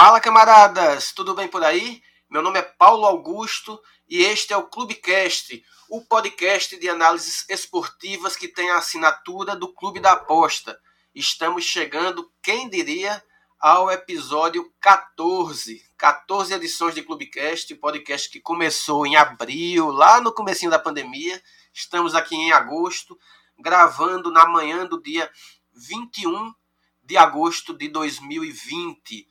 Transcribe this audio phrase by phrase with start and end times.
[0.00, 2.00] Fala camaradas, tudo bem por aí?
[2.30, 5.60] Meu nome é Paulo Augusto e este é o Clubecast,
[5.90, 10.78] o podcast de análises esportivas que tem a assinatura do Clube da Aposta.
[11.12, 13.20] Estamos chegando, quem diria,
[13.58, 15.82] ao episódio 14.
[15.96, 21.42] 14 edições de Clubecast, podcast que começou em abril, lá no comecinho da pandemia.
[21.74, 23.18] Estamos aqui em agosto,
[23.58, 25.28] gravando na manhã do dia
[25.74, 26.54] 21
[27.02, 29.26] de agosto de 2020.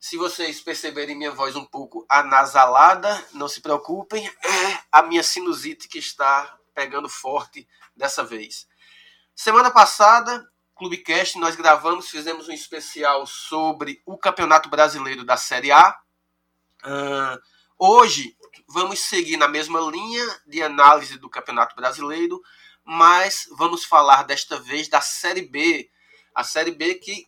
[0.00, 5.88] Se vocês perceberem minha voz um pouco anasalada, não se preocupem, é a minha sinusite
[5.88, 8.68] que está pegando forte dessa vez.
[9.34, 15.98] Semana passada, Clubecast, nós gravamos, fizemos um especial sobre o Campeonato Brasileiro da Série A.
[16.84, 17.42] Uh,
[17.76, 18.36] hoje,
[18.68, 22.40] vamos seguir na mesma linha de análise do Campeonato Brasileiro,
[22.84, 25.90] mas vamos falar desta vez da Série B.
[26.32, 27.26] A Série B que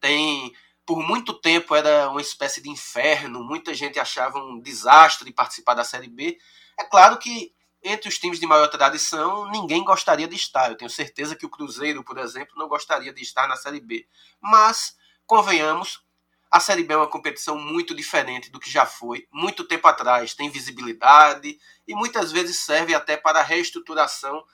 [0.00, 0.54] tem
[0.86, 5.84] por muito tempo era uma espécie de inferno, muita gente achava um desastre participar da
[5.84, 6.38] Série B.
[6.78, 10.70] É claro que entre os times de maior tradição, ninguém gostaria de estar.
[10.70, 14.06] Eu tenho certeza que o Cruzeiro, por exemplo, não gostaria de estar na Série B.
[14.40, 16.04] Mas, convenhamos,
[16.50, 20.34] a Série B é uma competição muito diferente do que já foi muito tempo atrás.
[20.34, 24.44] Tem visibilidade e muitas vezes serve até para a reestruturação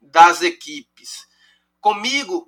[0.00, 1.26] das equipes.
[1.80, 2.46] Comigo,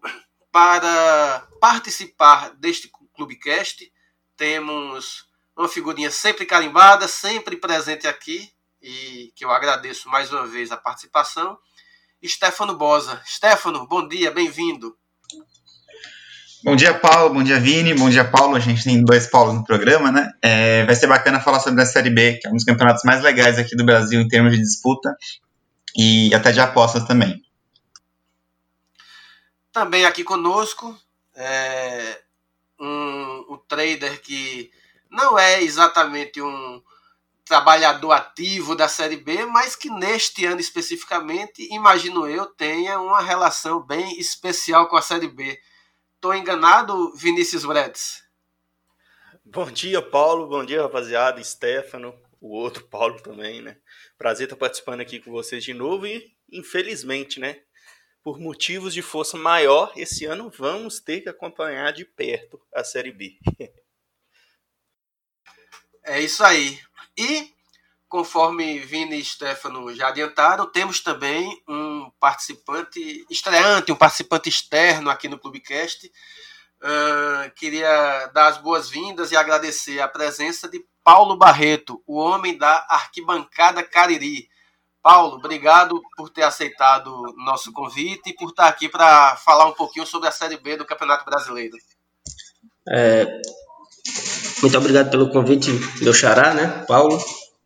[0.53, 3.91] para participar deste Clubecast.
[4.37, 10.73] Temos uma figurinha sempre carimbada, sempre presente aqui, e que eu agradeço mais uma vez
[10.73, 11.59] a participação.
[12.25, 13.21] Stefano Bosa.
[13.27, 14.97] Stefano, bom dia, bem-vindo.
[16.65, 17.35] Bom dia, Paulo.
[17.35, 17.93] Bom dia, Vini.
[17.93, 18.55] Bom dia, Paulo.
[18.55, 20.31] A gente tem dois Paulos no programa, né?
[20.41, 23.21] É, vai ser bacana falar sobre a Série B, que é um dos campeonatos mais
[23.21, 25.13] legais aqui do Brasil em termos de disputa
[25.97, 27.43] e até de apostas também.
[29.73, 30.97] Também aqui conosco,
[31.35, 32.22] é,
[33.73, 34.71] trader que
[35.11, 36.83] não é exatamente um
[37.43, 43.81] trabalhador ativo da Série B, mas que neste ano especificamente, imagino eu, tenha uma relação
[43.81, 45.59] bem especial com a Série B.
[46.17, 48.23] Estou enganado, Vinícius Bredes?
[49.43, 50.47] Bom dia, Paulo.
[50.47, 51.43] Bom dia, rapaziada.
[51.43, 53.79] Stefano, o outro Paulo também, né?
[54.19, 57.61] Prazer estar participando aqui com vocês de novo e, infelizmente, né?
[58.23, 63.13] Por motivos de força maior, esse ano vamos ter que acompanhar de perto a Série
[63.13, 63.37] B.
[66.05, 66.79] é isso aí.
[67.17, 67.53] E,
[68.09, 75.29] conforme Vini e Stefano já adiantaram, temos também um participante estreante, um participante externo aqui
[75.29, 76.11] no Clubecast.
[76.81, 82.87] Uh, queria dar as boas-vindas e agradecer a presença de Paulo Barreto, o homem da
[82.89, 84.49] arquibancada Cariri.
[85.03, 87.11] Paulo, obrigado por ter aceitado
[87.45, 90.85] nosso convite e por estar aqui para falar um pouquinho sobre a Série B do
[90.85, 91.77] Campeonato Brasileiro.
[92.89, 93.27] É,
[94.63, 95.71] muito obrigado pelo convite,
[96.01, 97.19] meu xará, né, Paulo.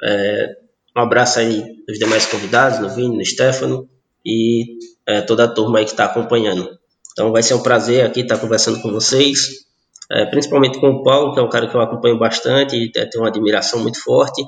[0.02, 0.56] É,
[0.96, 3.86] um abraço aí aos demais convidados, no Vini, no Stefano
[4.24, 6.66] e é, toda a turma aí que está acompanhando.
[7.12, 9.66] Então vai ser um prazer aqui estar conversando com vocês,
[10.10, 13.24] é, principalmente com o Paulo, que é um cara que eu acompanho bastante e tenho
[13.24, 14.42] uma admiração muito forte.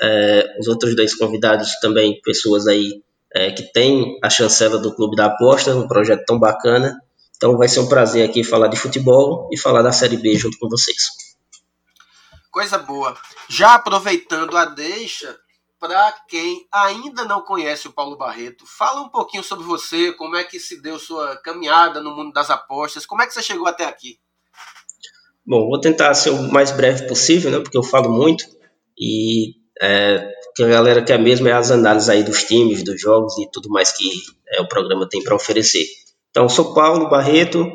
[0.00, 3.02] É, os outros dois convidados também, pessoas aí
[3.34, 7.00] é, que têm a chancela do Clube da Aposta, um projeto tão bacana.
[7.36, 10.58] Então vai ser um prazer aqui falar de futebol e falar da Série B junto
[10.58, 11.08] com vocês.
[12.50, 13.16] Coisa boa.
[13.48, 15.36] Já aproveitando a deixa,
[15.80, 20.44] para quem ainda não conhece o Paulo Barreto, fala um pouquinho sobre você, como é
[20.44, 23.84] que se deu sua caminhada no mundo das apostas, como é que você chegou até
[23.84, 24.20] aqui?
[25.44, 28.44] Bom, vou tentar ser o mais breve possível, né, porque eu falo muito
[28.96, 33.00] e é, o que a galera quer mesmo é as análises aí dos times, dos
[33.00, 34.08] jogos e tudo mais que
[34.48, 35.84] é, o programa tem para oferecer.
[36.30, 37.70] Então, sou Paulo Barreto,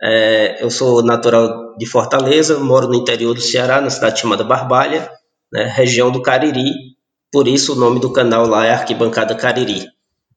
[0.00, 5.10] é, eu sou natural de Fortaleza, moro no interior do Ceará, na cidade chamada Barbalha,
[5.52, 6.70] né, região do Cariri,
[7.32, 9.88] por isso o nome do canal lá é Arquibancada Cariri.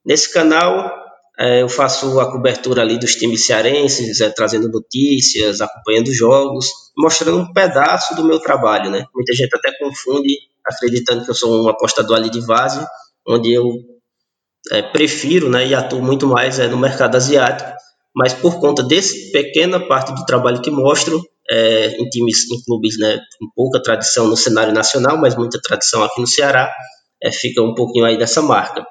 [0.03, 0.91] Nesse canal
[1.39, 6.67] é, eu faço a cobertura ali dos times cearenses, é, trazendo notícias, acompanhando jogos,
[6.97, 9.05] mostrando um pedaço do meu trabalho, né?
[9.13, 12.85] Muita gente até confunde acreditando que eu sou um apostador ali de base,
[13.27, 13.65] onde eu
[14.71, 17.71] é, prefiro né, e atuo muito mais é, no mercado asiático,
[18.15, 22.97] mas por conta desse pequena parte do trabalho que mostro, é, em times, em clubes
[22.99, 26.71] né, com pouca tradição no cenário nacional, mas muita tradição aqui no Ceará,
[27.23, 28.85] é, fica um pouquinho aí dessa marca.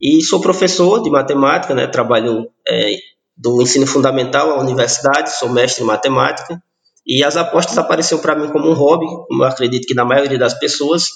[0.00, 2.94] E sou professor de matemática, né, trabalho é,
[3.36, 6.60] do ensino fundamental à universidade, sou mestre em matemática,
[7.08, 10.38] e as apostas apareceram para mim como um hobby, como eu acredito que na maioria
[10.38, 11.06] das pessoas,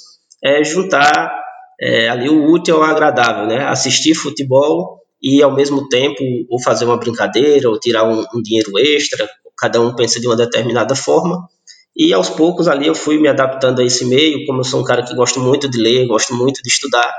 [0.42, 1.30] é juntar
[1.78, 3.66] é, ali o útil ao agradável, né?
[3.66, 8.70] Assistir futebol e ao mesmo tempo ou fazer uma brincadeira ou tirar um, um dinheiro
[8.78, 9.28] extra.
[9.58, 11.46] Cada um pensa de uma determinada forma.
[11.94, 14.84] E aos poucos ali eu fui me adaptando a esse meio, como eu sou um
[14.84, 17.12] cara que gosto muito de ler, gosto muito de estudar,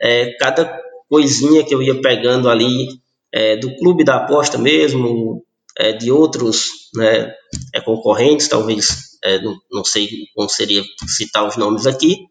[0.00, 2.88] é, cada coisinha que eu ia pegando ali
[3.32, 5.44] é, do clube da aposta mesmo,
[5.78, 7.32] é, de outros né,
[7.74, 12.26] é, concorrentes, talvez, é, não, não, sei como seria citar os nomes aqui.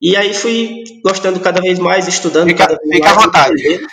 [0.00, 3.18] E aí fui gostando cada vez mais, estudando fica, cada vez fica mais.
[3.18, 3.86] À vontade.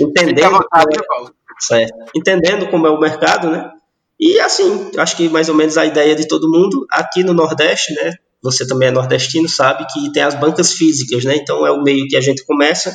[0.00, 3.70] Entendendo, fica à vontade, como, certo, entendendo como é o mercado, né?
[4.18, 7.92] E assim, acho que mais ou menos a ideia de todo mundo, aqui no Nordeste,
[7.94, 8.14] né?
[8.42, 11.36] Você também é nordestino, sabe que tem as bancas físicas, né?
[11.36, 12.92] Então é o meio que a gente começa,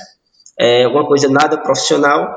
[0.59, 2.35] é uma coisa nada profissional,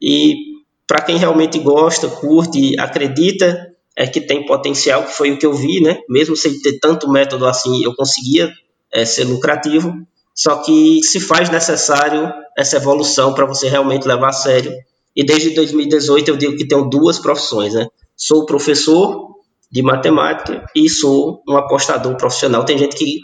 [0.00, 0.47] e
[0.88, 5.52] para quem realmente gosta, curte, acredita é que tem potencial, que foi o que eu
[5.52, 5.98] vi, né?
[6.08, 8.50] Mesmo sem ter tanto método assim, eu conseguia
[8.92, 9.92] é, ser lucrativo.
[10.34, 14.72] Só que se faz necessário essa evolução para você realmente levar a sério.
[15.14, 17.88] E desde 2018 eu digo que tenho duas profissões, né?
[18.16, 19.34] Sou professor
[19.70, 22.64] de matemática e sou um apostador profissional.
[22.64, 23.18] Tem gente que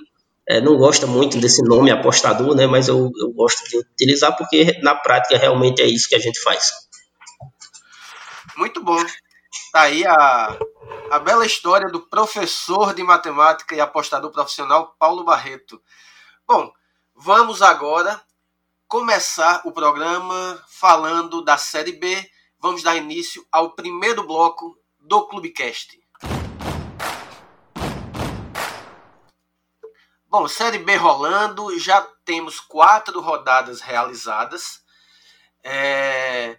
[0.46, 2.66] é, não gosta muito desse nome apostador, né?
[2.66, 6.40] Mas eu, eu gosto de utilizar porque na prática realmente é isso que a gente
[6.40, 6.83] faz.
[8.56, 9.02] Muito bom.
[9.72, 10.58] Tá aí a,
[11.10, 15.82] a bela história do professor de matemática e apostador profissional Paulo Barreto.
[16.46, 16.72] Bom,
[17.14, 18.20] vamos agora
[18.86, 22.30] começar o programa falando da Série B.
[22.58, 26.00] Vamos dar início ao primeiro bloco do Clubecast.
[30.26, 34.82] Bom, Série B rolando, já temos quatro rodadas realizadas.
[35.62, 36.58] É,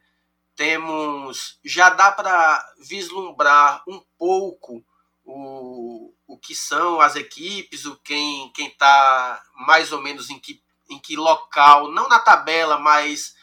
[0.56, 1.60] temos.
[1.64, 4.84] Já dá para vislumbrar um pouco
[5.24, 11.00] o, o que são as equipes, o quem está mais ou menos em que, em
[11.00, 13.36] que local, não na tabela, mas,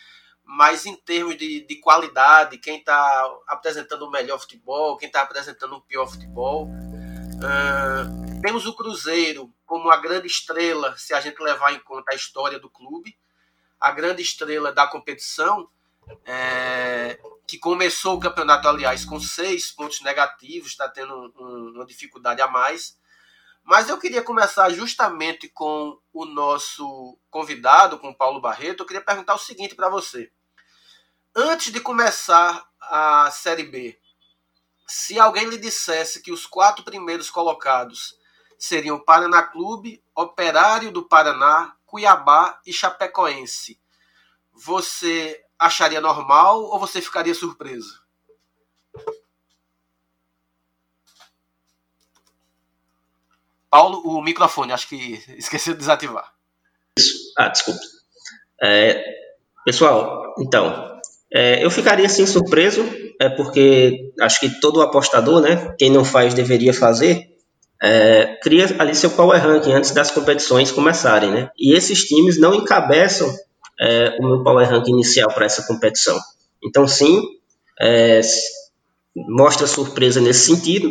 [0.45, 5.77] mas em termos de, de qualidade, quem está apresentando o melhor futebol, quem está apresentando
[5.77, 6.69] o pior futebol.
[6.69, 12.15] Uh, temos o Cruzeiro como a grande estrela, se a gente levar em conta a
[12.15, 13.17] história do clube,
[13.81, 15.69] a grande estrela da competição,
[16.25, 22.41] é, que começou o campeonato, aliás, com seis pontos negativos, está tendo um, uma dificuldade
[22.41, 22.99] a mais.
[23.65, 28.81] Mas eu queria começar justamente com o nosso convidado, com o Paulo Barreto.
[28.81, 30.33] Eu queria perguntar o seguinte para você.
[31.35, 33.99] Antes de começar a Série B,
[34.87, 38.19] se alguém lhe dissesse que os quatro primeiros colocados
[38.59, 43.81] seriam Paraná Clube, Operário do Paraná, Cuiabá e Chapecoense.
[44.53, 48.03] Você acharia normal ou você ficaria surpreso?
[53.71, 56.31] Paulo, o microfone, acho que esqueci de desativar.
[56.99, 57.33] Isso.
[57.39, 57.81] Ah, desculpa.
[58.63, 59.03] É,
[59.65, 61.01] pessoal, então,
[61.33, 62.85] é, eu ficaria assim surpreso,
[63.19, 67.33] é porque acho que todo apostador, né, quem não faz deveria fazer,
[67.83, 71.51] é, cria ali seu power ranking antes das competições começarem, né?
[71.59, 73.35] E esses times não encabeçam
[73.83, 76.17] é, o meu power ranking inicial para essa competição.
[76.65, 77.21] Então, sim,
[77.81, 78.21] é,
[79.29, 80.89] mostra surpresa nesse sentido,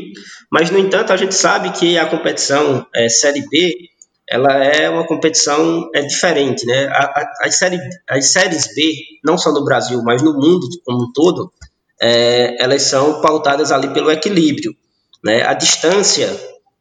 [0.52, 3.90] mas no entanto a gente sabe que a competição é, Série B
[4.30, 6.90] ela é uma competição é diferente, né?
[7.42, 7.78] As, série,
[8.10, 8.94] as séries B,
[9.26, 11.52] não só no Brasil, mas no mundo como um todo,
[12.02, 14.74] é, elas são pautadas ali pelo equilíbrio,
[15.22, 15.44] né?
[15.44, 16.30] A distância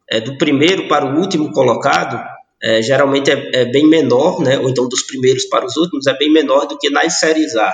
[0.09, 2.21] é, do primeiro para o último colocado
[2.63, 6.15] é, geralmente é, é, bem menor, né, ou então dos primeiros para os últimos, é
[6.15, 7.73] bem menor do que nas séries A,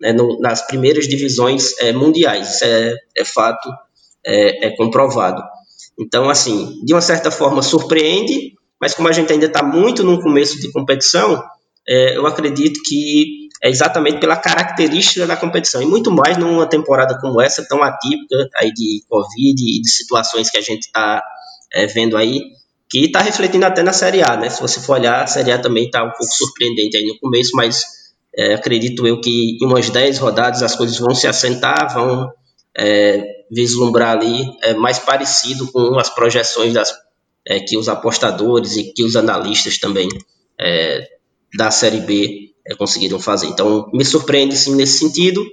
[0.00, 2.56] né, no, nas primeiras divisões é, mundiais.
[2.56, 3.68] Isso é, é fato,
[4.26, 5.40] é, é, comprovado.
[5.98, 10.20] Então, assim, de uma certa forma surpreende, mas como a gente ainda está muito no
[10.20, 11.40] começo de competição,
[11.88, 17.16] é, eu acredito que é exatamente pela característica da competição, e muito mais numa temporada
[17.20, 21.22] como essa, tão atípica aí de Covid e de situações que a gente está
[21.92, 22.40] vendo aí,
[23.00, 24.48] que está refletindo até na Série A, né?
[24.48, 27.50] Se você for olhar, a Série A também está um pouco surpreendente aí no começo,
[27.54, 27.82] mas
[28.32, 32.30] é, acredito eu que em umas 10 rodadas as coisas vão se assentar, vão
[32.78, 33.20] é,
[33.50, 36.94] vislumbrar ali é, mais parecido com as projeções das,
[37.44, 40.08] é, que os apostadores e que os analistas também
[40.60, 41.04] é,
[41.56, 43.48] da Série B é, conseguiram fazer.
[43.48, 45.44] Então, me surpreende sim nesse sentido,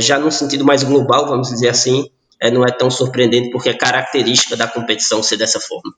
[0.00, 2.10] já num sentido mais global, vamos dizer assim,
[2.52, 5.94] não é tão surpreendente porque é característica da competição ser dessa forma.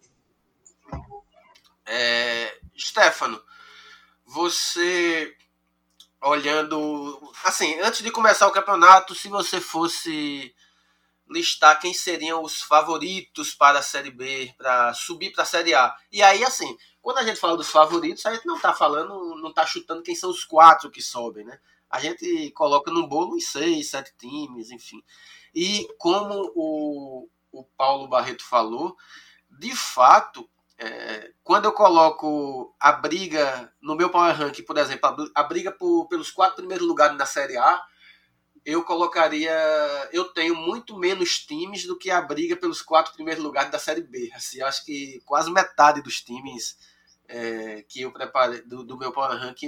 [1.95, 3.39] É, Stefano,
[4.25, 5.37] você
[6.23, 10.55] olhando assim, antes de começar o campeonato, se você fosse
[11.29, 15.95] listar quem seriam os favoritos para a Série B, para subir para a Série A.
[16.11, 19.51] E aí, assim, quando a gente fala dos favoritos, a gente não está falando, não
[19.51, 21.61] está chutando quem são os quatro que sobem, né?
[21.91, 25.05] A gente coloca no bolo uns seis, sete times, enfim.
[25.55, 28.97] E como o, o Paulo Barreto falou.
[29.51, 30.49] De fato,
[30.83, 36.09] é, quando eu coloco a briga no meu Power Rank, por exemplo, a, briga por,
[36.09, 37.81] pelos quatro primeiros lugares na Série A,
[38.65, 39.53] eu colocaria.
[40.13, 44.03] Eu tenho muito menos times do que a briga pelos quatro primeiros lugares da Série
[44.03, 44.29] B.
[44.35, 46.77] Assim, eu acho que quase metade dos times
[47.29, 49.61] é, que eu preparei do, do, meu Power Rank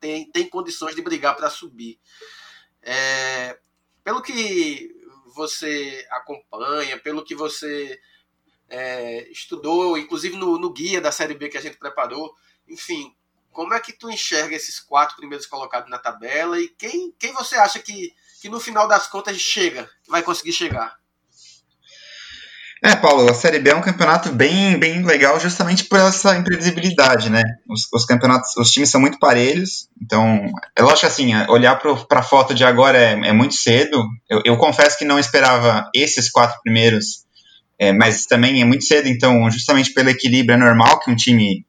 [0.00, 2.00] tem, tem condições de brigar para subir.
[2.82, 3.56] É,
[4.02, 4.90] pelo que
[5.32, 8.00] você acompanha, pelo que você
[8.68, 12.34] é, estudou, inclusive no, no, guia da Série B que a gente preparou.
[12.68, 13.14] Enfim,
[13.52, 17.56] como é que tu enxerga esses quatro primeiros colocados na tabela e quem, quem você
[17.56, 20.96] acha que, que no final das contas chega, vai conseguir chegar?
[22.82, 27.30] É, Paulo, a Série B é um campeonato bem, bem legal justamente por essa imprevisibilidade,
[27.30, 27.42] né?
[27.68, 30.44] Os, os campeonatos, os times são muito parelhos, então,
[30.76, 34.04] é lógico assim, olhar para a foto de agora é, é muito cedo.
[34.28, 37.25] Eu, eu, confesso que não esperava esses quatro primeiros
[37.78, 41.64] é, mas também é muito cedo, então, justamente pelo equilíbrio, é normal que um time.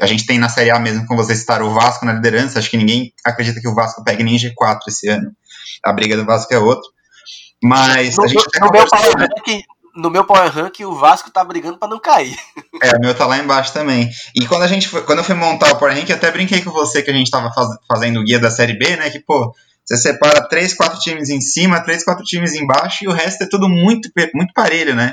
[0.00, 2.58] A gente tem na Série A mesmo, como vocês citaram, o Vasco na liderança.
[2.58, 5.32] Acho que ninguém acredita que o Vasco pegue nem G4 esse ano.
[5.84, 6.88] A briga do Vasco é outra.
[7.62, 9.64] Mas no a gente no, meu power rank,
[9.94, 12.36] no meu Power Rank, o Vasco tá brigando para não cair.
[12.82, 14.10] É, o meu tá lá embaixo também.
[14.34, 16.62] E quando a gente foi, quando eu fui montar o Power Rank, eu até brinquei
[16.62, 19.10] com você que a gente tava faz, fazendo o guia da Série B, né?
[19.10, 19.54] Que, pô,
[19.84, 23.48] você separa três, quatro times em cima, três, quatro times embaixo e o resto é
[23.48, 25.12] tudo muito, muito parelho, né?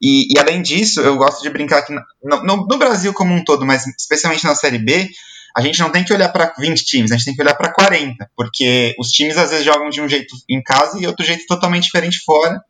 [0.00, 2.02] E, e, além disso, eu gosto de brincar que no,
[2.42, 5.10] no, no, Brasil como um todo, mas especialmente na Série B,
[5.54, 7.72] a gente não tem que olhar para 20 times, a gente tem que olhar para
[7.72, 11.44] 40, porque os times às vezes jogam de um jeito em casa e outro jeito
[11.46, 12.60] totalmente diferente fora.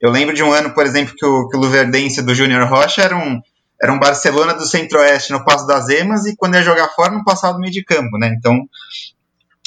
[0.00, 3.02] Eu lembro de um ano, por exemplo, que o, que o Luverdense do Júnior Rocha
[3.02, 3.40] era um,
[3.82, 7.24] era um Barcelona do Centro-Oeste no Passo das Emas e quando ia jogar fora, não
[7.24, 8.34] passava do meio de campo, né?
[8.38, 8.68] Então,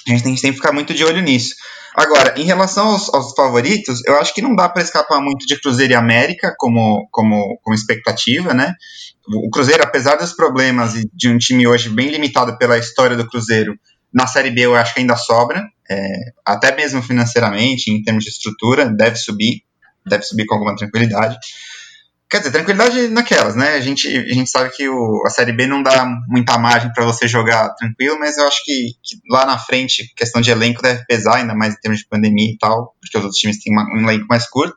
[0.07, 1.55] a gente tem, tem que ficar muito de olho nisso.
[2.00, 5.60] Agora, em relação aos, aos favoritos, eu acho que não dá para escapar muito de
[5.60, 8.74] Cruzeiro e América como, como, como expectativa, né?
[9.27, 13.77] O Cruzeiro, apesar dos problemas de um time hoje bem limitado pela história do Cruzeiro,
[14.13, 16.13] na Série B eu acho que ainda sobra, é,
[16.46, 19.62] até mesmo financeiramente, em termos de estrutura, deve subir,
[20.08, 21.38] deve subir com alguma tranquilidade.
[22.29, 23.74] Quer dizer, tranquilidade naquelas, né?
[23.74, 27.03] A gente, a gente sabe que o, a Série B não dá muita margem para
[27.03, 31.03] você jogar tranquilo, mas eu acho que, que, lá na frente, questão de elenco deve
[31.07, 33.83] pesar, ainda mais em termos de pandemia e tal, porque os outros times têm uma,
[33.95, 34.75] um elenco mais curto.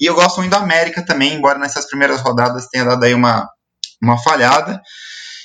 [0.00, 3.50] E eu gosto muito da América também, embora nessas primeiras rodadas tenha dado aí uma,
[4.02, 4.80] uma falhada.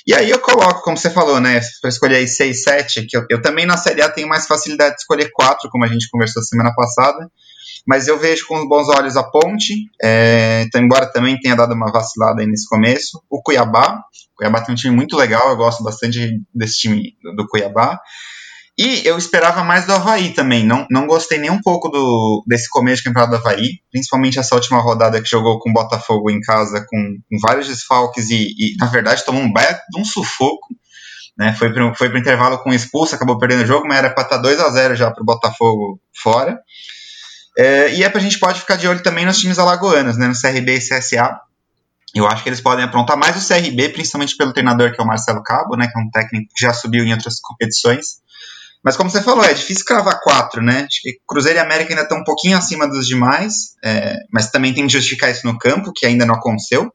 [0.06, 1.60] E aí eu coloco, como você falou, né?
[1.82, 4.94] Para escolher aí 6, 7, que eu, eu também na Série A tenho mais facilidade
[4.94, 7.30] de escolher 4, como a gente conversou semana passada
[7.86, 11.90] mas eu vejo com bons olhos a Ponte, é, então, embora também tenha dado uma
[11.90, 13.96] vacilada aí nesse começo, o Cuiabá,
[14.32, 17.98] o Cuiabá tem um time muito legal, eu gosto bastante desse time do, Cuiabá,
[18.78, 22.68] e eu esperava mais do Havaí também, não, não gostei nem um pouco do, desse
[22.68, 26.40] começo de campeonato do Havaí, principalmente essa última rodada que jogou com o Botafogo em
[26.40, 30.68] casa, com, com vários desfalques e, e, na verdade, tomou um baita um sufoco,
[31.36, 34.36] né, foi para o intervalo com expulso, acabou perdendo o jogo, mas era para estar
[34.36, 36.60] 2 a 0 já para o Botafogo fora.
[37.56, 40.34] É, e é pra gente pode ficar de olho também nos times alagoanos, né, no
[40.34, 41.40] CRB e CSA.
[42.14, 45.06] Eu acho que eles podem aprontar mais o CRB, principalmente pelo treinador que é o
[45.06, 48.20] Marcelo Cabo, né, que é um técnico que já subiu em outras competições.
[48.82, 50.86] Mas como você falou, é difícil cravar quatro, né?
[50.88, 54.72] Acho que Cruzeiro e América ainda estão um pouquinho acima dos demais, é, mas também
[54.72, 56.90] tem que justificar isso no campo, que ainda não aconteceu.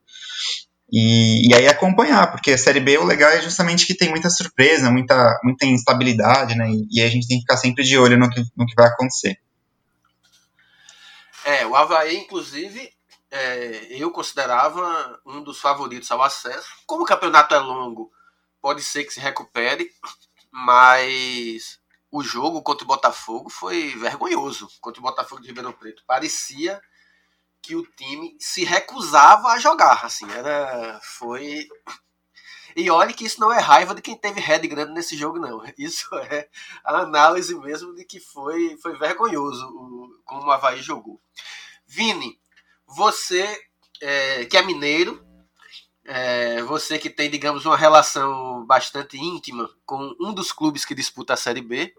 [0.91, 4.29] E, e, aí acompanhar, porque a Série B o legal é justamente que tem muita
[4.29, 6.69] surpresa, muita, muita instabilidade, né?
[6.69, 8.87] E, e a gente tem que ficar sempre de olho no que, no que vai
[8.87, 9.37] acontecer.
[11.45, 12.91] É, o Havaí, inclusive,
[13.29, 16.67] é, eu considerava um dos favoritos ao acesso.
[16.87, 18.11] Como o campeonato é longo,
[18.59, 19.91] pode ser que se recupere,
[20.51, 21.79] mas
[22.11, 24.67] o jogo contra o Botafogo foi vergonhoso.
[24.81, 26.03] Contra o Botafogo de Ribeirão Preto.
[26.07, 26.81] Parecia
[27.61, 30.03] que o time se recusava a jogar.
[30.03, 30.99] Assim, era.
[31.03, 31.67] Foi.
[32.75, 35.63] E olhe que isso não é raiva de quem teve head grande nesse jogo, não.
[35.77, 36.49] Isso é
[36.83, 41.19] a análise mesmo de que foi, foi vergonhoso o, como o Havaí jogou.
[41.87, 42.37] Vini,
[42.85, 43.47] você
[44.01, 45.25] é, que é mineiro,
[46.03, 51.33] é, você que tem, digamos, uma relação bastante íntima com um dos clubes que disputa
[51.33, 51.95] a Série B.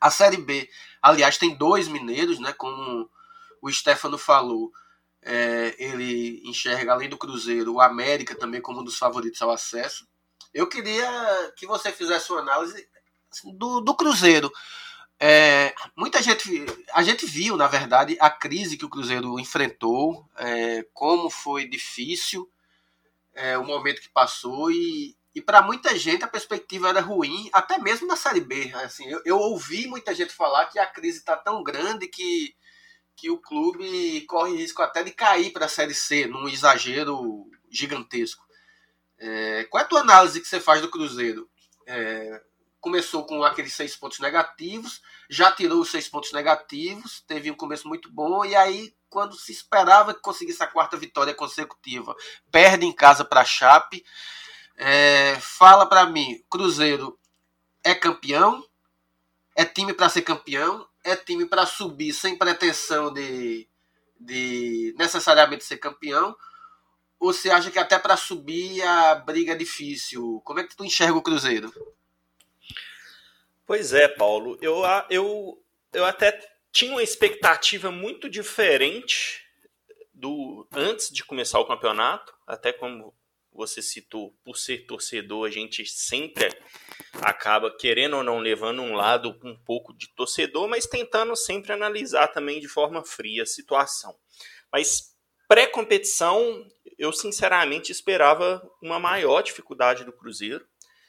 [0.00, 0.68] A Série B,
[1.02, 2.54] aliás, tem dois mineiros, né?
[2.54, 3.08] Como
[3.60, 4.72] o Stefano falou,
[5.22, 10.06] é, ele enxerga, além do Cruzeiro, o América também como um dos favoritos ao acesso.
[10.52, 12.88] Eu queria que você fizesse uma análise
[13.54, 14.50] do, do Cruzeiro.
[15.22, 20.86] É, muita gente, a gente viu, na verdade, a crise que o Cruzeiro enfrentou, é,
[20.94, 22.50] como foi difícil
[23.34, 27.78] é, o momento que passou e, e para muita gente a perspectiva era ruim, até
[27.78, 28.72] mesmo na Série B.
[28.76, 32.54] Assim, eu, eu ouvi muita gente falar que a crise está tão grande que,
[33.20, 38.42] que o clube corre risco até de cair para a Série C, num exagero gigantesco.
[39.18, 41.46] É, qual é a tua análise que você faz do Cruzeiro?
[41.86, 42.42] É,
[42.80, 47.86] começou com aqueles seis pontos negativos, já tirou os seis pontos negativos, teve um começo
[47.86, 52.16] muito bom, e aí, quando se esperava que conseguisse a quarta vitória consecutiva,
[52.50, 54.02] perde em casa para a Chape.
[54.76, 57.18] É, fala para mim, Cruzeiro
[57.84, 58.64] é campeão?
[59.54, 60.88] É time para ser campeão?
[61.04, 63.66] É time para subir sem pretensão de,
[64.18, 66.36] de necessariamente ser campeão?
[67.18, 70.40] Ou você acha que até para subir a briga é difícil?
[70.44, 71.72] Como é que tu enxerga o Cruzeiro?
[73.66, 74.58] Pois é, Paulo.
[74.60, 76.38] Eu, eu, eu até
[76.72, 79.46] tinha uma expectativa muito diferente
[80.14, 83.14] do antes de começar o campeonato, até como
[83.52, 86.48] você citou, por ser torcedor, a gente sempre
[87.20, 92.28] acaba querendo ou não levando um lado um pouco de torcedor, mas tentando sempre analisar
[92.28, 94.16] também de forma fria a situação.
[94.72, 95.14] Mas
[95.48, 96.66] pré-competição,
[96.96, 100.64] eu sinceramente esperava uma maior dificuldade do Cruzeiro,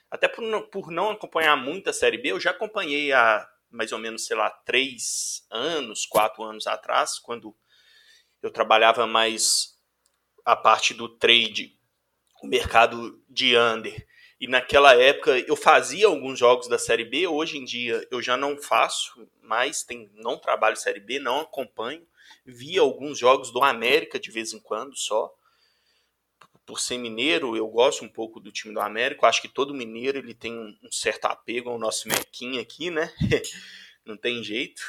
[0.09, 3.93] até por não, por não acompanhar muito a Série B, eu já acompanhei há mais
[3.93, 7.55] ou menos, sei lá, três anos, quatro anos atrás, quando
[8.43, 9.79] eu trabalhava mais
[10.43, 11.79] a parte do trade
[12.41, 14.05] o mercado de under.
[14.39, 18.35] E naquela época eu fazia alguns jogos da Série B, hoje em dia eu já
[18.35, 22.05] não faço mais, tem, não trabalho Série B, não acompanho.
[22.45, 25.31] Vi alguns jogos do América de vez em quando só.
[26.65, 29.25] Por ser mineiro, eu gosto um pouco do time do América.
[29.25, 33.13] Eu acho que todo mineiro ele tem um certo apego ao nosso Mequinha aqui, né?
[34.05, 34.81] não tem jeito.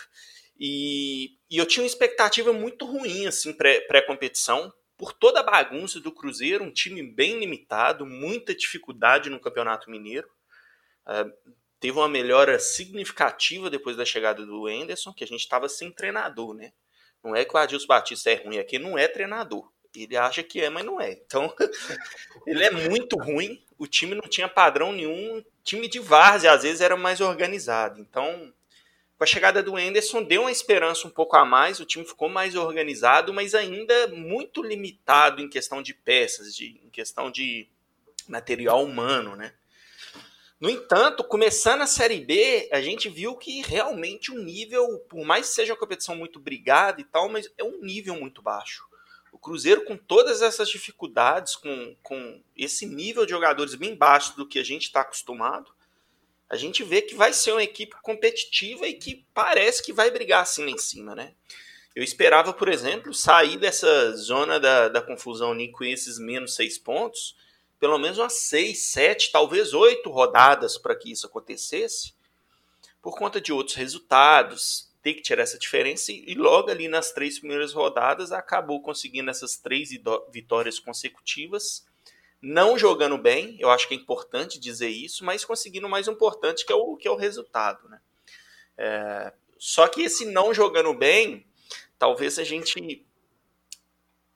[0.59, 6.12] E, e, eu tinha uma expectativa muito ruim assim pré-competição, por toda a bagunça do
[6.12, 10.28] Cruzeiro, um time bem limitado, muita dificuldade no Campeonato Mineiro.
[11.04, 11.28] Uh,
[11.80, 16.54] teve uma melhora significativa depois da chegada do Enderson, que a gente estava sem treinador,
[16.54, 16.73] né?
[17.21, 19.69] Não é que o Adilson Batista é ruim aqui, não é treinador.
[19.93, 21.10] Ele acha que é, mas não é.
[21.10, 21.52] Então,
[22.47, 23.60] ele é muito ruim.
[23.76, 25.43] O time não tinha padrão nenhum.
[25.65, 28.00] Time de várzea, às vezes, era mais organizado.
[28.00, 28.54] Então,
[29.23, 32.28] com a chegada do Enderson, deu uma esperança um pouco a mais, o time ficou
[32.28, 37.69] mais organizado, mas ainda muito limitado em questão de peças, de, em questão de
[38.26, 39.54] material humano, né?
[40.58, 45.49] No entanto, começando a Série B, a gente viu que realmente o nível, por mais
[45.49, 48.85] que seja uma competição muito brigada e tal, mas é um nível muito baixo.
[49.30, 54.49] O Cruzeiro, com todas essas dificuldades, com, com esse nível de jogadores bem baixo do
[54.49, 55.73] que a gente está acostumado,
[56.52, 60.43] a gente vê que vai ser uma equipe competitiva e que parece que vai brigar
[60.43, 61.32] assim lá em cima, né?
[61.97, 66.76] Eu esperava, por exemplo, sair dessa zona da, da confusão ali com esses menos seis
[66.76, 67.34] pontos,
[67.80, 72.12] pelo menos umas seis, sete, talvez oito rodadas para que isso acontecesse,
[73.00, 77.38] por conta de outros resultados, ter que tirar essa diferença e logo ali nas três
[77.38, 79.88] primeiras rodadas acabou conseguindo essas três
[80.30, 81.86] vitórias consecutivas
[82.43, 86.67] não jogando bem, eu acho que é importante dizer isso, mas conseguindo o mais importante,
[86.67, 87.89] que é o, que é o resultado.
[87.89, 88.00] Né?
[88.76, 91.47] É, só que esse não jogando bem,
[91.97, 93.07] talvez a gente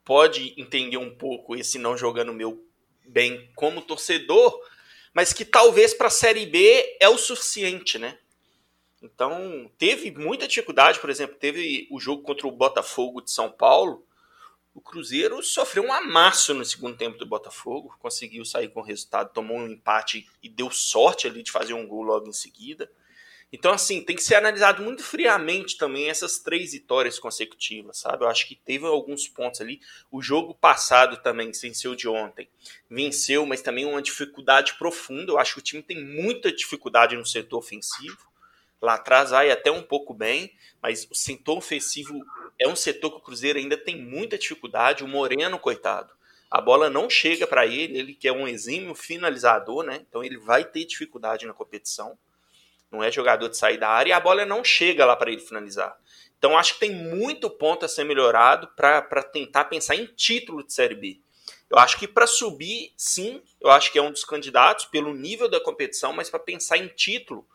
[0.05, 2.65] pode entender um pouco esse não jogando meu
[3.05, 4.57] bem como torcedor,
[5.13, 8.19] mas que talvez para a Série B é o suficiente, né?
[9.03, 14.07] Então, teve muita dificuldade, por exemplo, teve o jogo contra o Botafogo de São Paulo,
[14.77, 19.33] o Cruzeiro sofreu um amasso no segundo tempo do Botafogo, conseguiu sair com o resultado,
[19.33, 22.93] tomou um empate e deu sorte ali de fazer um gol logo em seguida.
[23.51, 28.25] Então, assim, tem que ser analisado muito friamente também essas três vitórias consecutivas, sabe?
[28.25, 29.81] Eu acho que teve alguns pontos ali.
[30.11, 32.47] O jogo passado também, sem ser o de ontem,
[32.91, 35.33] venceu, mas também uma dificuldade profunda.
[35.33, 38.19] Eu acho que o time tem muita dificuldade no setor ofensivo.
[38.81, 42.21] Lá atrás vai até um pouco bem, mas o setor ofensivo
[42.59, 45.03] é um setor que o Cruzeiro ainda tem muita dificuldade.
[45.03, 46.13] O Moreno, coitado,
[46.51, 50.05] a bola não chega para ele, ele que é um exímio finalizador, né?
[50.09, 52.19] Então ele vai ter dificuldade na competição.
[52.91, 55.41] Não é jogador de sair da área e a bola não chega lá para ele
[55.41, 55.97] finalizar.
[56.39, 60.73] Então acho que tem muito ponto a ser melhorado para tentar pensar em título de
[60.73, 61.21] Série B.
[61.69, 65.49] Eu acho que para subir, sim, eu acho que é um dos candidatos pelo nível
[65.49, 67.47] da competição, mas para pensar em título,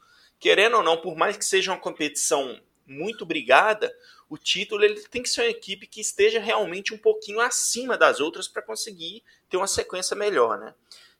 [0.41, 3.95] querendo ou não, por mais que seja uma competição muito brigada,
[4.27, 8.19] o título ele tem que ser uma equipe que esteja realmente um pouquinho acima das
[8.19, 10.73] outras para conseguir ter uma sequência melhor, né?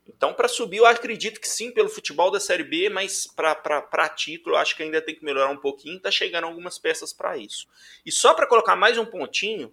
[0.07, 4.55] Então, para subir, eu acredito que sim, pelo futebol da Série B, mas para título,
[4.55, 5.97] acho que ainda tem que melhorar um pouquinho.
[5.97, 7.67] Está chegando algumas peças para isso.
[8.03, 9.71] E só para colocar mais um pontinho,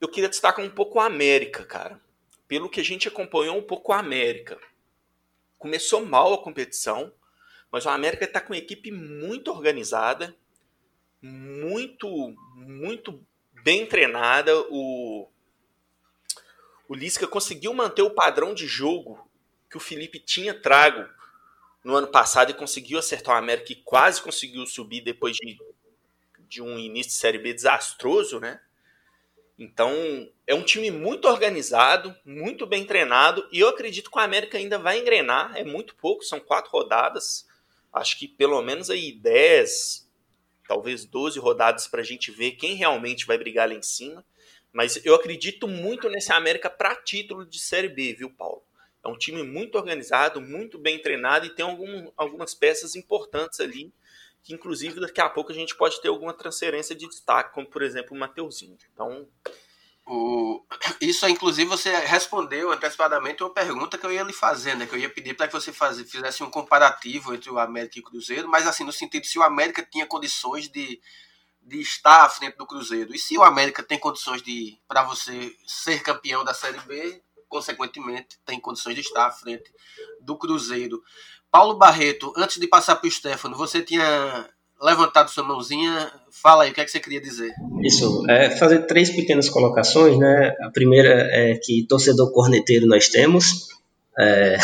[0.00, 2.00] eu queria destacar um pouco a América, cara.
[2.48, 4.58] Pelo que a gente acompanhou um pouco a América.
[5.56, 7.12] Começou mal a competição,
[7.70, 10.34] mas o América está com uma equipe muito organizada,
[11.22, 13.24] muito, muito
[13.62, 14.52] bem treinada.
[14.70, 15.28] O,
[16.88, 19.28] o Lisca conseguiu manter o padrão de jogo
[19.70, 21.08] que o Felipe tinha trago
[21.84, 25.58] no ano passado e conseguiu acertar o América e quase conseguiu subir depois de,
[26.48, 28.60] de um início de Série B desastroso, né?
[29.56, 29.92] Então,
[30.46, 34.78] é um time muito organizado, muito bem treinado, e eu acredito que o América ainda
[34.78, 37.46] vai engrenar, é muito pouco, são quatro rodadas,
[37.92, 40.08] acho que pelo menos aí 10,
[40.66, 44.24] talvez 12 rodadas para a gente ver quem realmente vai brigar lá em cima,
[44.72, 48.62] mas eu acredito muito nesse América para título de Série B, viu, Paulo?
[49.02, 53.92] É um time muito organizado, muito bem treinado e tem algum, algumas peças importantes ali
[54.42, 57.82] que inclusive daqui a pouco a gente pode ter alguma transferência de destaque, como por
[57.82, 58.76] exemplo o Mateuzinho.
[58.92, 59.28] Então.
[60.06, 60.64] O...
[61.00, 64.86] Isso, inclusive, você respondeu antecipadamente uma pergunta que eu ia lhe fazer, né?
[64.86, 66.00] Que eu ia pedir para que você faz...
[66.00, 69.42] fizesse um comparativo entre o América e o Cruzeiro, mas assim, no sentido se o
[69.42, 71.00] América tinha condições de,
[71.62, 73.14] de estar à frente do Cruzeiro.
[73.14, 78.38] E se o América tem condições de, para você ser campeão da Série B, consequentemente,
[78.46, 79.72] tem condições de estar à frente
[80.20, 81.02] do Cruzeiro.
[81.50, 84.48] Paulo Barreto, antes de passar para o Stefano, você tinha
[84.80, 86.10] levantado sua mãozinha.
[86.30, 87.52] Fala aí, o que, é que você queria dizer?
[87.82, 90.54] Isso, é fazer três pequenas colocações, né?
[90.62, 93.68] A primeira é que torcedor corneteiro nós temos.
[94.18, 94.56] É...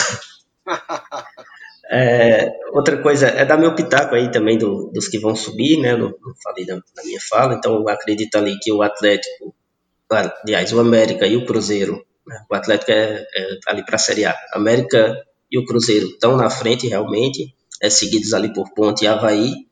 [1.91, 2.53] é...
[2.73, 5.97] outra coisa é dar meu pitaco aí também do, dos que vão subir, né?
[5.97, 9.55] Não, não falei na, na, minha fala, então eu acredito ali que o Atlético,
[10.11, 12.45] aliás, o América e o Cruzeiro, né?
[12.51, 14.35] o Atlético é, é ali para a Série A.
[14.53, 15.15] América
[15.51, 19.66] e o Cruzeiro estão na frente realmente, é, seguidos ali por Ponte e Havaí.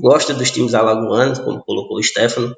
[0.00, 2.54] Gosta dos times alagoanos, como colocou o Stefano,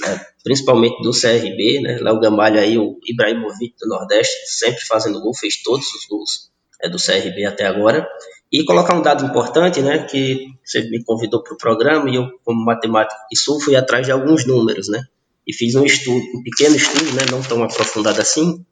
[0.00, 5.34] né, principalmente do CRB, né, Léo Gamalho aí, o Ibrahimovic do Nordeste, sempre fazendo gol,
[5.34, 6.50] fez todos os gols
[6.82, 8.06] é, do CRB até agora.
[8.50, 12.28] E colocar um dado importante, né, que você me convidou para o programa e eu,
[12.44, 15.02] como matemático e sul, fui atrás de alguns números, né,
[15.46, 18.64] e fiz um estudo, um pequeno estudo, né, não tão aprofundado assim,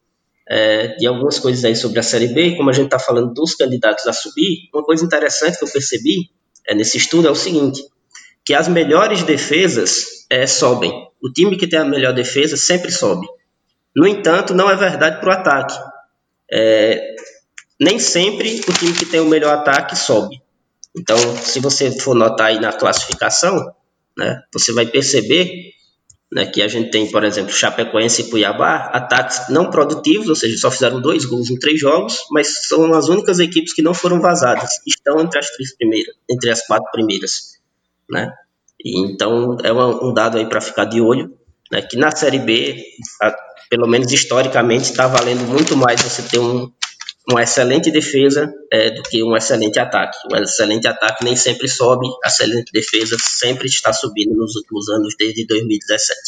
[0.48, 3.54] é, de algumas coisas aí sobre a Série B, como a gente está falando dos
[3.54, 6.28] candidatos a subir, uma coisa interessante que eu percebi
[6.68, 7.82] é, nesse estudo é o seguinte,
[8.44, 10.92] que as melhores defesas é, sobem.
[11.22, 13.26] O time que tem a melhor defesa sempre sobe.
[13.94, 15.78] No entanto, não é verdade para o ataque.
[16.50, 17.14] É,
[17.78, 20.40] nem sempre o time que tem o melhor ataque sobe.
[20.96, 23.74] Então, se você for notar aí na classificação,
[24.16, 25.72] né, você vai perceber
[26.32, 30.56] né, que a gente tem, por exemplo, Chapecoense e Cuiabá, ataques não produtivos, ou seja,
[30.58, 34.20] só fizeram dois gols em três jogos, mas são as únicas equipes que não foram
[34.20, 37.59] vazadas, estão entre as três primeiras, entre as quatro primeiras,
[38.10, 38.32] né?
[38.82, 41.36] E, então é um dado aí para ficar de olho,
[41.70, 42.82] né, que na Série B,
[43.22, 43.34] a,
[43.68, 46.72] pelo menos historicamente, está valendo muito mais você ter um,
[47.30, 50.18] uma excelente defesa é, do que um excelente ataque.
[50.32, 55.14] O excelente ataque nem sempre sobe, a excelente defesa sempre está subindo nos últimos anos,
[55.18, 56.18] desde 2017.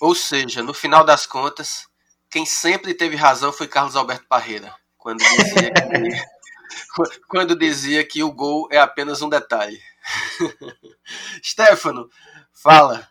[0.00, 1.86] Ou seja, no final das contas,
[2.30, 6.34] quem sempre teve razão foi Carlos Alberto Parreira, quando dizia que,
[7.28, 9.80] quando dizia que o gol é apenas um detalhe.
[11.42, 12.08] Stefano,
[12.52, 13.08] fala.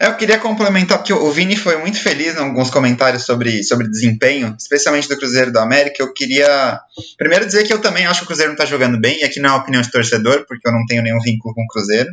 [0.00, 4.54] Eu queria complementar, porque o Vini foi muito feliz em alguns comentários sobre, sobre desempenho,
[4.56, 6.00] especialmente do Cruzeiro da América.
[6.00, 6.80] Eu queria
[7.16, 9.40] primeiro dizer que eu também acho que o Cruzeiro não está jogando bem, e aqui
[9.40, 12.10] não é opinião de torcedor, porque eu não tenho nenhum vínculo com o Cruzeiro.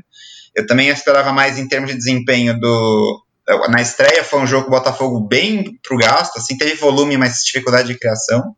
[0.56, 3.24] Eu também esperava mais em termos de desempenho do.
[3.70, 8.00] Na estreia foi um jogo Botafogo bem pro gasto, assim, teve volume, mas dificuldade de
[8.00, 8.56] criação.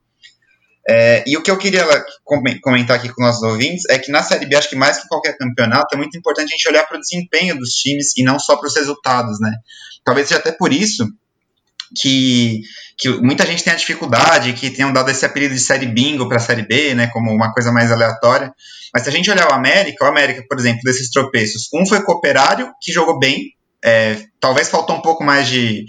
[0.90, 1.86] É, e o que eu queria
[2.62, 5.38] comentar aqui com nossos ouvintes é que na Série B, acho que mais que qualquer
[5.38, 8.56] campeonato, é muito importante a gente olhar para o desempenho dos times e não só
[8.56, 9.52] para os resultados, né?
[10.06, 11.06] Talvez seja até por isso
[12.00, 12.62] que,
[12.98, 16.42] que muita gente tenha dificuldade, que tenham dado esse apelido de Série Bingo para a
[16.42, 17.08] Série B, né?
[17.08, 18.54] Como uma coisa mais aleatória.
[18.94, 22.02] Mas se a gente olhar o América, o América, por exemplo, desses tropeços, um foi
[22.02, 25.86] Cooperário, que jogou bem, é, talvez faltou um pouco mais de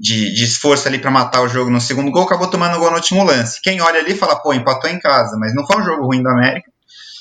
[0.00, 2.90] de, de esforço ali para matar o jogo no segundo gol, acabou tomando o gol
[2.90, 3.60] no último lance.
[3.60, 6.28] Quem olha ali fala, pô, empatou em casa, mas não foi um jogo ruim do
[6.30, 6.72] América.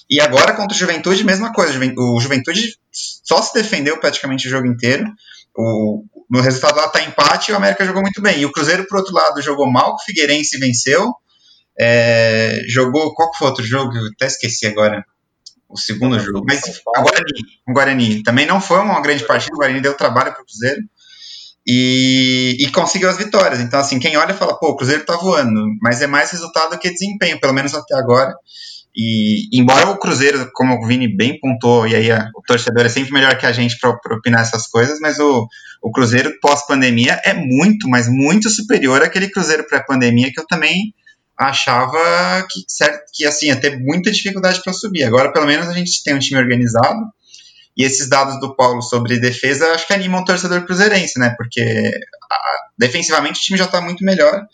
[0.09, 1.77] E agora contra o Juventude, mesma coisa.
[1.97, 5.05] O Juventude só se defendeu praticamente o jogo inteiro.
[5.55, 8.39] O, no resultado lá tá empate e o América jogou muito bem.
[8.39, 11.13] E o Cruzeiro, por outro lado, jogou mal, o Figueirense venceu.
[11.77, 13.13] É, jogou.
[13.13, 13.95] Qual foi outro jogo?
[13.95, 15.05] Eu até esqueci agora.
[15.67, 16.43] O segundo jogo.
[16.47, 19.53] Mas o Guarani, o Guarani também não foi uma grande partida.
[19.53, 20.81] O Guarani deu trabalho para o Cruzeiro
[21.71, 23.59] e, e, conseguiu as vitórias.
[23.59, 26.79] Então, assim, quem olha fala, pô, o Cruzeiro tá voando, mas é mais resultado do
[26.79, 28.33] que desempenho, pelo menos até agora.
[28.97, 32.89] E embora o Cruzeiro, como o Vini bem pontuou, e aí a, o torcedor é
[32.89, 35.47] sempre melhor que a gente para opinar essas coisas, mas o,
[35.83, 40.91] o Cruzeiro pós-pandemia é muito, mas muito superior àquele Cruzeiro pré-pandemia que eu também
[41.37, 41.99] achava
[42.49, 45.03] que, certo, que assim, ia ter muita dificuldade para subir.
[45.03, 46.99] Agora, pelo menos, a gente tem um time organizado
[47.75, 51.33] E esses dados do Paulo sobre defesa acho que animam o torcedor cruzeirense, né?
[51.37, 51.91] Porque
[52.31, 52.39] a,
[52.77, 54.45] defensivamente o time já está muito melhor,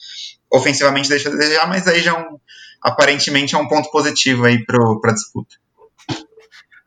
[0.52, 2.40] ofensivamente deixa a desejar, mas aí já é um,
[2.82, 5.56] aparentemente é um ponto positivo aí para a disputa.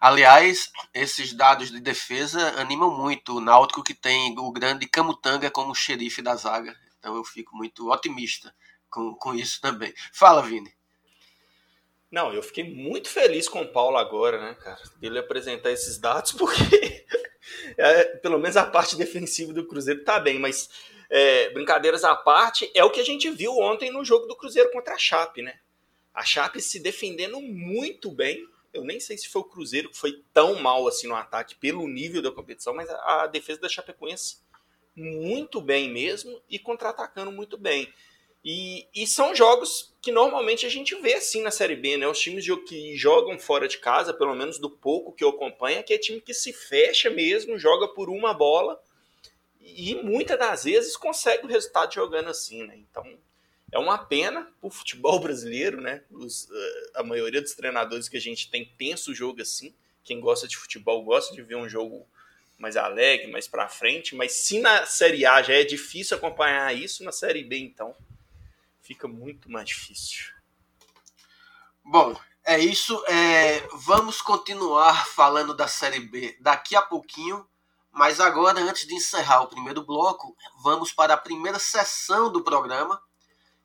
[0.00, 5.74] Aliás, esses dados de defesa animam muito o Náutico que tem o grande Camutanga como
[5.74, 6.76] xerife da zaga.
[6.98, 8.54] Então eu fico muito otimista
[8.88, 9.92] com, com isso também.
[10.12, 10.72] Fala, Vini.
[12.10, 14.80] Não, eu fiquei muito feliz com o Paulo agora, né, cara?
[14.96, 17.04] Dele apresentar esses dados, porque
[17.76, 20.70] é, pelo menos a parte defensiva do Cruzeiro tá bem, mas
[21.10, 24.70] é, brincadeiras à parte, é o que a gente viu ontem no jogo do Cruzeiro
[24.70, 25.58] contra a Chape, né?
[26.14, 28.46] A Chape se defendendo muito bem.
[28.72, 31.86] Eu nem sei se foi o Cruzeiro que foi tão mal assim no ataque pelo
[31.86, 34.38] nível da competição, mas a, a defesa da Chapecoense
[34.96, 37.92] muito bem mesmo e contra-atacando muito bem.
[38.44, 42.06] E, e, são jogos que normalmente a gente vê assim na Série B, né?
[42.06, 45.92] Os times que jogam fora de casa, pelo menos do pouco que eu acompanho, que
[45.92, 48.80] é time que se fecha mesmo, joga por uma bola
[49.60, 52.76] e muitas das vezes consegue o resultado jogando assim, né?
[52.76, 53.18] Então
[53.72, 56.02] é uma pena o futebol brasileiro, né?
[56.10, 59.74] Os, eh, a maioria dos treinadores que a gente tem pensa o jogo assim.
[60.04, 62.06] Quem gosta de futebol gosta de ver um jogo
[62.56, 67.04] mais alegre, mais para frente, mas se na Série A já é difícil acompanhar isso,
[67.04, 67.94] na Série B então
[68.88, 70.32] fica muito mais difícil.
[71.84, 73.04] Bom, é isso.
[73.06, 77.46] É, vamos continuar falando da Série B daqui a pouquinho,
[77.92, 82.98] mas agora, antes de encerrar o primeiro bloco, vamos para a primeira sessão do programa,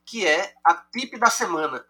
[0.05, 1.85] que é a tip da semana.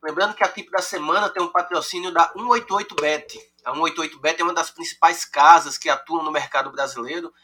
[0.00, 3.40] Lembrando que a tip da semana tem um patrocínio da 188bet.
[3.64, 7.34] A 188bet é uma das principais casas que atuam no mercado brasileiro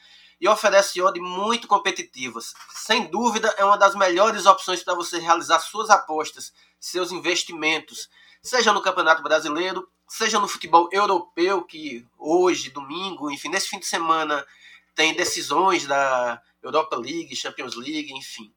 [0.45, 2.53] e oferece odds muito competitivas.
[2.75, 8.11] Sem dúvida, é uma das melhores opções para você realizar suas apostas, seus investimentos,
[8.43, 13.87] seja no Campeonato Brasileiro, seja no futebol europeu, que hoje, domingo, enfim, nesse fim de
[13.87, 14.47] semana
[14.95, 18.55] tem decisões da Europa League, Champions League, enfim.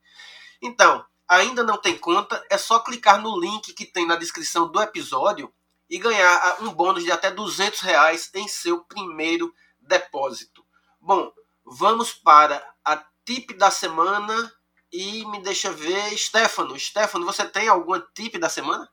[0.61, 4.81] Então, ainda não tem conta, é só clicar no link que tem na descrição do
[4.81, 5.53] episódio
[5.89, 10.65] e ganhar um bônus de até 200 reais em seu primeiro depósito.
[10.99, 11.31] Bom,
[11.67, 14.51] vamos para a tip da semana
[14.91, 16.79] e me deixa ver, Stefano.
[16.79, 18.87] Stefano, você tem alguma tip da semana?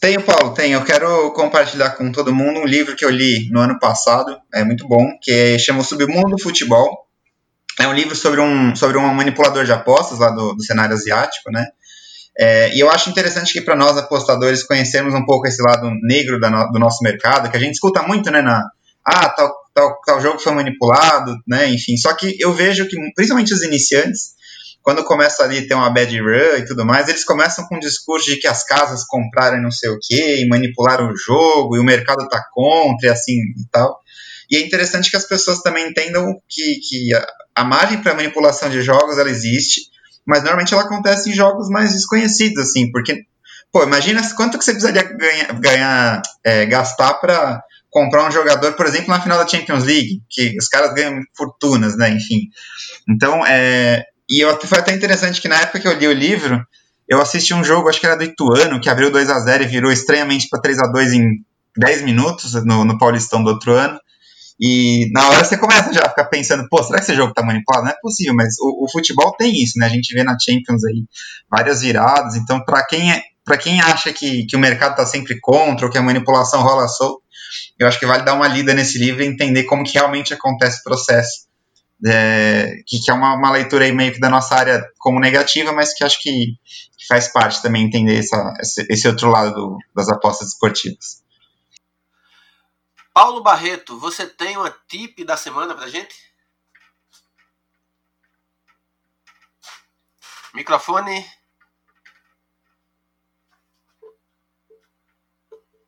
[0.00, 0.78] Tenho, Paulo, tenho.
[0.78, 4.62] Eu quero compartilhar com todo mundo um livro que eu li no ano passado, é
[4.62, 7.06] muito bom, que chama Submundo do Futebol.
[7.78, 11.50] É um livro sobre um, sobre um manipulador de apostas lá do, do cenário asiático,
[11.50, 11.66] né?
[12.38, 16.38] É, e eu acho interessante que para nós apostadores conhecermos um pouco esse lado negro
[16.38, 18.62] no, do nosso mercado, que a gente escuta muito, né, na,
[19.02, 23.52] ah, tal, tal, tal jogo foi manipulado, né, enfim, só que eu vejo que, principalmente
[23.52, 24.34] os iniciantes,
[24.82, 27.80] quando começa ali a ter uma bad run e tudo mais, eles começam com um
[27.80, 31.78] discurso de que as casas compraram não sei o que, e manipularam o jogo, e
[31.78, 34.00] o mercado tá contra, e assim, e tal,
[34.50, 38.70] e é interessante que as pessoas também entendam que, que a, a margem para manipulação
[38.70, 39.82] de jogos ela existe,
[40.24, 43.24] mas normalmente ela acontece em jogos mais desconhecidos, assim, porque,
[43.70, 47.60] pô, imagina quanto que você precisaria ganhar, ganhar é, gastar para
[47.96, 51.96] comprar um jogador, por exemplo, na final da Champions League, que os caras ganham fortunas,
[51.96, 52.42] né, enfim.
[53.08, 56.62] Então, é, e eu, foi até interessante que na época que eu li o livro,
[57.08, 59.66] eu assisti um jogo, acho que era do Ituano, que abriu 2 a 0 e
[59.66, 61.24] virou estranhamente para 3 a 2 em
[61.74, 63.98] 10 minutos no, no Paulistão do outro ano.
[64.60, 67.42] E na hora você começa já a ficar pensando, pô, será que esse jogo tá
[67.42, 67.84] manipulado?
[67.86, 69.86] Não é possível, mas o, o futebol tem isso, né?
[69.86, 71.04] A gente vê na Champions aí
[71.50, 75.40] várias viradas, então para quem é, para quem acha que, que o mercado tá sempre
[75.40, 77.22] contra ou que a manipulação rola solto,
[77.78, 80.80] eu acho que vale dar uma lida nesse livro e entender como que realmente acontece
[80.80, 81.46] o processo.
[82.04, 85.72] É, que, que, é uma, uma, leitura aí meio que da nossa área como negativa,
[85.72, 86.54] mas que acho que,
[87.08, 91.24] faz parte também entender essa, esse, esse outro lado do, das apostas esportivas.
[93.14, 96.14] Paulo Barreto, você tem uma tip da semana pra gente?
[100.52, 101.24] Microfone.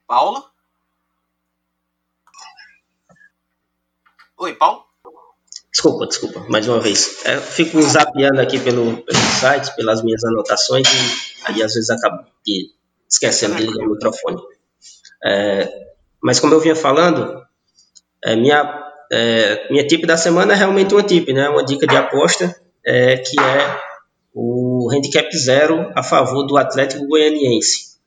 [0.06, 0.50] Paulo?
[4.40, 4.84] Oi, Paulo?
[5.72, 7.26] Desculpa, desculpa, mais uma vez.
[7.26, 11.90] É, eu fico zapeando aqui pelo, pelo site, pelas minhas anotações, e aí às vezes
[11.90, 12.24] acabo
[13.08, 14.40] esquecendo de ligar o microfone.
[15.24, 15.68] É,
[16.22, 17.42] mas como eu vinha falando,
[18.24, 21.48] é, minha, é, minha tip da semana é realmente uma tip, né?
[21.48, 22.54] Uma dica de aposta
[22.86, 23.80] é, que é
[24.32, 27.98] o handicap zero a favor do Atlético Goianiense,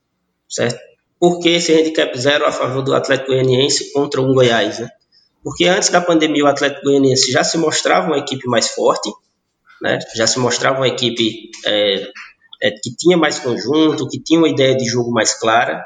[0.48, 0.80] certo?
[1.20, 4.90] Por que esse handicap zero a favor do Atlético Goianiense contra o Goiás, né?
[5.44, 9.10] Porque antes da pandemia o Atlético Goianiense já se mostrava uma equipe mais forte,
[9.82, 9.98] né?
[10.16, 12.08] Já se mostrava uma equipe é,
[12.62, 15.84] é, que tinha mais conjunto, que tinha uma ideia de jogo mais clara,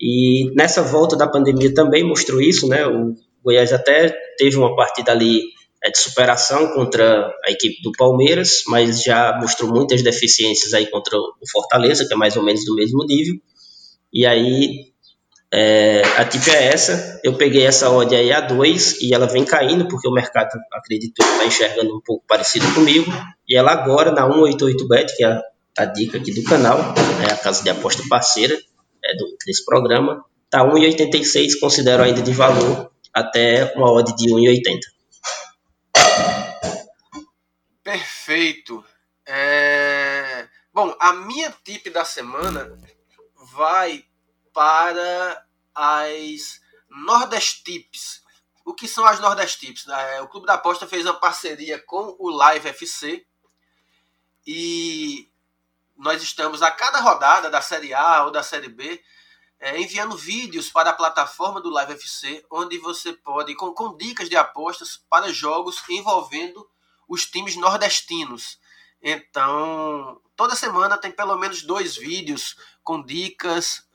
[0.00, 2.86] e nessa volta da pandemia também mostrou isso, né?
[2.86, 5.42] O Goiás até teve uma partida ali
[5.82, 11.16] é, de superação contra a equipe do Palmeiras, mas já mostrou muitas deficiências aí contra
[11.16, 13.36] o Fortaleza, que é mais ou menos do mesmo nível.
[14.12, 14.92] E aí
[15.52, 17.20] é, a tip é essa.
[17.24, 21.22] Eu peguei essa odd aí a 2 e ela vem caindo, porque o mercado, acredito,
[21.22, 23.10] está enxergando um pouco parecido comigo.
[23.48, 25.42] E ela agora, na 188bet, que é a,
[25.78, 26.78] a dica aqui do canal,
[27.26, 28.54] é a casa de aposta parceira
[29.04, 34.78] é, do, desse programa, está 1,86, considero ainda de valor, até uma odd de 1,80.
[37.82, 38.84] Perfeito.
[39.26, 40.46] É...
[40.74, 42.70] Bom, a minha tip da semana
[43.54, 44.04] vai
[44.58, 48.24] para as Nordestips.
[48.64, 49.86] O que são as Nordestips?
[49.86, 53.24] É, o Clube da Aposta fez uma parceria com o Live FC
[54.44, 55.30] e
[55.96, 59.00] nós estamos a cada rodada da Série A ou da Série B
[59.60, 64.28] é, enviando vídeos para a plataforma do Live FC, onde você pode, com, com dicas
[64.28, 66.68] de apostas para jogos envolvendo
[67.08, 68.58] os times nordestinos.
[69.00, 72.56] Então, toda semana tem pelo menos dois vídeos
[72.88, 73.86] com dicas,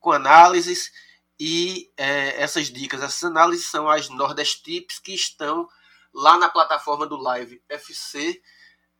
[0.00, 0.90] com análises.
[1.38, 5.68] E é, essas dicas, essas análises são as Nordestips que estão
[6.14, 8.40] lá na plataforma do Live FC.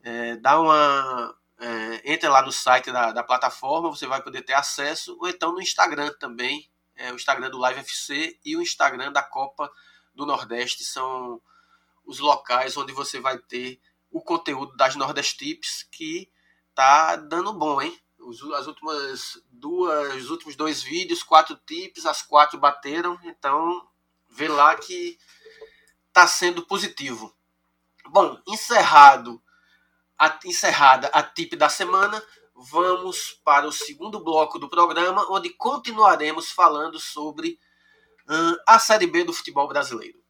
[0.02, 1.34] É, dá uma.
[1.58, 5.52] É, entra lá no site da, da, plataforma, você vai poder ter acesso, ou então
[5.52, 9.70] no Instagram também, é, o Instagram do Live FC e o Instagram da Copa
[10.12, 11.40] do Nordeste são
[12.04, 16.28] os locais onde você vai ter o conteúdo das Nordestips que
[16.74, 18.03] tá dando bom, hein?
[18.56, 23.86] As últimas duas, os últimos dois vídeos, quatro tips, as quatro bateram, então
[24.28, 25.18] vê lá que
[26.12, 27.34] tá sendo positivo.
[28.08, 29.42] Bom, encerrado
[30.18, 32.22] a, encerrada a tip da semana,
[32.54, 37.58] vamos para o segundo bloco do programa, onde continuaremos falando sobre
[38.28, 40.23] hum, a Série B do futebol brasileiro.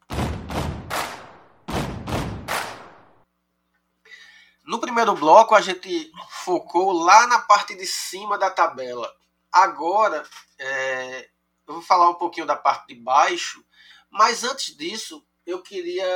[4.65, 9.15] No primeiro bloco, a gente focou lá na parte de cima da tabela.
[9.53, 10.27] Agora,
[10.59, 11.29] é,
[11.67, 13.65] eu vou falar um pouquinho da parte de baixo,
[14.11, 16.07] mas antes disso, eu queria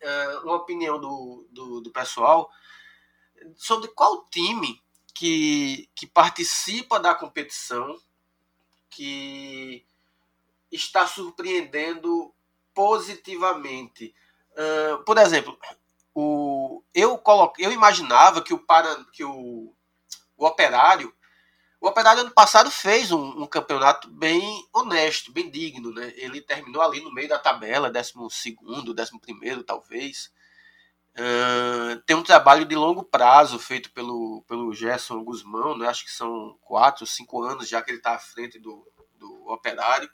[0.00, 2.48] é, uma opinião do, do, do, pessoal
[3.56, 4.80] sobre qual time
[5.12, 8.00] que, que participa da competição
[8.88, 9.84] que
[10.70, 12.32] está surpreendendo
[12.72, 14.14] positivamente.
[14.52, 15.58] Uh, por exemplo,
[16.14, 19.74] o, eu, coloquei, eu imaginava que o, para, que o,
[20.36, 21.12] o Operário
[21.84, 26.14] o Operário ano passado fez um, um, campeonato bem honesto, bem digno, né?
[26.16, 30.32] Ele terminou ali no meio da tabela, 12 segundo, 11 primeiro, talvez.
[31.12, 35.86] Uh, tem um trabalho de longo prazo feito pelo, pelo Gerson Guzmão, né?
[35.86, 40.08] acho que são quatro, cinco anos já que ele está à frente do, do Operário.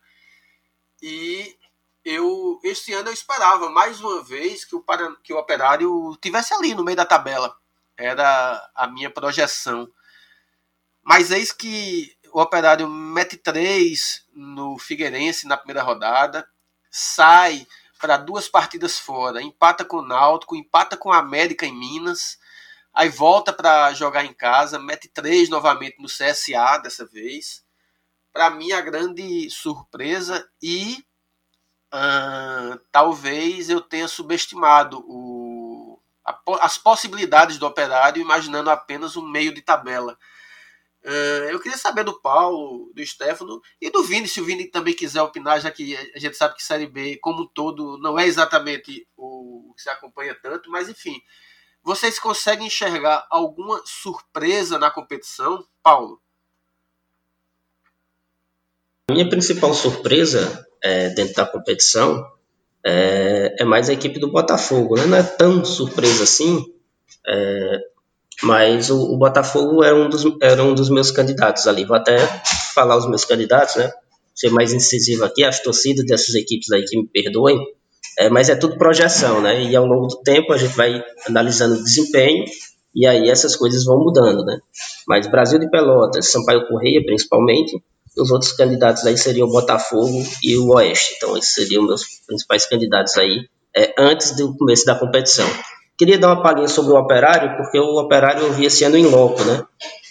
[1.01, 1.57] E
[2.05, 4.85] eu este ano eu esperava mais uma vez que o,
[5.23, 7.57] que o Operário tivesse ali no meio da tabela.
[7.97, 9.89] Era a minha projeção.
[11.03, 16.49] Mas eis que o Operário mete três no Figueirense na primeira rodada,
[16.91, 17.67] sai
[18.01, 22.39] para duas partidas fora, empata com o Náutico, empata com a América em Minas,
[22.95, 27.65] aí volta para jogar em casa, mete três novamente no CSA dessa vez.
[28.33, 31.05] Para mim, a grande surpresa e
[31.93, 39.53] Uh, talvez eu tenha subestimado o, a, as possibilidades do operário, imaginando apenas um meio
[39.53, 40.17] de tabela.
[41.03, 44.95] Uh, eu queria saber do Paulo, do Stefano e do Vini, se o Vini também
[44.95, 48.27] quiser opinar, já que a gente sabe que Série B, como um todo, não é
[48.27, 51.21] exatamente o, que se acompanha tanto, mas enfim.
[51.83, 56.21] Vocês conseguem enxergar alguma surpresa na competição, Paulo?
[59.11, 62.25] Minha principal surpresa é, dentro da competição
[62.85, 64.97] é, é, mais a equipe do Botafogo.
[64.97, 65.07] Né?
[65.07, 66.65] Não é tão surpresa assim,
[67.27, 67.79] é,
[68.43, 71.85] mas o, o, Botafogo era um, dos, era um dos meus candidatos ali.
[71.85, 72.19] Vou até
[72.75, 73.91] falar os meus candidatos, né?
[74.35, 77.59] ser mais incisivo aqui, as torcidas dessas equipes aí que me perdoem,
[78.19, 79.63] é, mas é tudo projeção, né?
[79.65, 82.45] E ao longo do tempo a gente vai analisando o desempenho
[82.95, 84.59] e aí essas coisas vão mudando, né?
[85.07, 87.83] Mas Brasil de Pelotas, Sampaio Correia principalmente,
[88.17, 91.15] os outros candidatos aí seriam o Botafogo e o Oeste.
[91.17, 95.47] Então, esses seriam meus principais candidatos aí é, antes do começo da competição.
[95.97, 99.07] Queria dar uma palhinha sobre o Operário, porque o Operário eu vi esse ano em
[99.07, 99.63] loco, né?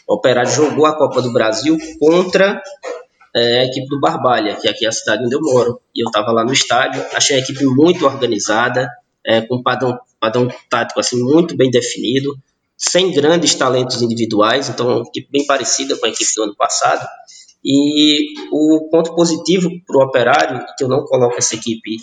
[0.08, 2.62] O Operário jogou a Copa do Brasil contra
[3.36, 5.82] é, a equipe do Barbalha, que aqui é a cidade onde eu moro.
[5.96, 8.90] E eu estava lá no estádio, achei a equipe muito organizada,
[9.26, 12.38] é, com um padrão, padrão tático assim, muito bem definido,
[12.78, 17.06] sem grandes talentos individuais, então uma equipe bem parecida com a equipe do ano passado
[17.64, 21.98] E o ponto positivo para o Operário, que eu não coloco essa equipe,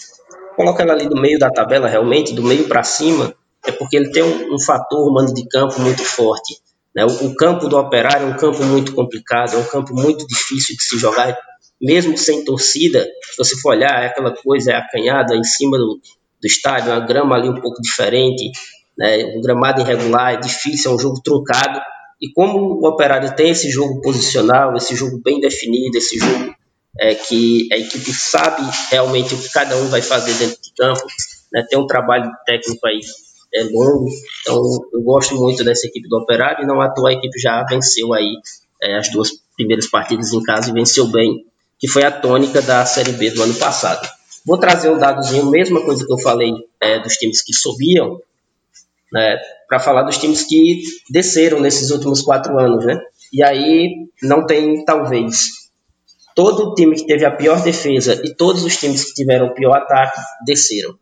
[0.55, 3.35] coloco ela ali do meio da tabela realmente, do meio para cima,
[3.65, 6.57] é porque ele tem um, um fator humano de campo muito forte.
[6.95, 7.05] Né?
[7.05, 10.77] O, o, campo do Operário é um campo muito complicado, é um campo muito difícil
[10.77, 11.37] de se jogar,
[11.81, 13.07] mesmo sem torcida.
[13.23, 16.01] Se você for olhar, é aquela coisa, é acanhada em cima do,
[16.41, 18.51] do estádio, a grama ali um pouco diferente,
[18.97, 19.25] né?
[19.37, 21.81] um gramado irregular, é difícil, é um jogo truncado.
[22.21, 26.55] E como o Operário tem esse jogo posicional, esse jogo bem definido, esse jogo
[26.99, 31.05] é, que a equipe sabe realmente o que cada um vai fazer dentro de campo,
[31.53, 31.65] né?
[31.69, 33.01] tem um trabalho técnico aí
[33.55, 34.09] é longo,
[34.41, 34.63] então
[34.93, 38.13] eu gosto muito dessa equipe do Operário e não à toa a equipe já venceu
[38.13, 38.35] aí
[38.83, 41.47] é, as duas primeiras partidas em casa e venceu bem,
[41.79, 44.07] que foi a tônica da Série B do ano passado.
[44.45, 48.21] Vou trazer um dadozinho, mesma coisa que eu falei é, dos times que subiam,
[49.13, 49.39] né,
[49.69, 52.99] para falar dos times que desceram nesses últimos quatro anos, né?
[53.33, 55.67] E aí não tem, talvez,
[56.35, 59.77] todo time que teve a pior defesa e todos os times que tiveram o pior
[59.77, 60.95] ataque desceram.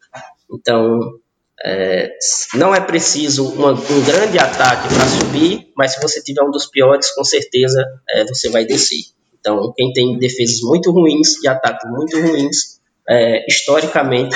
[0.53, 1.19] Então,
[1.65, 2.11] é,
[2.55, 6.67] não é preciso uma, um grande ataque para subir, mas se você tiver um dos
[6.67, 9.01] piores, com certeza é, você vai descer.
[9.41, 14.35] Então, quem tem defesas muito ruins e ataques muito ruins, é, historicamente,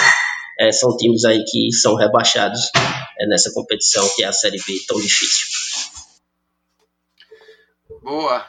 [0.59, 2.71] é, são times aí que são rebaixados
[3.19, 5.47] é, nessa competição que é a Série B tão difícil.
[8.03, 8.47] Boa.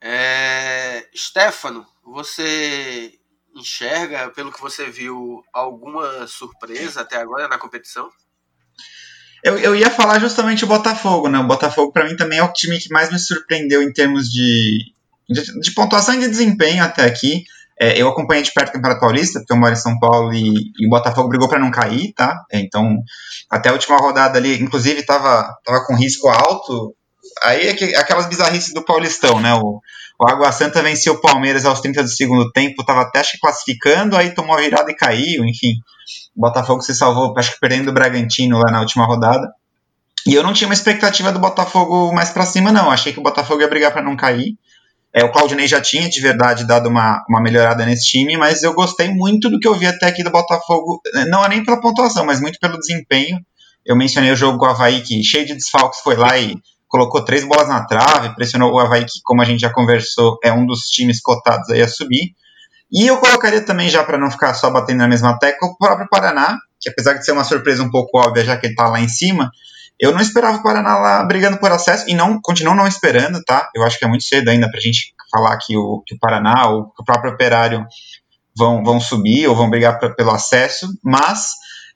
[0.00, 3.12] É, Stefano, você
[3.54, 8.10] enxerga, pelo que você viu, alguma surpresa até agora na competição?
[9.44, 11.38] Eu, eu ia falar justamente o Botafogo, né?
[11.38, 14.94] O Botafogo, para mim, também é o time que mais me surpreendeu em termos de,
[15.28, 17.44] de, de pontuação e de desempenho até aqui.
[17.82, 20.70] É, eu acompanhei de perto o Campeonato Paulista, porque eu moro em São Paulo e,
[20.78, 22.44] e o Botafogo brigou para não cair, tá?
[22.52, 22.96] É, então,
[23.50, 26.94] até a última rodada ali, inclusive, estava tava com risco alto.
[27.42, 29.52] Aí é que, aquelas bizarrices do Paulistão, né?
[29.54, 29.80] O,
[30.20, 34.16] o Água Santa venceu o Palmeiras aos 30 do segundo tempo, estava até acho, classificando,
[34.16, 35.72] aí tomou a virada e caiu, enfim.
[36.36, 39.52] O Botafogo se salvou, acho que perdendo o Bragantino lá na última rodada.
[40.24, 42.92] E eu não tinha uma expectativa do Botafogo mais para cima, não.
[42.92, 44.56] Achei que o Botafogo ia brigar para não cair.
[45.14, 48.72] É, o Claudinei já tinha, de verdade, dado uma, uma melhorada nesse time, mas eu
[48.72, 51.00] gostei muito do que eu vi até aqui do Botafogo.
[51.28, 53.38] Não é nem pela pontuação, mas muito pelo desempenho.
[53.84, 56.56] Eu mencionei o jogo com o Havaí, que cheio de desfalques foi lá e
[56.88, 60.52] colocou três bolas na trave, pressionou o Havaí, que, como a gente já conversou, é
[60.52, 62.34] um dos times cotados aí a subir.
[62.90, 66.08] E eu colocaria também, já para não ficar só batendo na mesma tecla, o próprio
[66.10, 69.00] Paraná, que apesar de ser uma surpresa um pouco óbvia, já que ele está lá
[69.00, 69.50] em cima,
[69.98, 73.68] eu não esperava o Paraná lá brigando por acesso e não continuo não esperando, tá?
[73.74, 76.18] Eu acho que é muito cedo ainda para a gente falar que o, que o
[76.18, 77.86] Paraná ou o próprio Operário
[78.56, 81.52] vão, vão subir ou vão brigar pra, pelo acesso, mas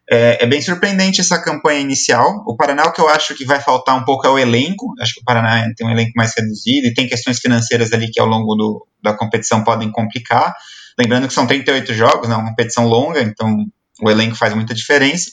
[0.09, 2.45] é, é, bem surpreendente essa campanha inicial.
[2.47, 4.95] O Paraná, o que eu acho que vai faltar um pouco é o elenco.
[5.01, 8.21] Acho que o Paraná tem um elenco mais reduzido e tem questões financeiras ali que
[8.21, 10.55] ao longo do, da competição podem complicar.
[10.99, 13.67] Lembrando que são 38 jogos, né, uma competição longa, então
[14.01, 15.31] o elenco faz muita diferença.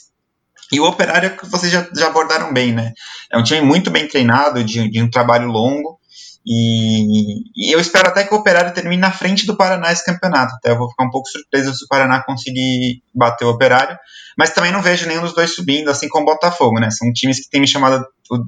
[0.72, 2.92] E o Operário, que vocês já, já abordaram bem, né?
[3.30, 5.98] É um time muito bem treinado, de, de um trabalho longo.
[6.46, 10.54] E, e, eu espero até que o Operário termine na frente do Paraná esse campeonato.
[10.56, 13.98] Até eu vou ficar um pouco surpreso se o Paraná conseguir bater o Operário.
[14.36, 16.90] Mas também não vejo nenhum dos dois subindo, assim como o Botafogo, né?
[16.90, 18.04] São times que têm me chamado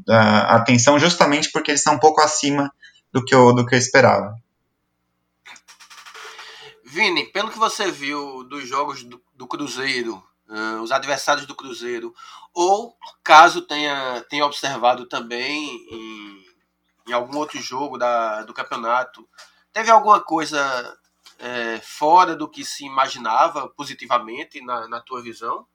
[0.09, 2.71] a atenção justamente porque eles estão um pouco acima
[3.13, 4.35] do que eu, do que eu esperava.
[6.85, 12.15] Vini, pelo que você viu dos jogos do, do Cruzeiro, uh, os adversários do Cruzeiro,
[12.53, 16.47] ou caso tenha, tenha observado também em
[17.07, 19.29] em algum outro jogo da, do campeonato,
[19.73, 20.99] teve alguma coisa
[21.39, 25.67] é, fora do que se imaginava positivamente na, na tua visão?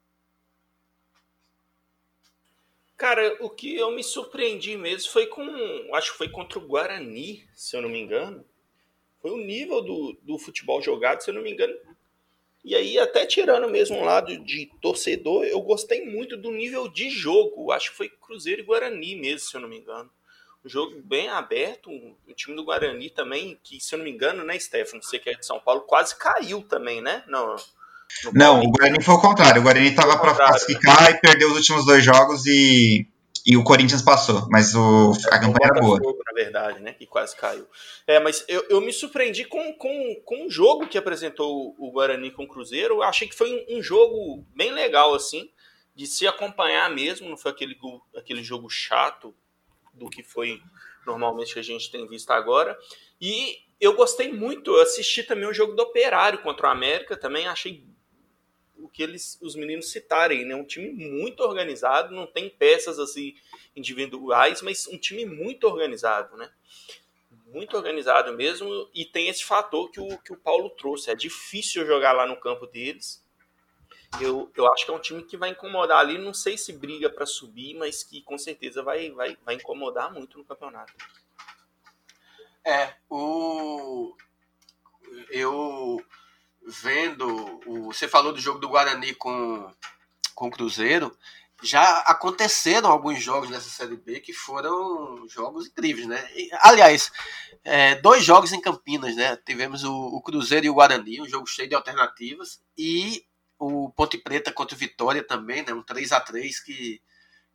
[2.97, 5.41] Cara, o que eu me surpreendi mesmo foi com.
[5.95, 8.45] Acho que foi contra o Guarani, se eu não me engano.
[9.19, 11.73] Foi o nível do, do futebol jogado, se eu não me engano.
[12.63, 17.09] E aí, até tirando mesmo um lado de torcedor, eu gostei muito do nível de
[17.09, 17.71] jogo.
[17.71, 20.09] Acho que foi Cruzeiro e Guarani mesmo, se eu não me engano
[20.65, 21.89] um jogo bem aberto.
[21.89, 25.29] O time do Guarani também, que se eu não me engano, né, Stefano, você que
[25.29, 27.23] é de São Paulo, quase caiu também, né?
[27.27, 27.55] No,
[28.25, 29.61] no não, o Guarani foi o contrário.
[29.61, 31.11] O Guarani estava para classificar né?
[31.11, 33.07] e perdeu os últimos dois jogos e,
[33.45, 34.47] e o Corinthians passou.
[34.49, 35.99] Mas o, a campanha era boa.
[36.43, 36.93] Verdade, né?
[36.93, 37.67] Que quase caiu.
[38.07, 42.31] É, mas eu, eu me surpreendi com, com, com o jogo que apresentou o Guarani
[42.31, 42.95] com o Cruzeiro.
[42.95, 45.51] Eu achei que foi um, um jogo bem legal, assim,
[45.95, 47.29] de se acompanhar mesmo.
[47.29, 47.77] Não foi aquele,
[48.15, 49.35] aquele jogo chato
[49.93, 50.61] do que foi
[51.05, 52.77] normalmente que a gente tem visto agora.
[53.19, 57.47] E eu gostei muito, eu assisti também o jogo do Operário contra o América, também
[57.47, 57.83] achei
[58.77, 60.55] o que eles, os meninos citarem, né?
[60.55, 63.33] Um time muito organizado, não tem peças assim
[63.75, 66.51] individuais, mas um time muito organizado, né?
[67.51, 71.11] muito organizado mesmo, e tem esse fator que o, que o Paulo trouxe.
[71.11, 73.23] É difícil jogar lá no campo deles.
[74.19, 76.17] Eu, eu acho que é um time que vai incomodar ali.
[76.17, 80.37] Não sei se briga para subir, mas que com certeza vai, vai, vai incomodar muito
[80.37, 80.93] no campeonato.
[82.65, 84.15] É, o.
[85.29, 86.03] Eu
[86.65, 87.61] vendo.
[87.65, 87.85] O...
[87.93, 89.73] Você falou do jogo do Guarani com,
[90.35, 91.15] com o Cruzeiro
[91.61, 96.27] já aconteceram alguns jogos nessa Série B que foram jogos incríveis, né?
[96.35, 97.11] E, aliás,
[97.63, 99.37] é, dois jogos em Campinas, né?
[99.37, 103.25] Tivemos o, o, Cruzeiro e o Guarani, um jogo cheio de alternativas, e
[103.59, 105.73] o Ponte Preta contra o Vitória também, né?
[105.73, 107.01] Um 3 a 3 que,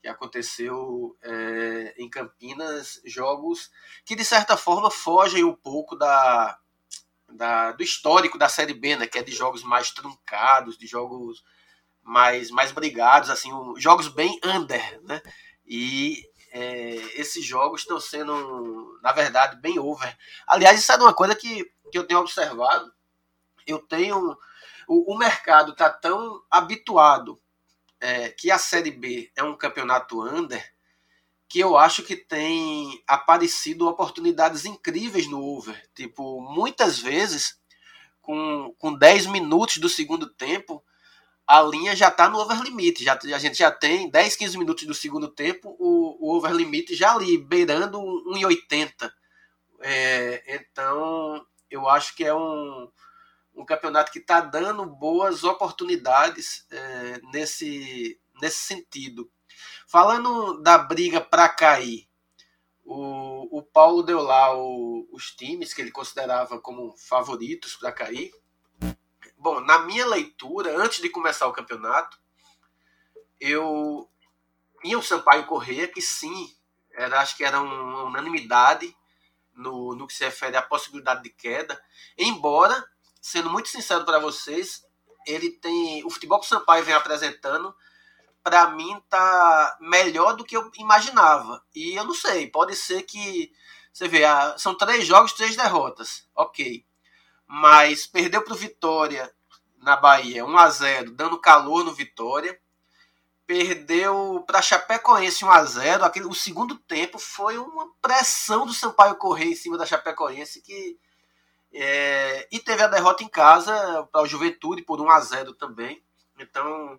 [0.00, 3.70] que aconteceu é, em Campinas, jogos
[4.04, 6.56] que de certa forma fogem um pouco da,
[7.32, 9.06] da, do histórico da Série B, né?
[9.06, 11.42] Que é de jogos mais truncados, de jogos
[12.06, 15.20] mais, mais brigados, assim, um, jogos bem under, né?
[15.66, 20.16] E é, esses jogos estão sendo, na verdade, bem over.
[20.46, 22.92] Aliás, isso é uma coisa que, que eu tenho observado.
[23.66, 24.38] Eu tenho.
[24.86, 27.40] O, o mercado está tão habituado
[28.00, 30.64] é, que a Série B é um campeonato under
[31.48, 35.80] que eu acho que tem aparecido oportunidades incríveis no over.
[35.94, 37.60] Tipo, muitas vezes,
[38.20, 40.84] com, com 10 minutos do segundo tempo,
[41.46, 43.04] a linha já está no over limite.
[43.04, 46.94] Já, a gente já tem 10, 15 minutos do segundo tempo, o, o over limite
[46.94, 49.10] já ali, beirando 1,80.
[49.80, 52.90] É, então, eu acho que é um,
[53.54, 59.30] um campeonato que está dando boas oportunidades é, nesse, nesse sentido.
[59.86, 62.08] Falando da briga para cair,
[62.84, 68.32] o, o Paulo deu lá o, os times que ele considerava como favoritos para cair.
[69.46, 72.18] Bom, na minha leitura, antes de começar o campeonato,
[73.38, 74.10] eu
[74.82, 76.52] tinha o Sampaio Correia, que sim,
[76.92, 78.92] era, acho que era uma unanimidade
[79.54, 81.80] no, no que se refere à possibilidade de queda.
[82.18, 82.84] Embora,
[83.22, 84.84] sendo muito sincero para vocês,
[85.24, 86.04] ele tem.
[86.04, 87.72] O futebol que o Sampaio vem apresentando,
[88.42, 91.64] para mim, tá melhor do que eu imaginava.
[91.72, 93.52] E eu não sei, pode ser que.
[93.92, 96.28] Você vê, ah, são três jogos, três derrotas.
[96.34, 96.84] Ok
[97.46, 99.32] mas perdeu para o Vitória
[99.86, 102.60] na Bahia 1 a 0 dando calor no Vitória.
[103.46, 109.14] Perdeu para Chapecoense 1 a 0 Aquele, O segundo tempo foi uma pressão do Sampaio
[109.14, 110.98] correr em cima da Chapecoense que
[111.72, 116.02] é, e teve a derrota em casa para o Juventude por 1 a 0 também.
[116.36, 116.98] Então,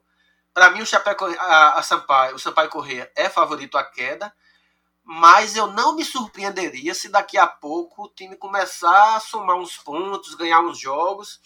[0.54, 4.34] para mim o Chapeco, a, a Sampaio, o Sampaio Correia é favorito à queda
[5.10, 9.78] mas eu não me surpreenderia se daqui a pouco o time começar a somar uns
[9.78, 11.40] pontos, ganhar uns jogos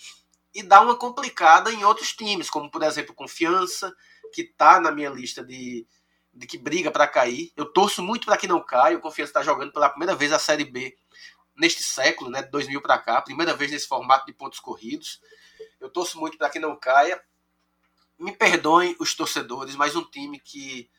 [0.54, 3.94] e dar uma complicada em outros times, como por exemplo Confiança,
[4.34, 5.88] que está na minha lista de,
[6.34, 7.52] de que briga para cair.
[7.56, 8.98] Eu torço muito para que não caia.
[8.98, 10.98] O Confiança está jogando pela primeira vez a Série B
[11.56, 15.22] neste século, né, de 2000 para cá, primeira vez nesse formato de pontos corridos.
[15.80, 17.22] Eu torço muito para que não caia.
[18.18, 20.90] Me perdoem os torcedores, mas um time que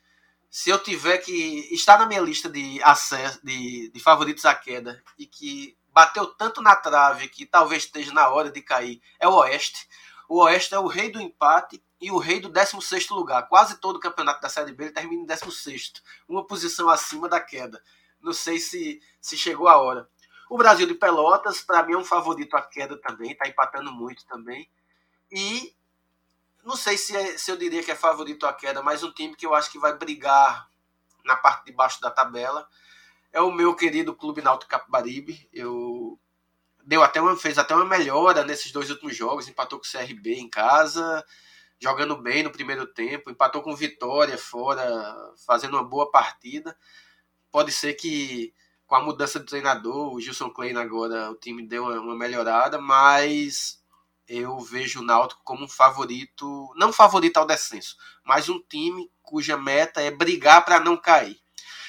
[0.51, 1.33] se eu tiver que
[1.73, 6.63] estar na minha lista de acesso, de, de favoritos à queda e que bateu tanto
[6.63, 9.89] na trave que talvez esteja na hora de cair, é o Oeste.
[10.29, 13.49] O Oeste é o rei do empate e o rei do 16 lugar.
[13.49, 15.93] Quase todo o campeonato da Série B ele termina em 16,
[16.27, 17.83] uma posição acima da queda.
[18.21, 20.09] Não sei se, se chegou a hora.
[20.49, 24.25] O Brasil de Pelotas, para mim, é um favorito à queda também, está empatando muito
[24.27, 24.71] também.
[25.31, 25.75] E
[26.65, 29.35] não sei se, é, se eu diria que é favorito à queda, mas um time
[29.35, 30.69] que eu acho que vai brigar
[31.25, 32.69] na parte de baixo da tabela
[33.33, 35.49] é o meu querido Clube Náutico Capibaribe.
[35.53, 36.21] Eu
[36.85, 40.35] deu até uma, fez até uma melhora nesses dois últimos jogos, empatou com o CRB
[40.35, 41.25] em casa,
[41.81, 44.85] jogando bem no primeiro tempo, empatou com Vitória fora,
[45.47, 46.77] fazendo uma boa partida.
[47.51, 48.53] Pode ser que
[48.87, 52.79] com a mudança de treinador, o Gilson Klein agora, o time deu uma, uma melhorada,
[52.79, 53.83] mas
[54.29, 59.57] eu vejo o Náutico como um favorito, não favorito ao descenso, mas um time cuja
[59.57, 61.41] meta é brigar para não cair.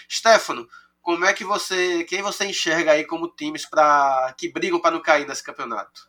[0.09, 0.67] Stefano,
[1.03, 5.01] como é que você, quem você enxerga aí como times para que brigam para não
[5.01, 6.01] cair nesse campeonato?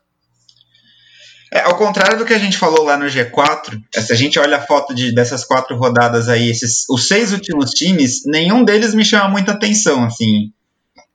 [1.52, 4.56] É, ao contrário do que a gente falou lá no G4, se a gente olha
[4.56, 9.04] a foto de, dessas quatro rodadas aí, esses, os seis últimos times, nenhum deles me
[9.04, 10.52] chama muita atenção, assim.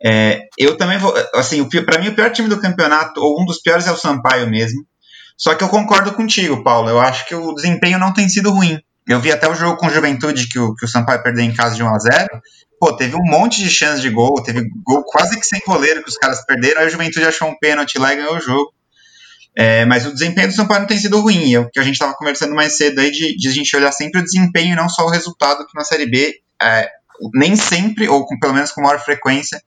[0.02, 3.62] É, eu também vou, assim, para mim o pior time do campeonato, ou um dos
[3.62, 4.86] piores é o Sampaio mesmo.
[5.38, 6.90] Só que eu concordo contigo, Paulo.
[6.90, 8.78] Eu acho que o desempenho não tem sido ruim.
[9.10, 11.76] Eu vi até o jogo com Juventude que o, que o Sampaio perdeu em casa
[11.76, 12.42] de 1 a 0
[12.80, 16.10] Pô, teve um monte de chance de gol, teve gol quase que sem goleiro que
[16.10, 18.72] os caras perderam, aí o Juventude achou um pênalti lá e ganhou o jogo.
[19.58, 21.54] É, mas o desempenho do Sampaio não tem sido ruim.
[21.54, 23.92] É o que a gente estava conversando mais cedo aí de, de, a gente olhar
[23.92, 26.88] sempre o desempenho e não só o resultado, que na Série B, é,
[27.34, 29.60] nem sempre, ou com, pelo menos com maior frequência,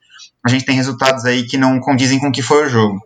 [0.46, 2.98] a gente tem resultados aí que não condizem com o que foi o jogo.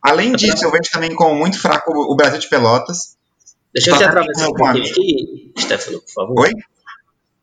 [0.00, 3.13] Além disso, eu vejo também como muito fraco o Brasil de Pelotas.
[3.74, 6.40] Deixa eu te atravessar um pouquinho aqui, Stefano, por favor.
[6.42, 6.52] Oi?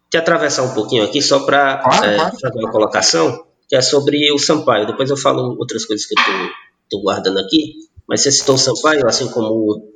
[0.09, 2.39] Te atravessar um pouquinho aqui só para claro, é, claro.
[2.39, 4.87] fazer uma colocação, que é sobre o Sampaio.
[4.87, 6.23] Depois eu falo outras coisas que eu
[6.83, 7.73] estou guardando aqui.
[8.07, 9.91] Mas você citou o Sampaio, assim como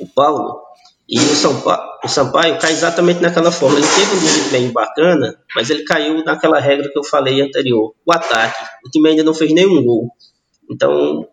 [0.00, 0.60] o, Paulo.
[1.08, 3.78] E o, Sampaio, o Sampaio cai exatamente naquela forma.
[3.78, 8.12] Ele teve um desempenho bacana, mas ele caiu naquela regra que eu falei anterior, o
[8.12, 8.64] ataque.
[8.86, 10.10] O time ainda não fez nenhum gol.
[10.70, 11.26] Então,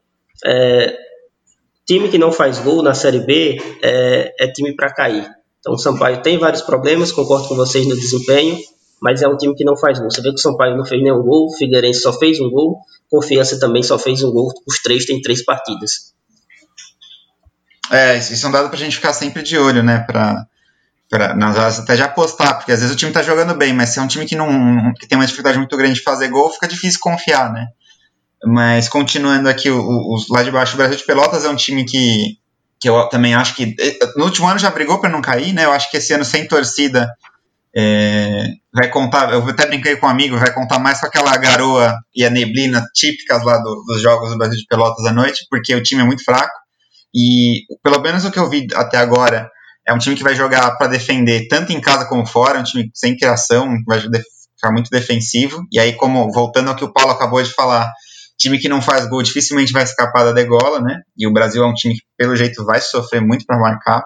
[0.46, 1.07] é,
[1.88, 5.28] time que não faz gol na Série B é, é time para cair.
[5.60, 8.60] Então, o Sampaio tem vários problemas, concordo com vocês no desempenho,
[9.02, 10.12] mas é um time que não faz gol.
[10.12, 12.80] Você vê que o Sampaio não fez nenhum gol, o Figueirense só fez um gol,
[13.10, 16.14] Confiança também só fez um gol, os três têm três partidas.
[17.90, 20.00] É, isso é um dado pra gente ficar sempre de olho, né?
[20.00, 20.46] Pra,
[21.36, 24.00] nas horas até de apostar, porque às vezes o time tá jogando bem, mas se
[24.00, 26.68] é um time que, não, que tem uma dificuldade muito grande de fazer gol, fica
[26.68, 27.68] difícil confiar, né?
[28.46, 31.86] Mas continuando aqui, o, o, lá de baixo, o Brasil de Pelotas é um time
[31.86, 32.38] que,
[32.80, 33.76] que eu também acho que.
[34.16, 35.66] No último ano já brigou para não cair, né?
[35.66, 37.10] Eu acho que esse ano sem torcida
[37.76, 39.34] é, vai contar.
[39.34, 42.84] Eu até brinquei com um amigo, vai contar mais com aquela garoa e a neblina
[42.94, 46.06] típicas lá do, dos jogos do Brasil de Pelotas à noite, porque o time é
[46.06, 46.54] muito fraco.
[47.14, 49.50] E pelo menos o que eu vi até agora
[49.88, 52.92] é um time que vai jogar para defender tanto em casa como fora, um time
[52.94, 55.64] sem criação, vai ficar muito defensivo.
[55.72, 57.90] E aí, como voltando ao que o Paulo acabou de falar,
[58.38, 61.02] time que não faz gol dificilmente vai escapar da degola, né?
[61.18, 64.04] E o Brasil é um time que pelo jeito vai sofrer muito para marcar.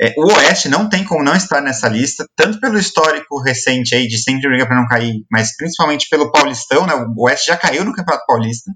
[0.00, 4.08] É, o Oeste não tem como não estar nessa lista, tanto pelo histórico recente aí
[4.08, 6.94] de sempre brigar para não cair, mas principalmente pelo Paulistão, né?
[6.94, 8.72] O Oeste já caiu no Campeonato Paulista.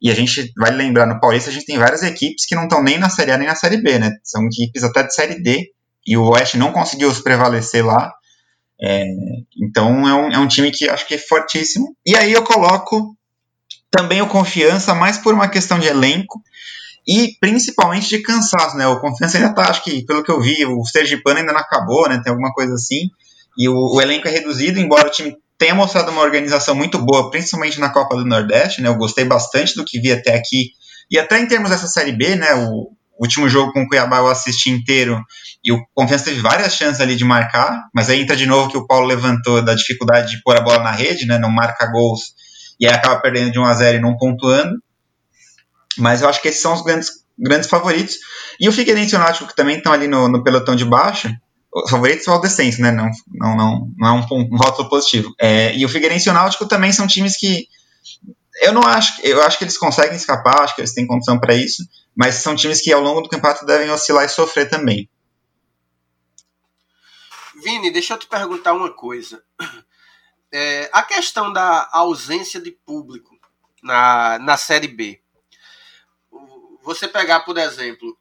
[0.00, 2.82] E a gente vai lembrar, no Paulista a gente tem várias equipes que não estão
[2.82, 4.10] nem na Série A nem na Série B, né?
[4.24, 5.70] São equipes até de Série D,
[6.06, 8.12] e o Oeste não conseguiu se prevalecer lá.
[8.80, 9.04] É,
[9.60, 11.94] então é um, é um time que acho que é fortíssimo.
[12.06, 13.16] E aí eu coloco
[13.90, 16.42] também o Confiança, mais por uma questão de elenco
[17.06, 18.86] e principalmente de cansaço, né?
[18.86, 22.08] O Confiança ainda tá, acho que, pelo que eu vi, o Sergipano ainda não acabou,
[22.08, 22.20] né?
[22.22, 23.08] Tem alguma coisa assim.
[23.56, 27.30] E o, o elenco é reduzido, embora o time tenha mostrado uma organização muito boa,
[27.30, 28.88] principalmente na Copa do Nordeste, né?
[28.88, 30.72] Eu gostei bastante do que vi até aqui.
[31.10, 32.54] E até em termos dessa Série B, né?
[32.54, 35.20] O último jogo com o Cuiabá eu assisti inteiro
[35.64, 38.76] e o Confiança teve várias chances ali de marcar, mas aí entra de novo que
[38.76, 41.38] o Paulo levantou da dificuldade de pôr a bola na rede, né?
[41.38, 42.34] Não marca gols
[42.78, 44.82] e aí acaba perdendo de 1 a 0 e não pontuando.
[45.96, 48.16] Mas eu acho que esses são os grandes, grandes favoritos.
[48.60, 51.28] E o Figueirense e o Náutico, que também estão ali no, no pelotão de baixo,
[51.74, 52.90] os favoritos são o descenso, né?
[52.90, 55.34] Não, não, não, não é um, um voto positivo.
[55.40, 57.66] É, e o Figueirense e o Náutico também são times que
[58.60, 61.54] eu não acho, eu acho que eles conseguem escapar, acho que eles têm condição para
[61.54, 61.84] isso,
[62.16, 65.08] mas são times que ao longo do campeonato devem oscilar e sofrer também.
[67.62, 69.42] Vini, deixa eu te perguntar uma coisa.
[70.50, 73.38] É, a questão da ausência de público
[73.82, 75.22] na, na Série B.
[76.82, 78.16] Você pegar, por exemplo,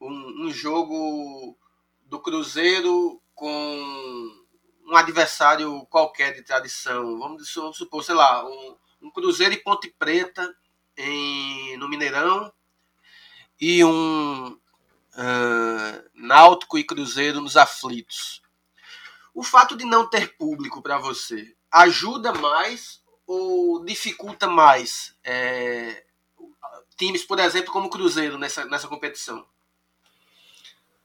[0.00, 1.56] um, um jogo
[2.02, 4.46] do Cruzeiro com
[4.86, 10.54] um adversário qualquer de tradição, vamos, supor, sei lá, um, um Cruzeiro e Ponte Preta
[10.96, 12.52] em, no Mineirão
[13.60, 18.40] e um uh, Náutico e Cruzeiro nos aflitos.
[19.34, 26.04] O fato de não ter público para você ajuda mais ou dificulta mais é,
[26.96, 29.46] times, por exemplo, como o Cruzeiro nessa, nessa competição?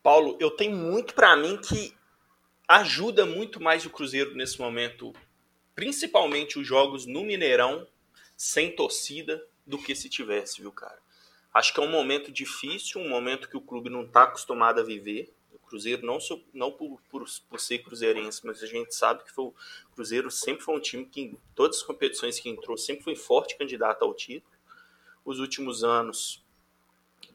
[0.04, 1.96] Paulo, eu tenho muito para mim que
[2.68, 5.14] ajuda muito mais o Cruzeiro nesse momento,
[5.76, 7.88] principalmente os jogos no Mineirão,
[8.38, 10.98] sem torcida, do que se tivesse, viu, cara?
[11.54, 14.84] Acho que é um momento difícil, um momento que o clube não está acostumado a
[14.84, 15.32] viver.
[15.72, 19.46] Cruzeiro, não, só, não por, por, por, ser cruzeirense, mas a gente sabe que foi,
[19.46, 19.54] o
[20.02, 23.56] Cruzeiro sempre foi um time que, em todas as competições que entrou, sempre foi forte
[23.56, 24.52] candidato ao título.
[25.24, 26.44] Os últimos anos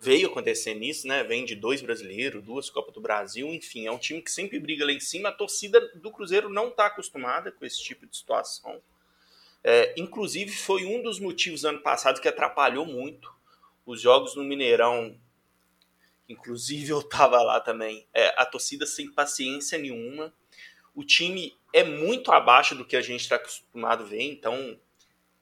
[0.00, 1.22] veio acontecendo isso, né?
[1.22, 4.84] Vem de dois brasileiros, duas Copas do Brasil, enfim, é um time que sempre briga
[4.84, 5.28] lá em cima.
[5.28, 8.82] A torcida do Cruzeiro não está acostumada com esse tipo de situação.
[9.62, 13.32] É, inclusive, foi um dos motivos ano passado que atrapalhou muito
[13.86, 15.16] os jogos no Mineirão
[16.28, 18.06] inclusive eu tava lá também.
[18.12, 20.32] É, a torcida sem paciência nenhuma.
[20.96, 24.80] O time é muito abaixo do que a gente está acostumado a ver, então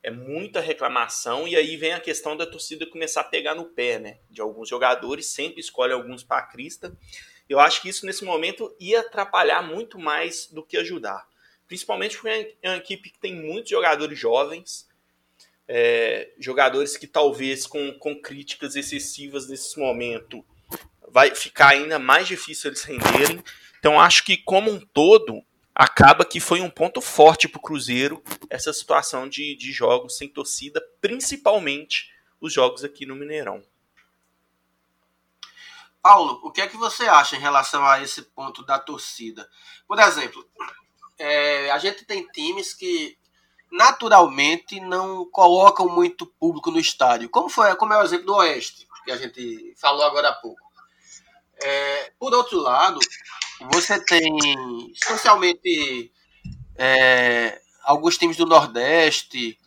[0.03, 1.47] é muita reclamação.
[1.47, 4.19] E aí vem a questão da torcida começar a pegar no pé, né?
[4.29, 6.95] De alguns jogadores, sempre escolhe alguns para a crista.
[7.49, 11.25] Eu acho que isso nesse momento ia atrapalhar muito mais do que ajudar.
[11.69, 14.89] Principalmente porque é uma equipe que tem muitos jogadores jovens,
[15.69, 20.45] é, jogadores que talvez com, com críticas excessivas nesse momento
[21.09, 23.41] vai ficar ainda mais difícil eles renderem.
[23.85, 28.25] Então acho que como um todo acaba que foi um ponto forte para o Cruzeiro
[28.49, 32.11] essa situação de, de jogos sem torcida, principalmente
[32.41, 33.63] os jogos aqui no Mineirão.
[36.01, 39.47] Paulo, o que é que você acha em relação a esse ponto da torcida?
[39.87, 40.49] Por exemplo,
[41.19, 43.19] é, a gente tem times que
[43.71, 48.89] naturalmente não colocam muito público no estádio, como foi, como é o exemplo do Oeste,
[49.05, 50.65] que a gente falou agora há pouco.
[51.63, 52.99] É, por outro lado,
[53.71, 56.13] você tem especialmente
[56.77, 59.59] é, alguns times do Nordeste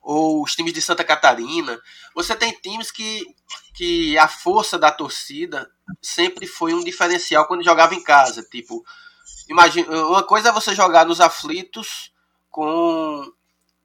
[0.00, 1.80] ou os times de Santa Catarina.
[2.14, 3.26] Você tem times que,
[3.74, 5.70] que a força da torcida
[6.00, 8.42] sempre foi um diferencial quando jogava em casa.
[8.42, 8.84] Tipo,
[9.48, 12.12] imagina, uma coisa é você jogar nos aflitos
[12.50, 13.30] com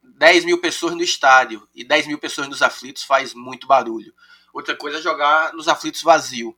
[0.02, 1.68] 10 mil pessoas no estádio.
[1.76, 4.14] E 10 mil pessoas nos aflitos faz muito barulho.
[4.54, 6.56] Outra coisa é jogar nos aflitos vazio.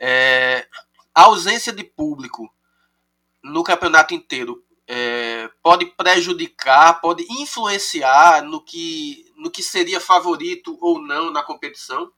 [0.00, 0.66] É,
[1.18, 2.48] a ausência de público
[3.42, 11.02] no campeonato inteiro é, pode prejudicar, pode influenciar no que, no que seria favorito ou
[11.02, 12.12] não na competição?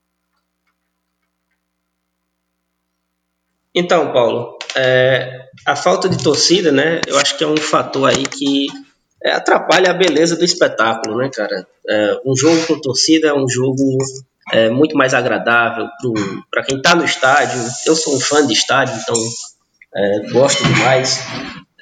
[3.75, 7.01] Então, Paulo, é, a falta de torcida, né?
[7.07, 8.67] Eu acho que é um fator aí que
[9.25, 11.67] é, atrapalha a beleza do espetáculo, né, cara?
[11.89, 13.97] É, um jogo com torcida é um jogo
[14.53, 15.89] é, muito mais agradável
[16.51, 17.61] para quem está no estádio.
[17.87, 19.17] Eu sou um fã de estádio, então
[19.95, 21.21] é, gosto demais.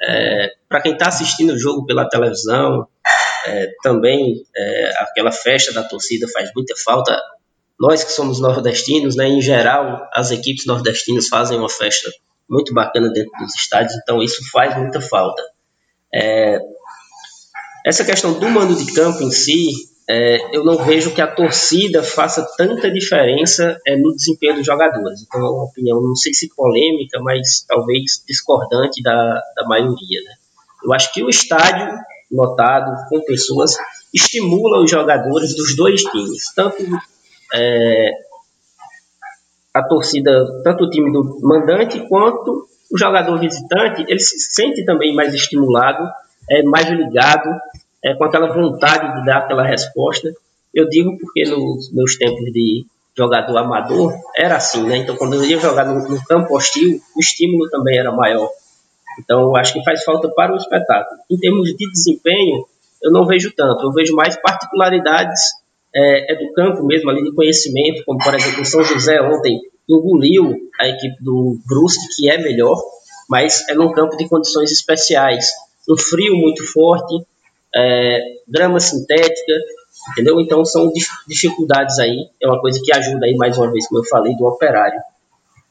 [0.00, 2.86] É, para quem está assistindo o jogo pela televisão,
[3.46, 7.20] é, também é, aquela festa da torcida faz muita falta.
[7.78, 12.10] Nós que somos nordestinos, né, em geral, as equipes nordestinas fazem uma festa
[12.48, 15.42] muito bacana dentro dos estádios, então isso faz muita falta.
[16.12, 16.58] É,
[17.84, 19.66] essa questão do mando de campo em si,
[20.10, 25.22] é, eu não vejo que a torcida faça tanta diferença é, no desempenho dos jogadores.
[25.22, 30.22] Então, é uma opinião, não sei se polêmica, mas talvez discordante da, da maioria.
[30.24, 30.34] Né?
[30.82, 31.94] Eu acho que o estádio
[32.32, 33.76] lotado, com pessoas,
[34.14, 36.82] estimula os jogadores dos dois times, tanto
[37.54, 38.10] é,
[39.74, 45.14] a torcida, tanto o time do mandante quanto o jogador visitante, ele se sente também
[45.14, 46.08] mais estimulado,
[46.50, 47.50] é mais ligado
[48.04, 50.32] é, com aquela vontade de dar aquela resposta.
[50.74, 52.86] Eu digo porque nos meus tempos de
[53.16, 54.98] jogador amador era assim, né?
[54.98, 58.48] Então, quando eu ia jogar no, no campo hostil, o estímulo também era maior.
[59.18, 61.20] Então, acho que faz falta para o espetáculo.
[61.28, 62.64] Em termos de desempenho,
[63.02, 63.84] eu não vejo tanto.
[63.84, 65.40] Eu vejo mais particularidades
[65.94, 70.54] é, é do campo mesmo, ali de conhecimento, como, por exemplo, São José ontem engoliu
[70.78, 72.76] a equipe do Brusque, que é melhor,
[73.28, 75.46] mas é num campo de condições especiais.
[75.88, 77.24] Um frio muito forte,
[77.74, 79.52] é, grama sintética,
[80.12, 80.40] entendeu?
[80.40, 80.90] Então são
[81.26, 84.46] dificuldades aí, é uma coisa que ajuda aí mais uma vez, como eu falei, do
[84.46, 85.00] operário.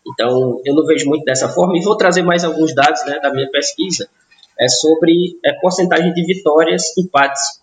[0.07, 3.31] Então eu não vejo muito dessa forma e vou trazer mais alguns dados né, da
[3.31, 4.07] minha pesquisa
[4.59, 7.61] é sobre é, porcentagem de vitórias, empates.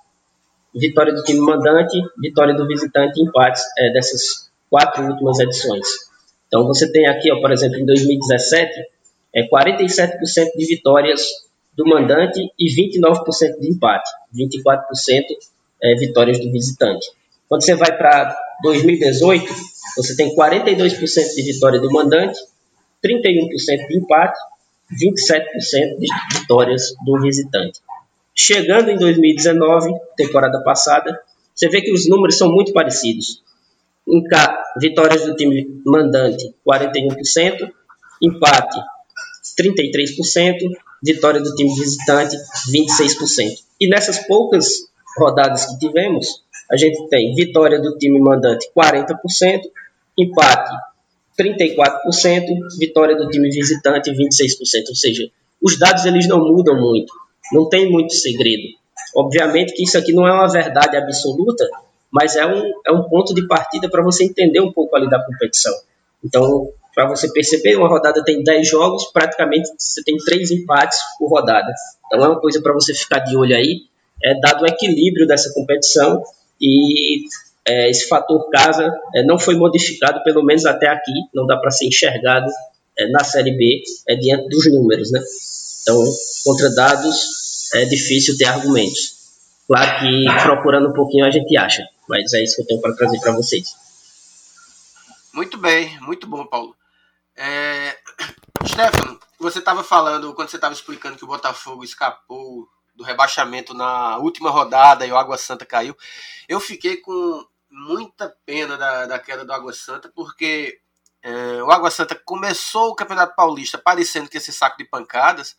[0.74, 5.86] Vitória do time mandante, vitória do visitante, empates é, dessas quatro últimas edições.
[6.46, 8.72] Então você tem aqui, ó, por exemplo, em 2017,
[9.34, 10.10] é 47%
[10.56, 11.28] de vitórias
[11.76, 15.22] do mandante e 29% de empate, 24%
[15.82, 17.06] é, vitórias do visitante.
[17.48, 19.46] Quando você vai para 2018,
[19.96, 22.38] você tem 42% de vitória do mandante,
[23.04, 24.38] 31% de empate,
[24.92, 26.06] 27% de
[26.38, 27.80] vitórias do visitante.
[28.34, 31.20] Chegando em 2019, temporada passada,
[31.54, 33.42] você vê que os números são muito parecidos.
[34.08, 37.70] Em K, vitórias do time mandante, 41%,
[38.20, 38.80] empate,
[39.58, 40.56] 33%,
[41.04, 42.36] vitória do time visitante
[42.72, 43.50] 26%.
[43.80, 44.66] E nessas poucas
[45.18, 49.60] rodadas que tivemos, a gente tem vitória do time mandante 40%,
[50.18, 50.70] empate
[51.38, 52.44] 34%,
[52.78, 54.88] vitória do time visitante 26%.
[54.88, 55.28] Ou seja,
[55.62, 57.12] os dados eles não mudam muito,
[57.52, 58.62] não tem muito segredo.
[59.14, 61.68] Obviamente que isso aqui não é uma verdade absoluta,
[62.10, 65.22] mas é um, é um ponto de partida para você entender um pouco ali da
[65.22, 65.72] competição.
[66.24, 71.28] Então, para você perceber, uma rodada tem 10 jogos, praticamente você tem 3 empates por
[71.28, 71.72] rodada.
[72.06, 73.82] Então é uma coisa para você ficar de olho aí,
[74.22, 76.22] é, dado o equilíbrio dessa competição
[76.60, 77.24] e
[77.66, 81.70] é, esse fator casa é, não foi modificado, pelo menos até aqui, não dá para
[81.70, 82.50] ser enxergado
[82.96, 85.10] é, na Série B é, diante dos números.
[85.10, 85.20] Né?
[85.82, 86.02] Então,
[86.44, 89.14] contra dados, é difícil ter argumentos.
[89.66, 92.94] Claro que procurando um pouquinho a gente acha, mas é isso que eu tenho para
[92.94, 93.74] trazer para vocês.
[95.32, 96.76] Muito bem, muito bom, Paulo.
[97.36, 97.98] É...
[98.66, 104.16] Stefano, você estava falando, quando você estava explicando que o Botafogo escapou do rebaixamento na
[104.18, 105.96] última rodada e o Água Santa caiu,
[106.48, 110.80] eu fiquei com muita pena da, da queda do Água Santa, porque
[111.22, 115.56] é, o Água Santa começou o Campeonato Paulista parecendo que esse saco de pancadas,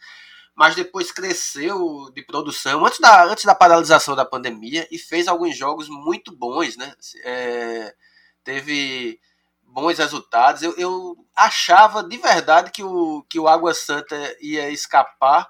[0.55, 5.57] mas depois cresceu de produção antes da, antes da paralisação da pandemia e fez alguns
[5.57, 6.95] jogos muito bons, né?
[7.23, 7.93] É,
[8.43, 9.19] teve
[9.75, 10.63] bons resultados.
[10.63, 15.49] Eu, eu achava de verdade que o, que o Água Santa ia escapar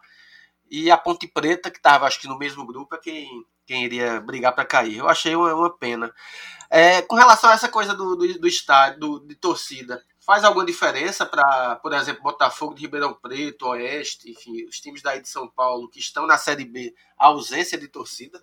[0.70, 3.30] e a Ponte Preta, que estava acho que no mesmo grupo, é quem,
[3.68, 4.98] quem iria brigar para cair.
[4.98, 6.12] Eu achei uma, uma pena.
[6.72, 10.66] É, com relação a essa coisa do, do, do estádio, do, de torcida, faz alguma
[10.66, 15.48] diferença para, por exemplo, Botafogo de Ribeirão Preto, Oeste, enfim, os times daí de São
[15.48, 18.42] Paulo que estão na Série B, a ausência de torcida?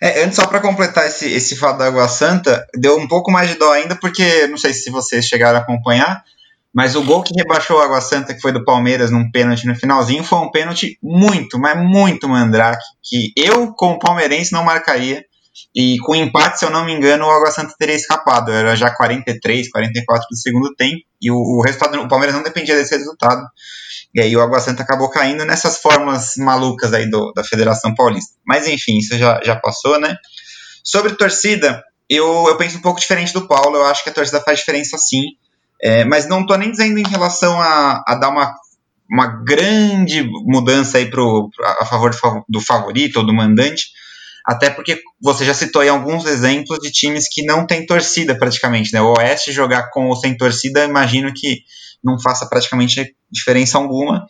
[0.00, 3.48] É, antes, só para completar esse, esse fato da Água Santa, deu um pouco mais
[3.48, 6.22] de dó ainda, porque não sei se vocês chegaram a acompanhar,
[6.72, 9.74] mas o gol que rebaixou a Água Santa, que foi do Palmeiras num pênalti no
[9.74, 15.24] finalzinho, foi um pênalti muito, mas muito mandrake, que eu, como palmeirense, não marcaria.
[15.74, 18.52] E com empate, se eu não me engano, o Água Santa teria escapado.
[18.52, 21.02] Era já 43, 44 do segundo tempo.
[21.20, 23.42] E o, o resultado, o Palmeiras não dependia desse resultado.
[24.14, 28.34] E aí o Água Santa acabou caindo nessas fórmulas malucas aí do, da Federação Paulista.
[28.46, 30.16] Mas enfim, isso já, já passou, né?
[30.82, 33.76] Sobre torcida, eu, eu penso um pouco diferente do Paulo.
[33.76, 35.24] Eu acho que a torcida faz diferença sim.
[35.80, 38.54] É, mas não estou nem dizendo em relação a, a dar uma,
[39.10, 41.50] uma grande mudança aí pro,
[41.80, 42.10] a favor
[42.48, 43.86] do, favorito ou do mandante
[44.48, 48.94] até porque você já citou aí alguns exemplos de times que não têm torcida praticamente,
[48.94, 49.02] né?
[49.02, 51.64] O Oeste jogar com ou sem torcida, imagino que
[52.02, 54.26] não faça praticamente diferença alguma,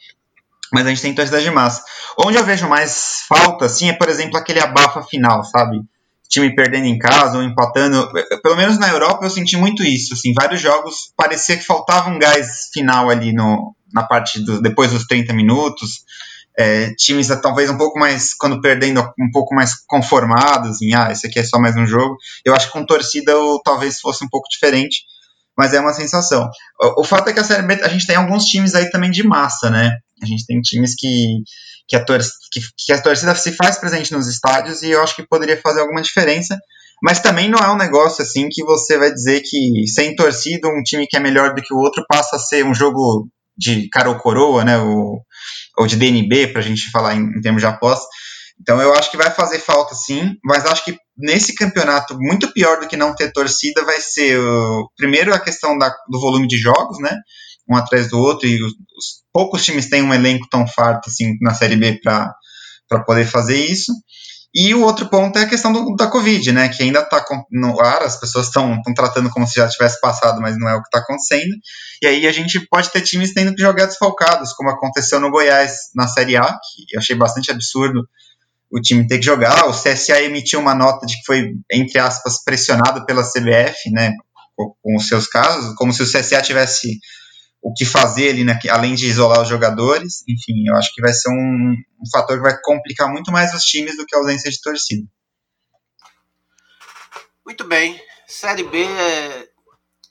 [0.73, 1.83] mas a gente tem torcida de massa.
[2.19, 5.81] Onde eu vejo mais falta, assim, é, por exemplo, aquele abafa final, sabe?
[6.29, 8.11] Time perdendo em casa ou empatando.
[8.43, 12.19] Pelo menos na Europa eu senti muito isso, assim, vários jogos parecia que faltava um
[12.19, 16.05] gás final ali no, na parte do, depois dos 30 minutos
[16.59, 21.25] é, times talvez um pouco mais, quando perdendo, um pouco mais conformados em, ah, esse
[21.29, 22.17] aqui é só mais um jogo.
[22.45, 25.05] Eu acho que com torcida eu, talvez fosse um pouco diferente,
[25.59, 26.49] mas é uma sensação.
[26.81, 29.11] O, o fato é que a Série B, a gente tem alguns times aí também
[29.11, 29.91] de massa, né?
[30.23, 31.43] A gente tem times que,
[31.89, 32.21] que, a, tor
[32.53, 35.81] que, que a torcida se faz presente nos estádios e eu acho que poderia fazer
[35.81, 36.57] alguma diferença.
[37.03, 40.83] Mas também não é um negócio assim que você vai dizer que sem torcida um
[40.83, 44.09] time que é melhor do que o outro passa a ser um jogo de cara
[44.09, 44.79] ou coroa, né?
[44.79, 45.21] O,
[45.77, 48.07] ou de DNB, para a gente falar em, em termos de aposta.
[48.61, 52.81] Então eu acho que vai fazer falta sim, mas acho que nesse campeonato, muito pior
[52.81, 56.57] do que não ter torcida, vai ser uh, primeiro a questão da, do volume de
[56.57, 57.15] jogos, né?
[57.69, 61.37] Um atrás do outro, e os, os poucos times têm um elenco tão farto assim
[61.41, 63.93] na Série B para poder fazer isso.
[64.55, 66.69] E o outro ponto é a questão do, da Covid, né?
[66.69, 70.57] Que ainda está no ar, as pessoas estão tratando como se já tivesse passado, mas
[70.57, 71.55] não é o que está acontecendo.
[72.01, 75.73] E aí a gente pode ter times tendo que jogar desfalcados, como aconteceu no Goiás
[75.95, 78.09] na Série A, que eu achei bastante absurdo
[78.71, 79.69] o time ter que jogar.
[79.69, 84.13] O CSA emitiu uma nota de que foi, entre aspas, pressionado pela CBF, né?
[84.57, 86.99] Com os seus casos, como se o CSA tivesse
[87.63, 90.23] o que fazer ali, né, além de isolar os jogadores.
[90.29, 93.63] Enfim, eu acho que vai ser um, um fator que vai complicar muito mais os
[93.63, 95.07] times do que a ausência de torcida.
[97.45, 98.01] Muito bem.
[98.27, 99.49] Série B é,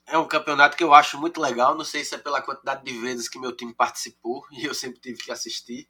[0.08, 1.76] é um campeonato que eu acho muito legal.
[1.76, 5.00] Não sei se é pela quantidade de vezes que meu time participou e eu sempre
[5.00, 5.88] tive que assistir.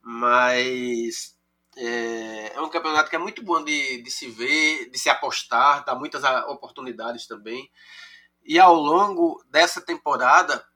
[0.00, 1.37] Mas
[1.80, 5.84] é, é um campeonato que é muito bom de, de se ver, de se apostar,
[5.84, 7.70] dá muitas oportunidades também.
[8.44, 10.66] E ao longo dessa temporada,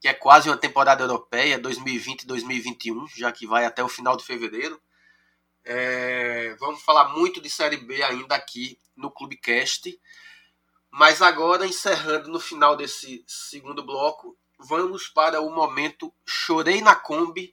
[0.00, 4.80] que é quase uma temporada europeia, 2020-2021, já que vai até o final de fevereiro.
[5.64, 9.98] É, vamos falar muito de Série B ainda aqui no Clubecast.
[10.88, 17.52] Mas agora, encerrando no final desse segundo bloco, vamos para o momento Chorei na Kombi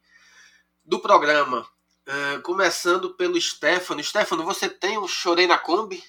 [0.85, 1.67] do programa.
[2.07, 4.03] É, começando pelo Stefano.
[4.03, 6.03] Stefano, você tem um Chorei na Kombi?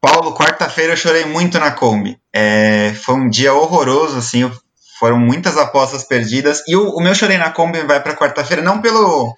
[0.00, 2.20] Paulo, quarta-feira eu chorei muito na Kombi.
[2.32, 4.50] É, foi um dia horroroso, assim,
[4.98, 6.62] foram muitas apostas perdidas.
[6.68, 9.34] E o, o meu chorei na Kombi vai para quarta-feira, não pelo,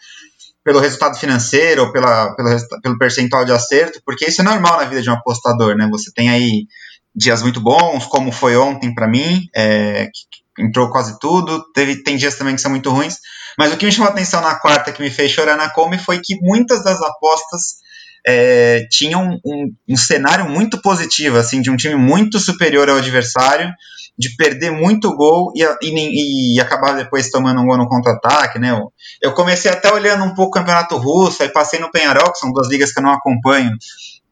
[0.65, 2.51] pelo resultado financeiro ou pela, pelo,
[2.83, 5.89] pelo percentual de acerto, porque isso é normal na vida de um apostador, né?
[5.91, 6.67] Você tem aí
[7.15, 11.65] dias muito bons, como foi ontem para mim, é, que entrou quase tudo.
[11.73, 13.19] Teve, tem dias também que são muito ruins.
[13.59, 15.99] Mas o que me chamou a atenção na quarta, que me fez chorar na Kombi,
[15.99, 17.79] foi que muitas das apostas
[18.25, 23.73] é, tinham um, um, cenário muito positivo, assim, de um time muito superior ao adversário,
[24.17, 28.71] de perder muito gol e, e, e acabar depois tomando um gol no contra-ataque, né?
[28.71, 28.93] Eu,
[29.23, 32.53] eu, comecei até olhando um pouco o Campeonato Russo, aí passei no Penharol, que são
[32.53, 33.73] duas ligas que eu não acompanho,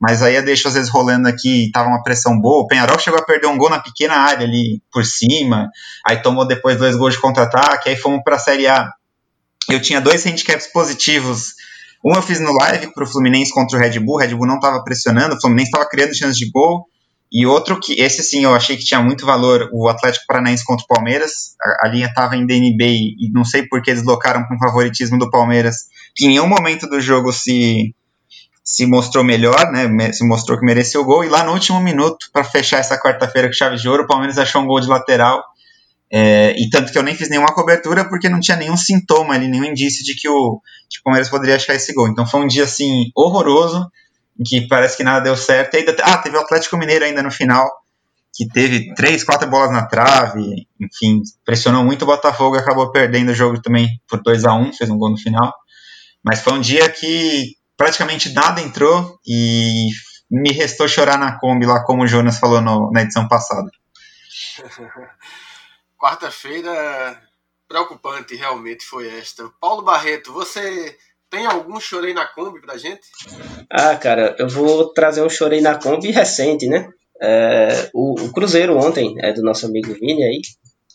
[0.00, 3.18] mas aí eu deixo às vezes rolando aqui, tava uma pressão boa, o Penharol chegou
[3.18, 5.68] a perder um gol na pequena área ali por cima,
[6.06, 8.90] aí tomou depois dois gols de contra-ataque, aí fomos para a Série A.
[9.70, 11.54] Eu tinha dois handicaps positivos
[12.06, 14.46] um eu fiz no live para o Fluminense contra o Red Bull, o Red Bull
[14.46, 16.86] não estava pressionando, o Fluminense estava criando chances de gol.
[17.32, 20.84] E outro que, esse sim, eu achei que tinha muito valor, o Atlético Paranaense contra
[20.84, 21.56] o Palmeiras.
[21.60, 22.84] A, a linha estava em DNB
[23.18, 26.86] e, não sei por que deslocaram com o favoritismo do Palmeiras, que em nenhum momento
[26.86, 27.92] do jogo se,
[28.62, 30.12] se mostrou melhor, né?
[30.12, 31.24] Se mostrou que mereceu o gol.
[31.24, 34.38] E lá no último minuto, para fechar essa quarta-feira com chave de ouro, o Palmeiras
[34.38, 35.42] achou um gol de lateral.
[36.10, 39.48] É, e tanto que eu nem fiz nenhuma cobertura porque não tinha nenhum sintoma ali,
[39.48, 42.08] nenhum indício de que o, o Palmeiras poderia achar esse gol.
[42.08, 43.90] Então foi um dia assim horroroso
[44.38, 45.74] em que parece que nada deu certo.
[45.74, 47.68] E ainda, ah, teve o Atlético Mineiro ainda no final,
[48.32, 53.34] que teve três, quatro bolas na trave, enfim, pressionou muito o Botafogo acabou perdendo o
[53.34, 55.52] jogo também por 2 a 1 um, fez um gol no final.
[56.22, 59.88] Mas foi um dia que praticamente nada entrou e
[60.30, 63.70] me restou chorar na Kombi lá, como o Jonas falou no, na edição passada.
[65.98, 67.20] Quarta-feira
[67.68, 69.50] preocupante realmente foi esta.
[69.60, 70.96] Paulo Barreto, você
[71.30, 73.02] tem algum chorei na Kombi pra gente?
[73.70, 76.88] Ah, cara, eu vou trazer um chorei na Kombi recente, né?
[77.20, 80.40] É, o, o, Cruzeiro ontem, é do nosso amigo Vini aí,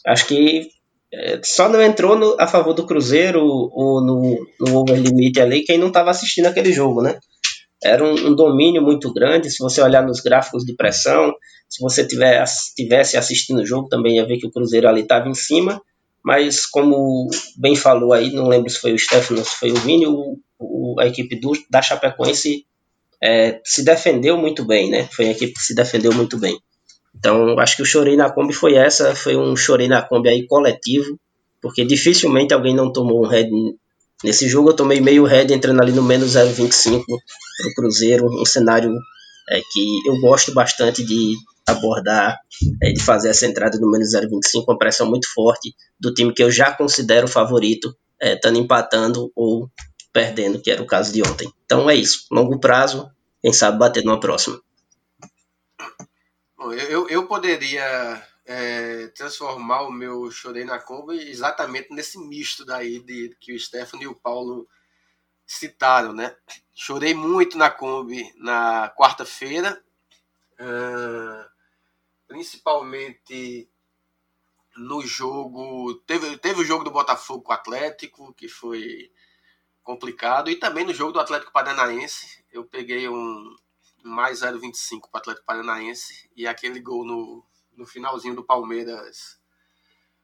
[0.06, 0.70] acho que
[1.12, 5.64] é, só não entrou no, a favor do Cruzeiro ou no, no over limite ali
[5.64, 7.18] quem não estava assistindo aquele jogo, né?
[7.84, 9.50] Era um, um, domínio muito grande.
[9.50, 11.34] Se você olhar nos gráficos de pressão,
[11.72, 12.44] se você tiver,
[12.76, 15.82] tivesse assistindo o jogo, também ia ver que o Cruzeiro ali estava em cima
[16.24, 20.06] mas como bem falou aí, não lembro se foi o Stefano, se foi o Vini,
[20.06, 22.66] o, o, a equipe do, da Chapecoense
[23.22, 25.08] é, se defendeu muito bem, né?
[25.12, 26.60] Foi a equipe que se defendeu muito bem.
[27.16, 30.46] Então, acho que o chorei na Kombi foi essa, foi um chorei na Kombi aí
[30.46, 31.20] coletivo,
[31.62, 33.50] porque dificilmente alguém não tomou um head.
[34.24, 38.46] Nesse jogo eu tomei meio head entrando ali no menos 0,25 para o Cruzeiro, um
[38.46, 38.94] cenário
[39.50, 41.36] é, que eu gosto bastante de
[41.68, 42.40] abordar,
[42.82, 46.44] é, de fazer essa entrada no menos 0,25, uma pressão muito forte do time que
[46.44, 49.70] eu já considero favorito, estando é, empatando ou
[50.14, 51.52] perdendo, que era o caso de ontem.
[51.66, 53.10] Então é isso, longo prazo,
[53.42, 54.62] quem sabe bater numa próxima.
[56.90, 63.36] Eu, eu poderia é, transformar o meu chorei na Kombi exatamente nesse misto daí de,
[63.40, 64.68] que o Stefano e o Paulo
[65.46, 66.36] citaram, né?
[66.74, 69.82] Chorei muito na Kombi na quarta-feira,
[72.32, 73.70] principalmente
[74.78, 75.96] no jogo.
[76.08, 79.12] Teve, teve o jogo do Botafogo com o Atlético, que foi
[79.84, 82.46] complicado, e também no jogo do Atlético Paranaense.
[82.50, 83.54] Eu peguei um
[84.02, 89.38] mais 0,25 para o Atlético Paranaense e aquele gol no, no finalzinho do Palmeiras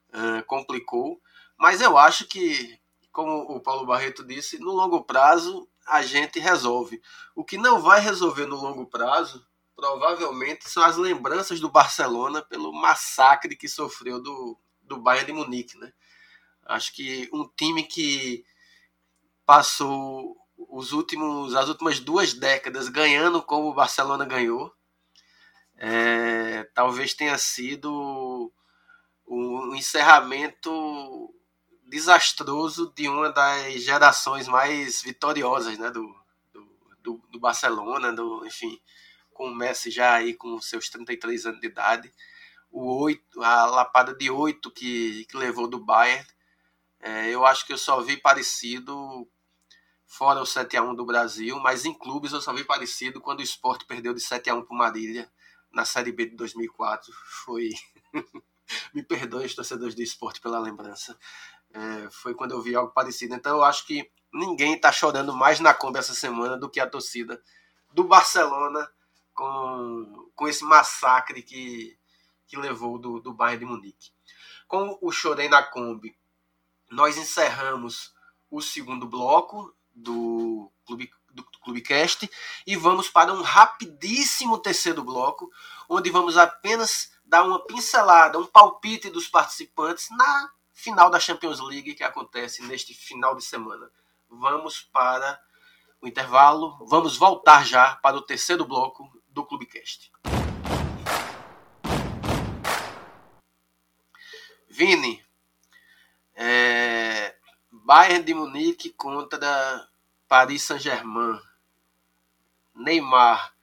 [0.10, 1.22] uh, complicou.
[1.58, 2.80] Mas eu acho que,
[3.12, 7.02] como o Paulo Barreto disse, no longo prazo a gente resolve.
[7.36, 9.46] O que não vai resolver no longo prazo
[9.78, 15.78] provavelmente são as lembranças do Barcelona pelo massacre que sofreu do, do Bayern de Munique,
[15.78, 15.94] né?
[16.66, 18.44] Acho que um time que
[19.46, 24.74] passou os últimos, as últimas duas décadas ganhando como o Barcelona ganhou,
[25.78, 28.52] é, talvez tenha sido
[29.28, 31.32] um encerramento
[31.84, 36.16] desastroso de uma das gerações mais vitoriosas né, do,
[37.04, 38.82] do, do Barcelona, do, enfim,
[39.38, 42.12] com o Messi já aí com seus 33 anos de idade.
[42.72, 46.26] O 8, a lapada de 8 que, que levou do Bayern,
[47.00, 49.28] é, eu acho que eu só vi parecido
[50.06, 53.86] fora o 7x1 do Brasil, mas em clubes eu só vi parecido quando o Sport
[53.86, 55.32] perdeu de 7x1 para o Marília
[55.72, 57.14] na Série B de 2004.
[57.46, 57.70] Foi.
[58.94, 61.18] Me perdoem os torcedores do esporte pela lembrança.
[61.74, 63.36] É, foi quando eu vi algo parecido.
[63.36, 66.90] Então eu acho que ninguém está chorando mais na Kombi essa semana do que a
[66.90, 67.42] torcida
[67.94, 68.90] do Barcelona
[69.38, 71.96] com, com esse massacre que,
[72.48, 74.12] que levou do, do de Munique.
[74.68, 76.18] Com o Chorei na Kombi,
[76.90, 78.16] nós encerramos
[78.50, 82.28] o segundo bloco do Clube, do Clubecast
[82.66, 85.52] e vamos para um rapidíssimo terceiro bloco,
[85.88, 91.94] onde vamos apenas dar uma pincelada, um palpite dos participantes na final da Champions League
[91.94, 93.92] que acontece neste final de semana.
[94.28, 95.40] Vamos para
[96.02, 100.12] o intervalo, vamos voltar já para o terceiro bloco do Clubecast.
[104.68, 105.24] Vini,
[106.34, 107.36] é,
[107.72, 109.88] Bayern de Munique contra
[110.28, 111.40] Paris Saint-Germain.
[112.74, 113.54] Neymar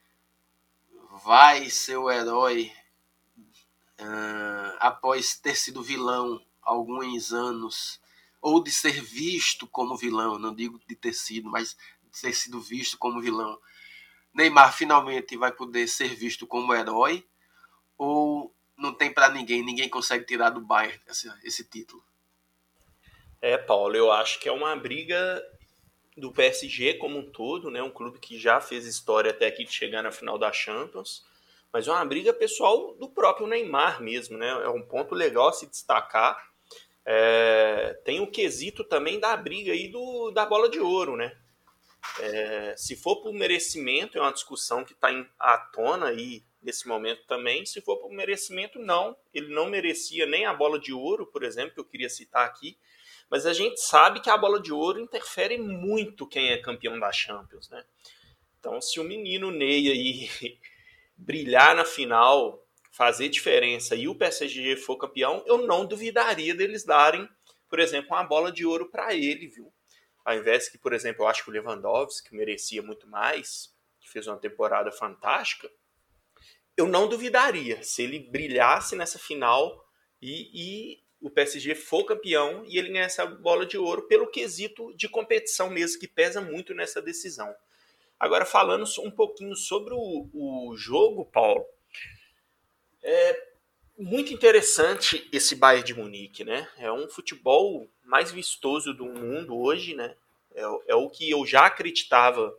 [1.24, 2.72] vai ser o herói
[4.00, 8.00] uh, após ter sido vilão alguns anos,
[8.40, 11.76] ou de ser visto como vilão, não digo de ter sido, mas
[12.12, 13.58] de ter sido visto como vilão
[14.34, 17.24] Neymar finalmente vai poder ser visto como herói
[17.96, 22.02] ou não tem para ninguém, ninguém consegue tirar do Bayern esse, esse título?
[23.40, 25.42] É, Paulo, eu acho que é uma briga
[26.16, 27.82] do PSG como um todo, né?
[27.82, 31.24] Um clube que já fez história até aqui de chegar na final da Champions,
[31.72, 34.48] mas é uma briga pessoal do próprio Neymar mesmo, né?
[34.48, 36.52] É um ponto legal a se destacar.
[37.04, 41.36] É, tem o quesito também da briga aí do, da bola de ouro, né?
[42.20, 47.24] É, se for por merecimento, é uma discussão que está à tona aí nesse momento
[47.26, 47.66] também.
[47.66, 49.16] Se for por merecimento, não.
[49.32, 52.78] Ele não merecia nem a bola de ouro, por exemplo, que eu queria citar aqui.
[53.30, 57.10] Mas a gente sabe que a bola de ouro interfere muito quem é campeão da
[57.10, 57.84] Champions, né?
[58.58, 60.58] Então, se o menino Ney aí
[61.16, 67.28] brilhar na final, fazer diferença e o PSG for campeão, eu não duvidaria deles darem,
[67.68, 69.73] por exemplo, uma bola de ouro para ele, viu?
[70.24, 74.26] Ao invés que, por exemplo, eu acho que o Lewandowski merecia muito mais, que fez
[74.26, 75.70] uma temporada fantástica,
[76.76, 79.86] eu não duvidaria se ele brilhasse nessa final
[80.20, 84.94] e, e o PSG for campeão e ele ganhar essa bola de ouro pelo quesito
[84.96, 87.54] de competição mesmo, que pesa muito nessa decisão.
[88.18, 91.64] Agora, falando um pouquinho sobre o, o jogo, Paulo,
[93.02, 93.53] é
[93.96, 96.68] muito interessante esse Bayern de Munique, né?
[96.78, 100.16] É um futebol mais vistoso do mundo hoje, né?
[100.54, 102.56] É, é o que eu já acreditava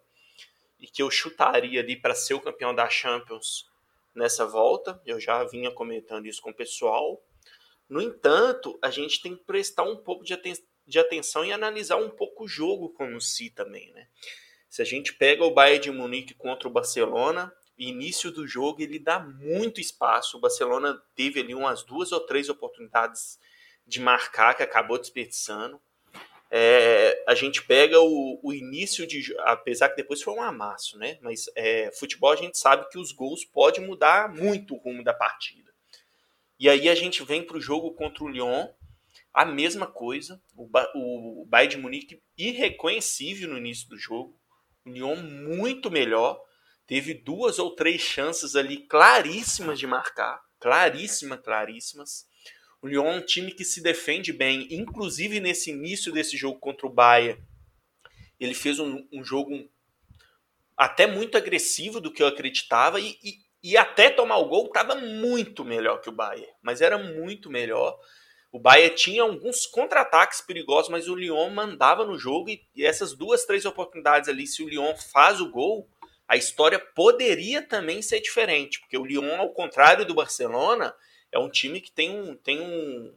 [0.79, 3.69] e que eu chutaria ali para ser o campeão da Champions
[4.13, 5.01] nessa volta.
[5.05, 7.21] Eu já vinha comentando isso com o pessoal.
[7.89, 10.53] No entanto, a gente tem que prestar um pouco de, aten
[10.88, 14.07] de atenção e analisar um pouco o jogo como si também, né?
[14.69, 18.99] Se a gente pega o Bayern de Munique contra o Barcelona, início do jogo ele
[18.99, 20.38] dá muito espaço.
[20.38, 23.39] O Barcelona teve ali umas duas ou três oportunidades
[23.86, 25.80] de marcar que acabou desperdiçando.
[26.49, 29.36] É, a gente pega o, o, início de.
[29.39, 31.17] Apesar que depois foi um amasso, né?
[31.21, 35.13] Mas é, futebol a gente sabe que os gols podem mudar muito o rumo da
[35.13, 35.73] partida.
[36.59, 38.69] E aí a gente vem para o jogo contra o Lyon,
[39.34, 40.41] a mesma coisa.
[40.55, 40.69] O,
[41.41, 44.39] o Bayern de Munique irreconhecível no início do jogo.
[44.86, 46.41] O Lyon muito melhor.
[46.88, 50.43] Teve duas ou três chances ali claríssimas de marcar.
[50.59, 52.27] Claríssimas, claríssimas.
[52.81, 56.86] O Lyon é um time que se defende bem, inclusive nesse início desse jogo contra
[56.86, 57.41] o Bayern.
[58.39, 59.67] Ele fez um, um jogo
[60.77, 64.95] até muito agressivo do que eu acreditava e, e, e até tomar o gol estava
[64.95, 67.97] muito melhor que o Bayern, mas era muito melhor.
[68.51, 73.13] O Bayern tinha alguns contra-ataques perigosos, mas o Lyon mandava no jogo e, e essas
[73.13, 75.89] duas, três oportunidades ali, se o Lyon faz o gol,
[76.28, 80.95] a história poderia também ser diferente, porque o Lyon, ao contrário do Barcelona,
[81.32, 83.13] é um time que tem, um, tem um,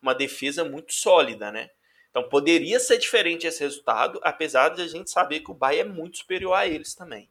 [0.00, 1.70] uma defesa muito sólida, né?
[2.10, 5.94] Então poderia ser diferente esse resultado, apesar de a gente saber que o Bayern é
[5.94, 7.30] muito superior a eles também.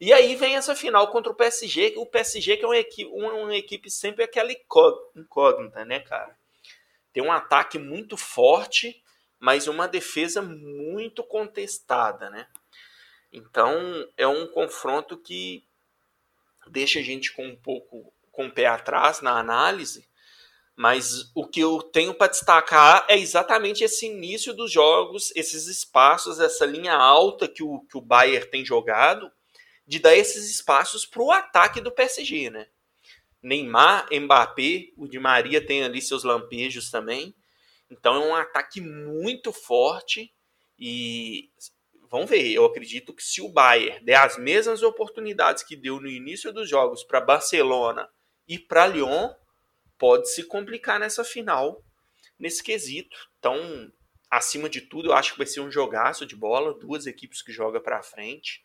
[0.00, 3.54] E aí vem essa final contra o PSG, o PSG que é uma equipe, uma
[3.54, 4.50] equipe sempre aquela
[5.14, 6.36] incógnita, né, cara?
[7.12, 9.02] Tem um ataque muito forte,
[9.38, 12.48] mas uma defesa muito contestada, né?
[13.32, 15.64] Então é um confronto que
[16.68, 20.08] deixa a gente com um pouco com o pé atrás na análise,
[20.74, 26.40] mas o que eu tenho para destacar é exatamente esse início dos jogos, esses espaços,
[26.40, 29.30] essa linha alta que o, que o Bayern tem jogado,
[29.86, 32.68] de dar esses espaços para o ataque do PSG, né?
[33.42, 37.34] Neymar, Mbappé, o Di Maria tem ali seus lampejos também.
[37.90, 40.32] Então é um ataque muito forte
[40.78, 41.50] e
[42.12, 46.08] vamos ver, eu acredito que se o Bayern der as mesmas oportunidades que deu no
[46.08, 48.06] início dos jogos para Barcelona
[48.46, 49.30] e para Lyon
[49.98, 51.82] pode se complicar nessa final,
[52.38, 53.16] nesse quesito.
[53.38, 53.90] Então,
[54.30, 57.50] acima de tudo, eu acho que vai ser um jogaço de bola, duas equipes que
[57.50, 58.62] jogam para frente.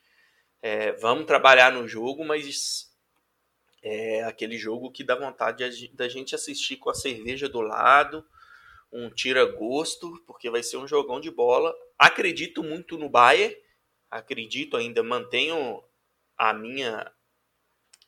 [0.62, 2.92] É, vamos trabalhar no jogo, mas
[3.82, 8.26] é aquele jogo que dá vontade da gente assistir com a cerveja do lado,
[8.92, 11.76] um tira-gosto, porque vai ser um jogão de bola.
[11.98, 13.56] Acredito muito no Bayern,
[14.10, 15.84] acredito ainda, mantenho
[16.38, 17.12] a minha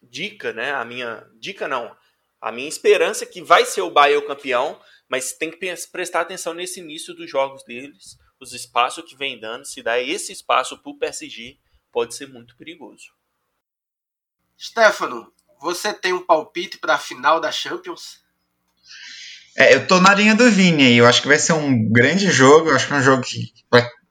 [0.02, 0.72] dica, né?
[0.72, 1.96] A minha dica não,
[2.40, 5.58] a minha esperança que vai ser o Bayern o campeão, mas tem que
[5.92, 9.66] prestar atenção nesse início dos jogos deles, os espaços que vem dando.
[9.66, 11.58] Se dá esse espaço para o PSG,
[11.92, 13.14] pode ser muito perigoso.
[14.58, 18.24] Stefano, você tem um palpite para a final da Champions?
[19.58, 20.98] É, eu tô na linha do Vini aí.
[20.98, 22.70] Eu acho que vai ser um grande jogo.
[22.70, 23.52] Eu acho que é um jogo que,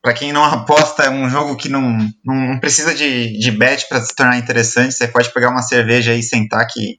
[0.01, 4.01] para quem não aposta, é um jogo que não, não precisa de, de bet para
[4.01, 4.94] se tornar interessante.
[4.94, 6.98] Você pode pegar uma cerveja e sentar, que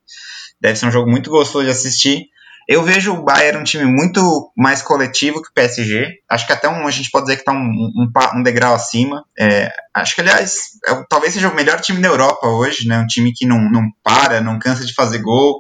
[0.59, 2.25] deve ser um jogo muito gostoso de assistir.
[2.69, 6.07] Eu vejo o Bayern um time muito mais coletivo que o PSG.
[6.29, 9.23] Acho que até um, a gente pode dizer que está um, um, um, degrau acima.
[9.39, 10.53] É, acho que, aliás,
[10.87, 12.99] é, talvez seja o melhor time da Europa hoje, né?
[12.99, 15.57] Um time que não, não para, não cansa de fazer gol,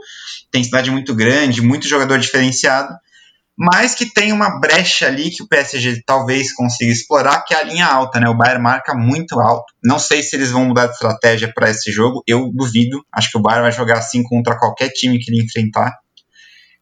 [0.51, 2.93] tem cidade muito grande, muito jogador diferenciado.
[3.57, 7.63] mas que tem uma brecha ali que o PSG talvez consiga explorar, que é a
[7.63, 8.29] linha alta, né?
[8.29, 9.73] O Bayern marca muito alto.
[9.83, 13.03] Não sei se eles vão mudar de estratégia para esse jogo, eu duvido.
[13.13, 15.93] Acho que o Bayern vai jogar assim contra qualquer time que ele enfrentar.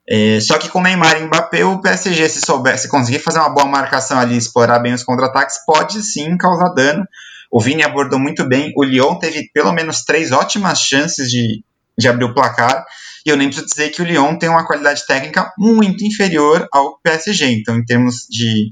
[0.10, 3.50] É, só que com Neymar e Mbappé, o PSG, se souber, se conseguir fazer uma
[3.50, 7.06] boa marcação ali, explorar bem os contra-ataques, pode sim causar dano.
[7.52, 8.72] O Vini abordou muito bem.
[8.78, 11.62] O Lyon teve pelo menos três ótimas chances de,
[11.98, 12.86] de abrir o placar.
[13.28, 16.98] E eu nem preciso dizer que o Lyon tem uma qualidade técnica muito inferior ao
[17.02, 17.46] PSG.
[17.60, 18.70] Então, em termos de,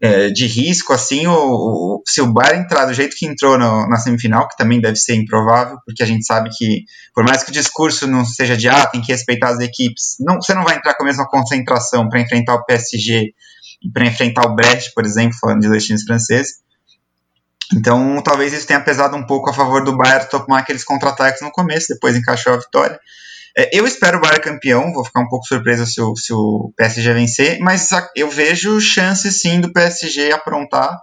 [0.00, 3.88] é, de risco, assim, o, o, se o Bayern entrar do jeito que entrou no,
[3.88, 6.82] na semifinal, que também deve ser improvável, porque a gente sabe que,
[7.14, 10.42] por mais que o discurso não seja de ah, tem que respeitar as equipes, não,
[10.42, 13.32] você não vai entrar com a mesma concentração para enfrentar o PSG
[13.84, 16.54] e para enfrentar o Brest, por exemplo, falando de dois times franceses.
[17.72, 21.52] Então, talvez isso tenha pesado um pouco a favor do Bayern tomar aqueles contra-ataques no
[21.52, 22.98] começo, depois encaixou a vitória.
[23.58, 26.72] É, eu espero o Bayern campeão, vou ficar um pouco surpreso se o, se o
[26.76, 30.98] PSG vencer, mas eu vejo chances sim do PSG aprontar,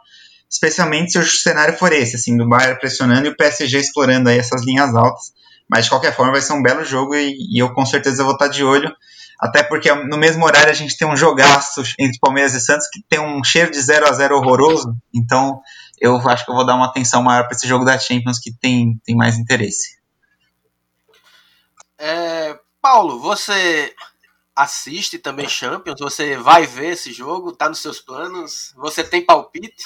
[0.47, 4.37] especialmente se o cenário for esse, assim, do Bayern pressionando e o PSG explorando aí
[4.37, 5.33] essas linhas altas.
[5.67, 8.33] Mas de qualquer forma vai ser um belo jogo e, e eu com certeza vou
[8.33, 8.93] estar de olho.
[9.39, 13.01] Até porque no mesmo horário a gente tem um jogaço entre Palmeiras e Santos que
[13.09, 14.95] tem um cheiro de 0 a 0 horroroso.
[15.13, 15.59] Então
[15.99, 18.53] eu acho que eu vou dar uma atenção maior para esse jogo da Champions que
[18.53, 20.02] tem, tem mais interesse.
[22.05, 23.93] É, Paulo, você
[24.53, 26.01] assiste também Champions?
[26.01, 27.53] Você vai ver esse jogo?
[27.53, 28.73] Tá nos seus planos?
[28.75, 29.85] Você tem palpite?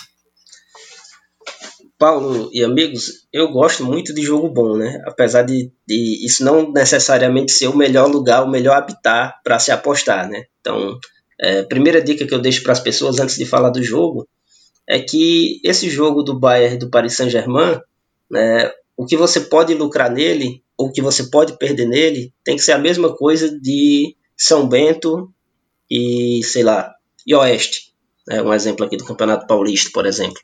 [1.96, 5.00] Paulo e amigos, eu gosto muito de jogo bom, né?
[5.06, 9.72] Apesar de, de isso não necessariamente ser o melhor lugar, o melhor habitat para se
[9.72, 10.46] apostar, né?
[10.60, 11.00] Então,
[11.40, 14.28] é, primeira dica que eu deixo para as pessoas antes de falar do jogo
[14.88, 17.80] é que esse jogo do Bayern do Paris Saint-Germain,
[18.28, 22.62] né, o que você pode lucrar nele ou que você pode perder nele tem que
[22.62, 25.34] ser a mesma coisa de São Bento
[25.90, 26.94] e, sei lá,
[27.26, 27.94] e Oeste.
[28.30, 30.40] É um exemplo aqui do Campeonato Paulista, por exemplo.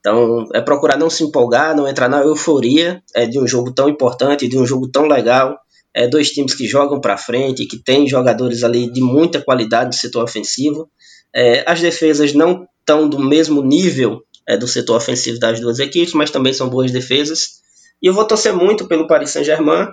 [0.00, 3.88] Então, é procurar não se empolgar, não entrar na euforia é, de um jogo tão
[3.88, 5.58] importante, de um jogo tão legal.
[5.94, 9.92] É, dois times que jogam para frente, que têm jogadores ali de muita qualidade no
[9.92, 10.88] setor ofensivo.
[11.34, 16.14] É, as defesas não estão do mesmo nível é, do setor ofensivo das duas equipes,
[16.14, 17.60] mas também são boas defesas.
[18.02, 19.88] E eu vou torcer muito pelo Paris Saint-Germain,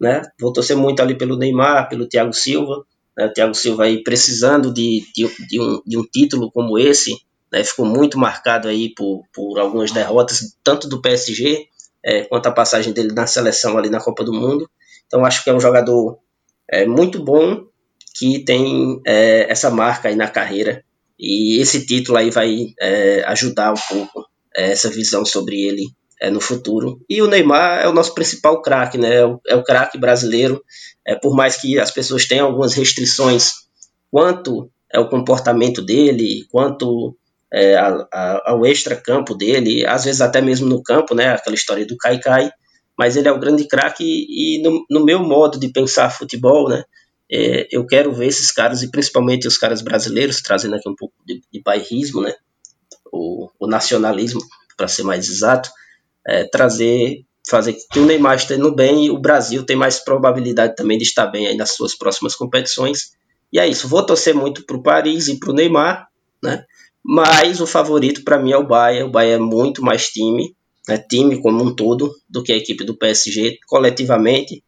[0.00, 0.22] né?
[0.40, 2.84] Vou torcer muito ali pelo Neymar, pelo Thiago Silva.
[3.16, 3.26] Né?
[3.26, 7.16] O Thiago Silva aí precisando de, de, de, um, de um título como esse,
[7.52, 7.62] né?
[7.62, 11.68] ficou muito marcado aí por, por algumas derrotas, tanto do PSG
[12.04, 14.68] é, quanto a passagem dele na seleção ali na Copa do Mundo.
[15.06, 16.18] Então acho que é um jogador
[16.68, 17.66] é, muito bom
[18.16, 20.84] que tem é, essa marca aí na carreira
[21.18, 24.26] e esse título aí vai é, ajudar um pouco
[24.56, 25.86] é, essa visão sobre ele
[26.20, 27.00] é, no futuro.
[27.08, 29.16] E o Neymar é o nosso principal craque, né?
[29.16, 30.62] É o, é o craque brasileiro.
[31.06, 33.52] É, por mais que as pessoas tenham algumas restrições
[34.10, 37.16] quanto é o comportamento dele, quanto
[37.52, 41.28] é, a, a, ao extra-campo dele, às vezes até mesmo no campo, né?
[41.28, 42.50] Aquela história do Kai-Kai.
[42.96, 46.84] Mas ele é o grande craque e, no, no, meu modo de pensar futebol, né?
[47.30, 51.14] É, eu quero ver esses caras, e principalmente os caras brasileiros, trazendo aqui um pouco
[51.26, 52.34] de, de bairrismo, né?
[53.12, 54.40] O, o nacionalismo,
[54.76, 55.70] para ser mais exato,
[56.26, 60.98] é, trazer, fazer que o Neymar esteja bem e o Brasil tem mais probabilidade também
[60.98, 63.12] de estar bem aí nas suas próximas competições.
[63.52, 66.08] E é isso, vou torcer muito para o Paris e para o Neymar,
[66.42, 66.64] né?
[67.04, 69.08] Mas o favorito para mim é o Bayern.
[69.08, 70.56] O Bayern é muito mais time,
[70.88, 70.96] né?
[70.98, 74.64] time como um todo, do que a equipe do PSG, coletivamente.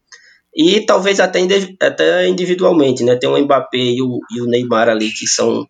[0.55, 1.39] E talvez até,
[1.81, 3.15] até individualmente, né?
[3.15, 5.67] Tem o Mbappé e o, e o Neymar ali que são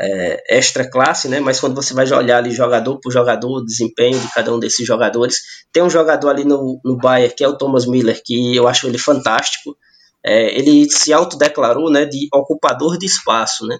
[0.00, 1.40] é, extra classe, né?
[1.40, 4.86] Mas quando você vai olhar ali jogador por jogador, o desempenho de cada um desses
[4.86, 5.36] jogadores,
[5.70, 8.86] tem um jogador ali no, no Bayern que é o Thomas Miller, que eu acho
[8.86, 9.76] ele fantástico.
[10.24, 13.78] É, ele se autodeclarou, né, de ocupador de espaço, né?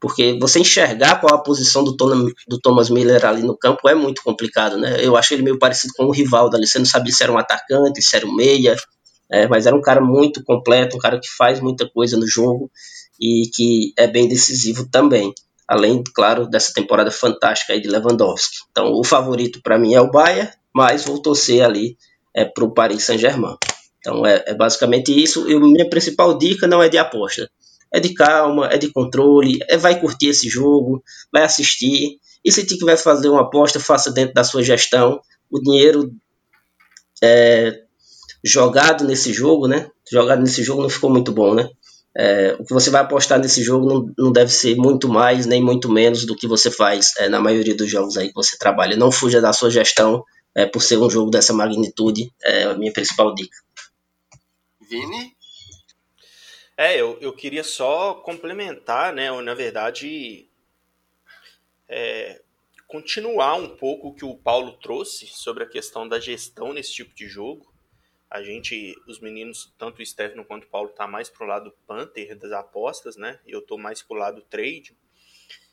[0.00, 3.94] Porque você enxergar qual a posição do, Tom, do Thomas Miller ali no campo é
[3.94, 4.96] muito complicado, né?
[5.04, 6.66] Eu acho ele meio parecido com o Rivaldo ali.
[6.66, 8.74] Você não sabia se era um atacante, se era um meia,
[9.30, 12.70] é, mas era um cara muito completo, um cara que faz muita coisa no jogo
[13.20, 15.34] e que é bem decisivo também
[15.70, 18.56] além, claro, dessa temporada fantástica de Lewandowski.
[18.72, 21.96] Então, o favorito para mim é o Bayern, mas vou torcer ali
[22.34, 23.54] é, para o Paris Saint-Germain.
[24.00, 25.48] Então, é, é, basicamente isso.
[25.48, 27.48] E minha principal dica não é de aposta.
[27.94, 32.18] É de calma, é de controle, é vai curtir esse jogo, vai assistir.
[32.44, 35.20] E se tiver fazer uma aposta, faça dentro da sua gestão.
[35.48, 36.10] O dinheiro
[37.22, 37.80] é,
[38.44, 39.88] jogado nesse jogo, né?
[40.10, 41.70] Jogado nesse jogo não ficou muito bom, né?
[42.16, 45.62] É, o que você vai apostar nesse jogo não, não deve ser muito mais nem
[45.62, 48.96] muito menos do que você faz é, na maioria dos jogos aí que você trabalha.
[48.96, 50.24] Não fuja da sua gestão
[50.54, 53.56] é, por ser um jogo dessa magnitude, é a minha principal dica.
[54.80, 55.36] Vini?
[56.76, 59.30] É, eu, eu queria só complementar, né?
[59.30, 60.48] Ou, na verdade,
[61.88, 62.40] é,
[62.88, 67.14] continuar um pouco o que o Paulo trouxe sobre a questão da gestão nesse tipo
[67.14, 67.69] de jogo.
[68.30, 72.38] A gente, os meninos, tanto o Stefano quanto o Paulo, tá mais pro lado Panther
[72.38, 73.40] das apostas, né?
[73.44, 74.96] E eu tô mais pro lado trade.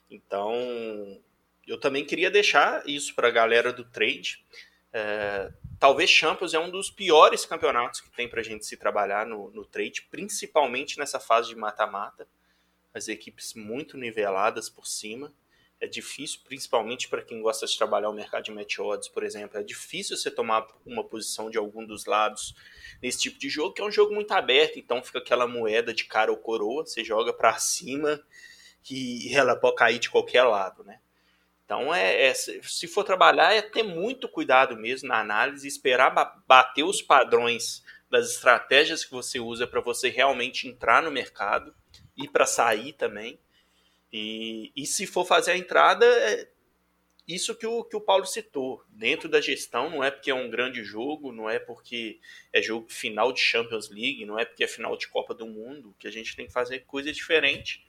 [0.09, 1.21] Então,
[1.67, 4.43] eu também queria deixar isso para a galera do trade.
[4.91, 9.27] É, talvez Champions é um dos piores campeonatos que tem para a gente se trabalhar
[9.27, 12.27] no, no trade, principalmente nessa fase de mata-mata.
[12.91, 15.31] As equipes muito niveladas por cima.
[15.79, 19.59] É difícil, principalmente para quem gosta de trabalhar o mercado de match odds, por exemplo.
[19.59, 22.55] É difícil você tomar uma posição de algum dos lados
[23.01, 26.05] nesse tipo de jogo, que é um jogo muito aberto, então fica aquela moeda de
[26.05, 26.83] cara ou coroa.
[26.85, 28.19] Você joga para cima
[28.89, 30.99] e ela pode cair de qualquer lado, né?
[31.63, 36.83] Então, é, é, se for trabalhar, é ter muito cuidado mesmo na análise, esperar bater
[36.83, 41.75] os padrões das estratégias que você usa para você realmente entrar no mercado
[42.15, 43.37] e para sair também.
[44.11, 46.47] E, e se for fazer a entrada, é
[47.27, 48.83] isso que o, que o Paulo citou.
[48.89, 52.19] Dentro da gestão, não é porque é um grande jogo, não é porque
[52.53, 55.93] é jogo final de Champions League, não é porque é final de Copa do Mundo,
[55.99, 57.85] que a gente tem que fazer coisa diferente.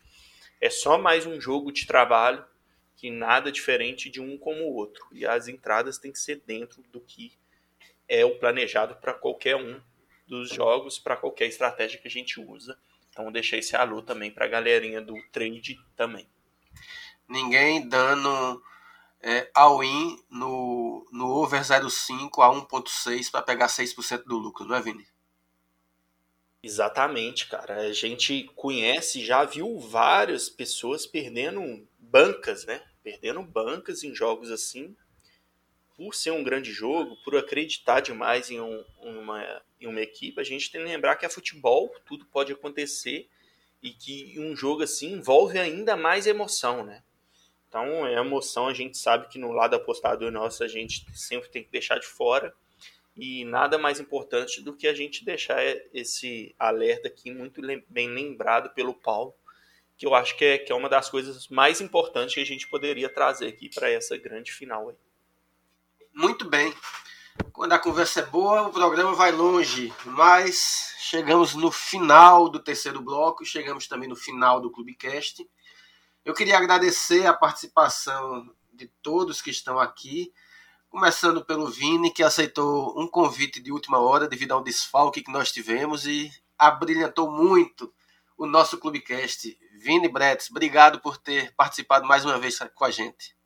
[0.61, 2.45] É só mais um jogo de trabalho
[2.97, 5.07] que nada diferente de um como o outro.
[5.13, 7.33] E as entradas têm que ser dentro do que
[8.09, 9.81] é o planejado para qualquer um
[10.27, 12.77] dos jogos, para qualquer estratégia que a gente usa.
[13.19, 16.31] Então deixei esse alô também para a galerinha do trade também.
[17.29, 18.63] Ninguém dando
[19.21, 24.81] é, all-in no, no over 0,5 a 1,6 para pegar 6% do lucro, não é,
[24.81, 25.05] Vini?
[26.63, 27.79] Exatamente, cara.
[27.81, 32.81] A gente conhece, já viu várias pessoas perdendo bancas, né?
[33.03, 34.97] Perdendo bancas em jogos assim,
[35.99, 40.41] por ser um grande jogo, por acreditar demais em, um, uma, em uma equipe.
[40.41, 43.29] A gente tem que lembrar que é futebol, tudo pode acontecer
[43.83, 47.03] e que um jogo assim envolve ainda mais emoção, né?
[47.69, 51.65] Então, é emoção, a gente sabe que no lado apostador nosso a gente sempre tem
[51.65, 52.55] que deixar de fora.
[53.17, 55.61] E nada mais importante do que a gente deixar
[55.93, 59.35] esse alerta aqui muito bem lembrado pelo Paulo,
[59.97, 62.69] que eu acho que é, que é uma das coisas mais importantes que a gente
[62.69, 64.97] poderia trazer aqui para essa grande final aí.
[66.19, 66.75] Muito bem.
[67.53, 73.01] Quando a conversa é boa, o programa vai longe, mas chegamos no final do terceiro
[73.01, 75.49] bloco, chegamos também no final do Clubecast.
[76.25, 80.33] Eu queria agradecer a participação de todos que estão aqui,
[80.91, 85.53] começando pelo Vini, que aceitou um convite de última hora devido ao desfalque que nós
[85.53, 87.95] tivemos e abrilhantou muito
[88.37, 89.57] o nosso Clubecast.
[89.73, 93.38] Vini Bretes, obrigado por ter participado mais uma vez com a gente.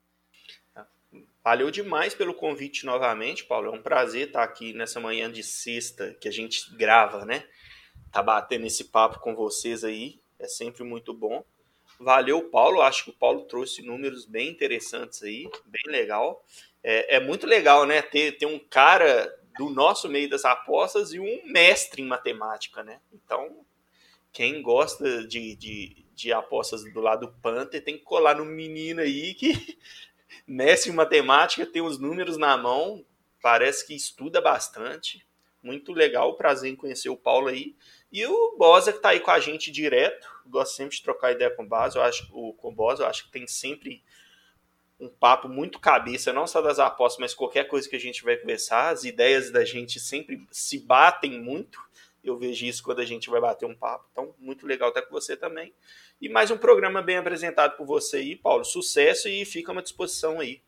[1.43, 3.67] Valeu demais pelo convite novamente, Paulo.
[3.67, 7.45] É um prazer estar aqui nessa manhã de sexta que a gente grava, né?
[8.11, 10.21] Tá batendo esse papo com vocês aí.
[10.39, 11.43] É sempre muito bom.
[11.99, 12.81] Valeu, Paulo.
[12.81, 16.45] Acho que o Paulo trouxe números bem interessantes aí, bem legal.
[16.81, 18.01] É, é muito legal, né?
[18.01, 23.01] Ter, ter um cara do nosso meio das apostas e um mestre em matemática, né?
[23.11, 23.65] Então,
[24.31, 29.33] quem gosta de, de, de apostas do lado Panther tem que colar no menino aí
[29.33, 29.77] que
[30.47, 33.05] mestre em matemática, tem os números na mão,
[33.41, 35.25] parece que estuda bastante.
[35.61, 37.75] Muito legal, prazer em conhecer o Paulo aí.
[38.11, 40.27] E o Bosa que está aí com a gente direto.
[40.45, 41.99] Gosto sempre de trocar ideia com o Bosa.
[41.99, 44.03] Eu acho, com o Bosa, eu acho que tem sempre
[44.99, 48.37] um papo muito cabeça, não só das apostas, mas qualquer coisa que a gente vai
[48.37, 48.89] conversar.
[48.89, 51.79] As ideias da gente sempre se batem muito.
[52.23, 54.07] Eu vejo isso quando a gente vai bater um papo.
[54.11, 55.73] Então, muito legal estar com você também.
[56.23, 58.63] E mais um programa bem apresentado por você aí, Paulo.
[58.63, 60.61] Sucesso e fica à disposição aí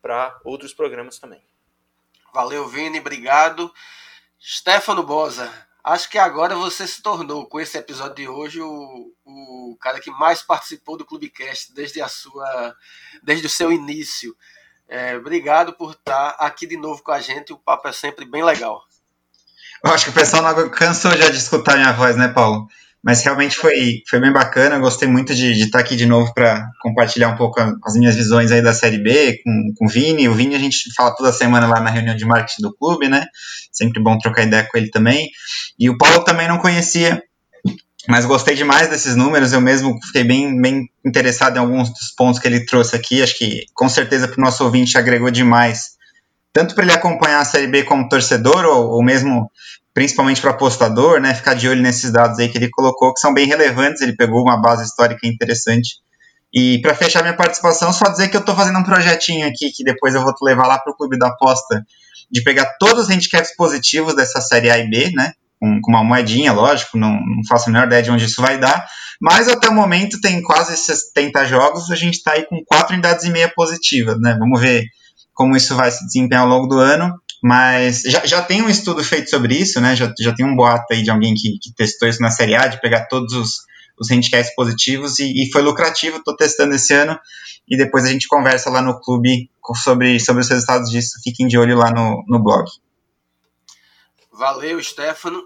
[0.00, 1.42] para outros programas também.
[2.32, 3.00] Valeu, Vini.
[3.00, 3.74] Obrigado.
[4.40, 5.52] Stefano Bosa,
[5.82, 10.12] acho que agora você se tornou, com esse episódio de hoje, o, o cara que
[10.12, 12.72] mais participou do Clubecast desde a sua,
[13.20, 14.36] desde o seu início.
[14.88, 17.52] É, obrigado por estar aqui de novo com a gente.
[17.52, 18.84] O papo é sempre bem legal.
[19.84, 22.68] Eu acho que o pessoal não cansou já de escutar minha voz, né, Paulo?
[23.02, 24.78] Mas realmente foi, foi bem bacana.
[24.78, 28.50] Gostei muito de, de estar aqui de novo para compartilhar um pouco as minhas visões
[28.50, 30.28] aí da Série B com, com o Vini.
[30.28, 33.26] O Vini a gente fala toda semana lá na reunião de marketing do clube, né?
[33.72, 35.30] Sempre bom trocar ideia com ele também.
[35.78, 37.22] E o Paulo também não conhecia,
[38.08, 39.52] mas gostei demais desses números.
[39.52, 43.22] Eu mesmo fiquei bem, bem interessado em alguns dos pontos que ele trouxe aqui.
[43.22, 45.98] Acho que com certeza para o nosso ouvinte agregou demais
[46.58, 49.48] tanto para ele acompanhar a Série B como torcedor, ou, ou mesmo
[49.98, 53.34] principalmente para apostador, né, ficar de olho nesses dados aí que ele colocou, que são
[53.34, 55.96] bem relevantes, ele pegou uma base histórica interessante.
[56.54, 59.82] E para fechar minha participação, só dizer que eu estou fazendo um projetinho aqui, que
[59.82, 61.84] depois eu vou levar lá para o Clube da Aposta,
[62.30, 66.52] de pegar todos os handicaps positivos dessa Série A e B, né, com, uma moedinha,
[66.52, 68.86] lógico, não, não, faço a menor ideia de onde isso vai dar,
[69.20, 73.24] mas até o momento tem quase 70 jogos, a gente está aí com quatro unidades
[73.24, 74.36] e meia positivas, né?
[74.38, 74.84] Vamos ver
[75.34, 77.12] como isso vai se desempenhar ao longo do ano,
[77.42, 79.94] mas já, já tem um estudo feito sobre isso, né?
[79.94, 82.66] Já, já tem um boato aí de alguém que, que testou isso na Série A,
[82.66, 83.58] de pegar todos os,
[83.98, 87.18] os handicaps positivos e, e foi lucrativo, estou testando esse ano
[87.68, 89.50] e depois a gente conversa lá no clube
[89.82, 92.64] sobre, sobre os resultados disso, fiquem de olho lá no, no blog.
[94.32, 95.42] Valeu, Stefano.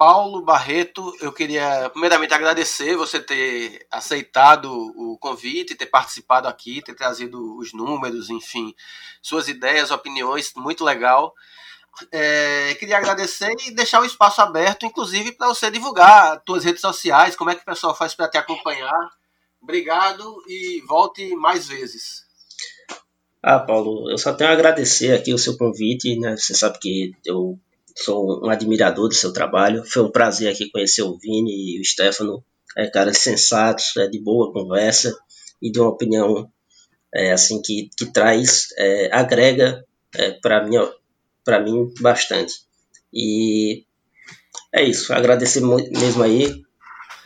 [0.00, 6.94] Paulo Barreto, eu queria primeiramente agradecer você ter aceitado o convite, ter participado aqui, ter
[6.94, 8.74] trazido os números, enfim,
[9.20, 11.34] suas ideias, opiniões, muito legal.
[12.10, 16.80] É, queria agradecer e deixar o espaço aberto, inclusive para você divulgar as suas redes
[16.80, 19.10] sociais, como é que o pessoal faz para te acompanhar.
[19.60, 22.24] Obrigado e volte mais vezes.
[23.42, 26.38] Ah, Paulo, eu só tenho a agradecer aqui o seu convite, né?
[26.38, 27.58] Você sabe que eu
[27.96, 29.84] sou um admirador do seu trabalho.
[29.84, 32.44] Foi um prazer aqui conhecer o Vini e o Stefano,
[32.76, 35.16] é, caras sensatos, é, de boa conversa
[35.60, 36.50] e de uma opinião
[37.14, 39.84] é, assim que, que traz, é, agrega
[40.14, 40.76] é, para mim,
[41.64, 42.54] mim bastante.
[43.12, 43.84] E
[44.72, 46.62] é isso, agradecer mesmo aí,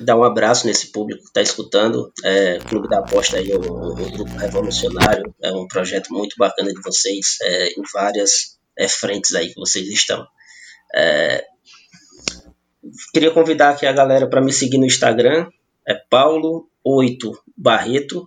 [0.01, 2.13] dar um abraço nesse público que está escutando.
[2.25, 6.73] É, Clube da Aposta aí é um, um, grupo revolucionário, é um projeto muito bacana
[6.73, 10.27] de vocês, é, em várias é, frentes aí que vocês estão.
[10.95, 11.45] É,
[13.13, 15.49] queria convidar aqui a galera para me seguir no Instagram,
[15.87, 18.27] é Paulo8Barreto,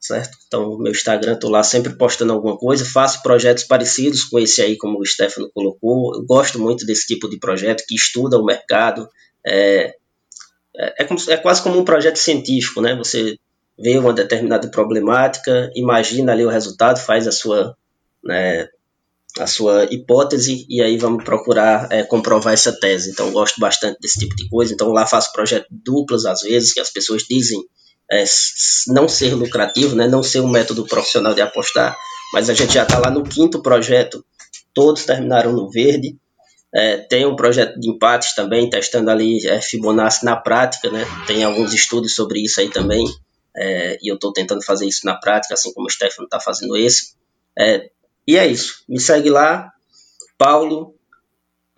[0.00, 0.36] certo?
[0.46, 4.76] Então, meu Instagram, estou lá sempre postando alguma coisa, faço projetos parecidos com esse aí,
[4.76, 6.16] como o Stefano colocou.
[6.16, 9.08] Eu gosto muito desse tipo de projeto que estuda o mercado.
[9.46, 9.94] É,
[10.76, 12.96] é, é, como, é quase como um projeto científico, né?
[12.96, 13.38] Você
[13.78, 17.76] vê uma determinada problemática, imagina ali o resultado, faz a sua
[18.22, 18.68] né,
[19.38, 23.10] a sua hipótese e aí vamos procurar é, comprovar essa tese.
[23.10, 24.74] Então gosto bastante desse tipo de coisa.
[24.74, 27.60] Então lá faço projetos duplos às vezes que as pessoas dizem
[28.10, 28.24] é,
[28.88, 31.96] não ser lucrativo, né, não ser um método profissional de apostar,
[32.32, 34.24] mas a gente já está lá no quinto projeto.
[34.74, 36.16] Todos terminaram no verde.
[36.74, 41.04] É, tem um projeto de empates também, testando ali é, Fibonacci na prática, né?
[41.26, 43.04] Tem alguns estudos sobre isso aí também.
[43.54, 46.74] É, e eu estou tentando fazer isso na prática, assim como o Stefano está fazendo
[46.74, 47.14] esse.
[47.58, 47.90] É,
[48.26, 48.82] e é isso.
[48.88, 49.72] Me segue lá,
[50.38, 50.94] Paulo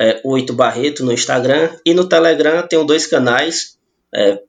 [0.01, 3.79] é, 8 Barreto no Instagram e no Telegram tenho dois canais.
[4.15, 4.41] É,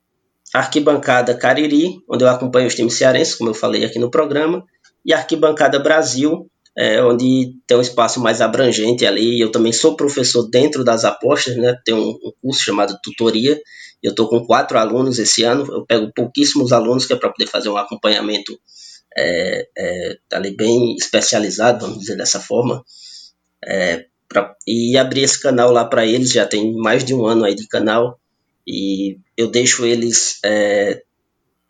[0.54, 4.64] Arquibancada Cariri, onde eu acompanho os times cearenses, como eu falei aqui no programa,
[5.06, 9.40] e Arquibancada Brasil, é, onde tem um espaço mais abrangente ali.
[9.40, 11.78] Eu também sou professor dentro das apostas, né?
[11.84, 13.60] Tem um, um curso chamado Tutoria.
[14.02, 15.66] Eu estou com quatro alunos esse ano.
[15.72, 18.58] Eu pego pouquíssimos alunos que é para poder fazer um acompanhamento
[19.18, 22.84] é, é, ali bem especializado, vamos dizer dessa forma,
[23.64, 27.46] é, pra, e abrir esse canal lá para eles, já tem mais de um ano
[27.46, 28.20] aí de canal,
[28.68, 31.04] e eu deixo eles é,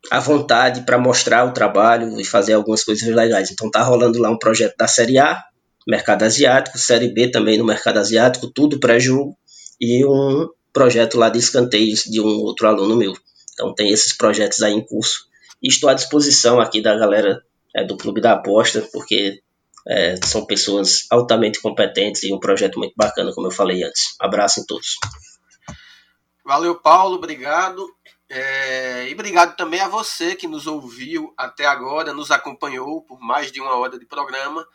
[0.09, 3.51] à vontade para mostrar o trabalho e fazer algumas coisas legais.
[3.51, 5.43] Então tá rolando lá um projeto da Série A,
[5.88, 9.38] mercado asiático, Série B também no mercado asiático, tudo pré-jogo,
[9.80, 13.13] e um projeto lá de escanteios de um outro aluno meu.
[13.53, 15.27] Então tem esses projetos aí em curso
[15.61, 17.44] estou à disposição aqui da galera
[17.76, 19.41] é, do Clube da Aposta, porque
[19.88, 24.15] é, são pessoas altamente competentes e um projeto muito bacana, como eu falei antes.
[24.19, 24.95] Abraço em todos.
[26.44, 27.88] Valeu, Paulo, obrigado.
[28.27, 33.52] É, e obrigado também a você que nos ouviu até agora, nos acompanhou por mais
[33.52, 34.65] de uma hora de programa.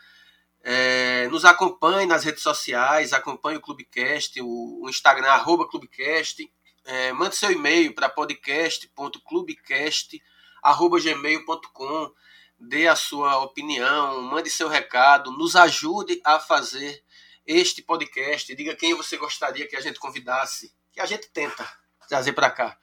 [0.63, 6.49] É, nos acompanhe nas redes sociais, acompanhe o Clubecast, o, o Instagram, arroba Clubecast.
[6.85, 10.30] É, mande seu e-mail para podcast.clubecast.com
[10.61, 12.13] arroba gmail.com,
[12.59, 17.03] dê a sua opinião, mande seu recado, nos ajude a fazer
[17.45, 21.67] este podcast, diga quem você gostaria que a gente convidasse, que a gente tenta
[22.07, 22.77] trazer para cá.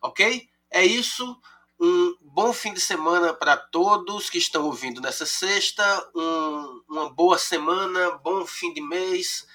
[0.00, 0.48] Ok?
[0.70, 1.40] É isso.
[1.78, 5.84] Um bom fim de semana para todos que estão ouvindo nessa sexta.
[6.14, 9.46] Um, uma boa semana, bom fim de mês.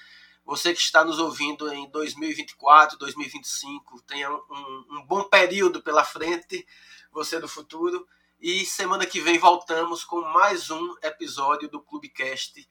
[0.44, 6.66] Você que está nos ouvindo em 2024, 2025, tenha um, um bom período pela frente
[7.12, 8.06] você do futuro.
[8.40, 12.66] E semana que vem voltamos com mais um episódio do Clubecast.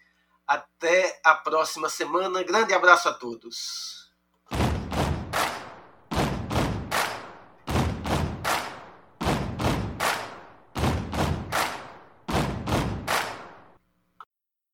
[0.47, 2.43] Até a próxima semana.
[2.43, 3.98] Grande abraço a todos.